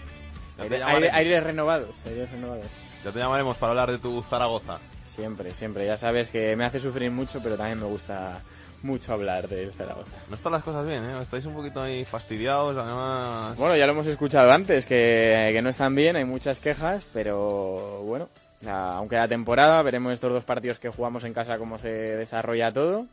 aire- 0.71 1.11
aires 1.11 1.43
renovados, 1.43 1.95
aires 2.05 2.31
renovados. 2.31 2.65
Ya 3.03 3.11
te 3.11 3.19
llamaremos 3.19 3.57
para 3.57 3.71
hablar 3.71 3.91
de 3.91 3.97
tu 3.99 4.21
Zaragoza. 4.23 4.79
Siempre, 5.07 5.53
siempre. 5.53 5.85
Ya 5.85 5.97
sabes 5.97 6.29
que 6.29 6.55
me 6.55 6.65
hace 6.65 6.79
sufrir 6.79 7.11
mucho, 7.11 7.39
pero 7.43 7.55
también 7.57 7.79
me 7.79 7.85
gusta 7.85 8.39
mucho 8.81 9.13
hablar 9.13 9.47
del 9.47 9.71
Zaragoza. 9.71 10.11
No 10.29 10.35
están 10.35 10.51
las 10.51 10.63
cosas 10.63 10.85
bien, 10.85 11.03
¿eh? 11.03 11.19
Estáis 11.21 11.45
un 11.45 11.53
poquito 11.53 11.81
ahí 11.81 12.03
fastidiados, 12.05 12.75
además... 12.77 13.57
Bueno, 13.57 13.75
ya 13.77 13.85
lo 13.85 13.93
hemos 13.93 14.07
escuchado 14.07 14.51
antes, 14.51 14.85
que, 14.85 15.51
que 15.53 15.61
no 15.61 15.69
están 15.69 15.95
bien, 15.95 16.15
hay 16.15 16.25
muchas 16.25 16.59
quejas, 16.59 17.05
pero 17.13 18.01
bueno, 18.03 18.27
aunque 18.67 19.15
la 19.15 19.27
temporada, 19.27 19.81
veremos 19.83 20.11
estos 20.13 20.31
dos 20.33 20.43
partidos 20.43 20.79
que 20.79 20.89
jugamos 20.89 21.23
en 21.23 21.33
casa 21.33 21.57
cómo 21.57 21.77
se 21.77 21.89
desarrolla 21.89 22.71
todo. 22.73 23.05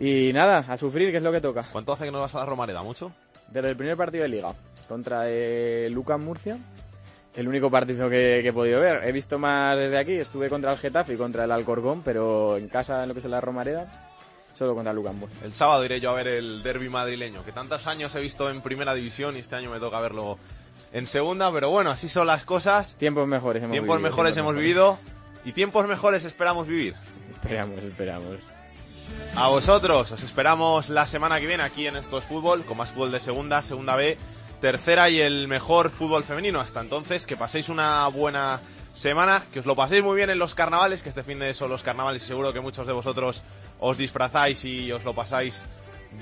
Y 0.00 0.32
nada, 0.32 0.64
a 0.68 0.76
sufrir, 0.76 1.10
que 1.10 1.16
es 1.16 1.22
lo 1.22 1.32
que 1.32 1.40
toca. 1.40 1.64
¿Cuánto 1.72 1.92
hace 1.92 2.04
que 2.04 2.10
no 2.12 2.20
vas 2.20 2.34
a 2.34 2.40
la 2.40 2.46
Romareda? 2.46 2.82
¿Mucho? 2.82 3.10
Desde 3.50 3.70
el 3.70 3.76
primer 3.76 3.96
partido 3.96 4.22
de 4.24 4.28
Liga, 4.28 4.52
contra 4.88 5.28
el 5.28 5.92
Lucas 5.92 6.22
Murcia, 6.22 6.58
el 7.36 7.46
único 7.46 7.70
partido 7.70 8.08
que, 8.08 8.40
que 8.42 8.48
he 8.48 8.52
podido 8.52 8.80
ver. 8.80 9.04
He 9.06 9.12
visto 9.12 9.38
más 9.38 9.76
desde 9.76 9.98
aquí, 9.98 10.14
estuve 10.14 10.48
contra 10.48 10.72
el 10.72 10.78
Getafe 10.78 11.14
y 11.14 11.16
contra 11.16 11.44
el 11.44 11.52
Alcorcón, 11.52 12.02
pero 12.02 12.56
en 12.56 12.68
casa, 12.68 13.02
en 13.02 13.08
lo 13.08 13.14
que 13.14 13.20
es 13.20 13.26
la 13.26 13.40
Romareda, 13.40 14.08
solo 14.52 14.74
contra 14.74 14.92
Lucas 14.92 15.14
Murcia. 15.14 15.38
El 15.44 15.54
sábado 15.54 15.84
iré 15.84 16.00
yo 16.00 16.10
a 16.10 16.14
ver 16.14 16.26
el 16.26 16.62
derby 16.62 16.88
madrileño, 16.88 17.44
que 17.44 17.52
tantos 17.52 17.86
años 17.86 18.14
he 18.14 18.20
visto 18.20 18.50
en 18.50 18.60
primera 18.60 18.94
división 18.94 19.36
y 19.36 19.40
este 19.40 19.54
año 19.56 19.70
me 19.70 19.78
toca 19.78 20.00
verlo 20.00 20.38
en 20.92 21.06
segunda, 21.06 21.52
pero 21.52 21.70
bueno, 21.70 21.90
así 21.90 22.08
son 22.08 22.26
las 22.26 22.44
cosas. 22.44 22.96
Tiempos 22.98 23.28
mejores 23.28 23.62
hemos 23.62 23.72
Tiempos 23.72 23.96
vivido, 23.96 24.10
mejores 24.10 24.34
tiempos 24.34 24.50
hemos 24.50 24.54
mejores. 24.54 24.74
vivido 24.74 24.98
y 25.44 25.52
tiempos 25.52 25.86
mejores 25.86 26.24
esperamos 26.24 26.66
vivir. 26.66 26.94
Esperamos, 27.34 27.84
esperamos. 27.84 28.38
A 29.36 29.48
vosotros, 29.48 30.10
os 30.10 30.22
esperamos 30.22 30.88
la 30.88 31.06
semana 31.06 31.38
que 31.40 31.46
viene 31.46 31.62
aquí 31.62 31.86
en 31.86 31.96
Esto 31.96 32.18
es 32.18 32.24
Fútbol, 32.24 32.64
con 32.64 32.76
más 32.76 32.90
fútbol 32.90 33.12
de 33.12 33.20
segunda, 33.20 33.62
segunda 33.62 33.96
B, 33.96 34.18
tercera 34.60 35.10
y 35.10 35.20
el 35.20 35.48
mejor 35.48 35.90
fútbol 35.90 36.24
femenino. 36.24 36.60
Hasta 36.60 36.80
entonces, 36.80 37.26
que 37.26 37.36
paséis 37.36 37.68
una 37.68 38.06
buena 38.08 38.60
semana, 38.94 39.42
que 39.52 39.60
os 39.60 39.66
lo 39.66 39.76
paséis 39.76 40.02
muy 40.02 40.16
bien 40.16 40.30
en 40.30 40.38
los 40.38 40.54
carnavales, 40.54 41.02
que 41.02 41.08
este 41.08 41.22
fin 41.22 41.38
de 41.38 41.54
son 41.54 41.70
los 41.70 41.82
carnavales 41.82 42.22
y 42.22 42.26
seguro 42.26 42.52
que 42.52 42.60
muchos 42.60 42.86
de 42.86 42.92
vosotros 42.92 43.42
os 43.78 43.96
disfrazáis 43.96 44.64
y 44.64 44.90
os 44.90 45.04
lo 45.04 45.14
pasáis 45.14 45.64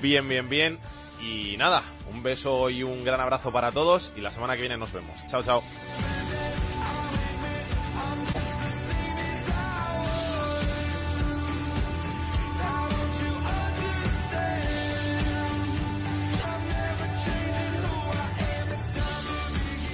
bien, 0.01 0.27
bien, 0.27 0.49
bien. 0.49 0.79
Y 1.21 1.55
nada, 1.57 1.83
un 2.11 2.21
beso 2.21 2.69
y 2.69 2.83
un 2.83 3.03
gran 3.03 3.19
abrazo 3.19 3.51
para 3.51 3.71
todos 3.71 4.13
y 4.15 4.21
la 4.21 4.29
semana 4.29 4.53
que 4.55 4.61
viene 4.61 4.77
nos 4.77 4.93
vemos. 4.93 5.19
Chao, 5.27 5.41
chao. 5.41 5.63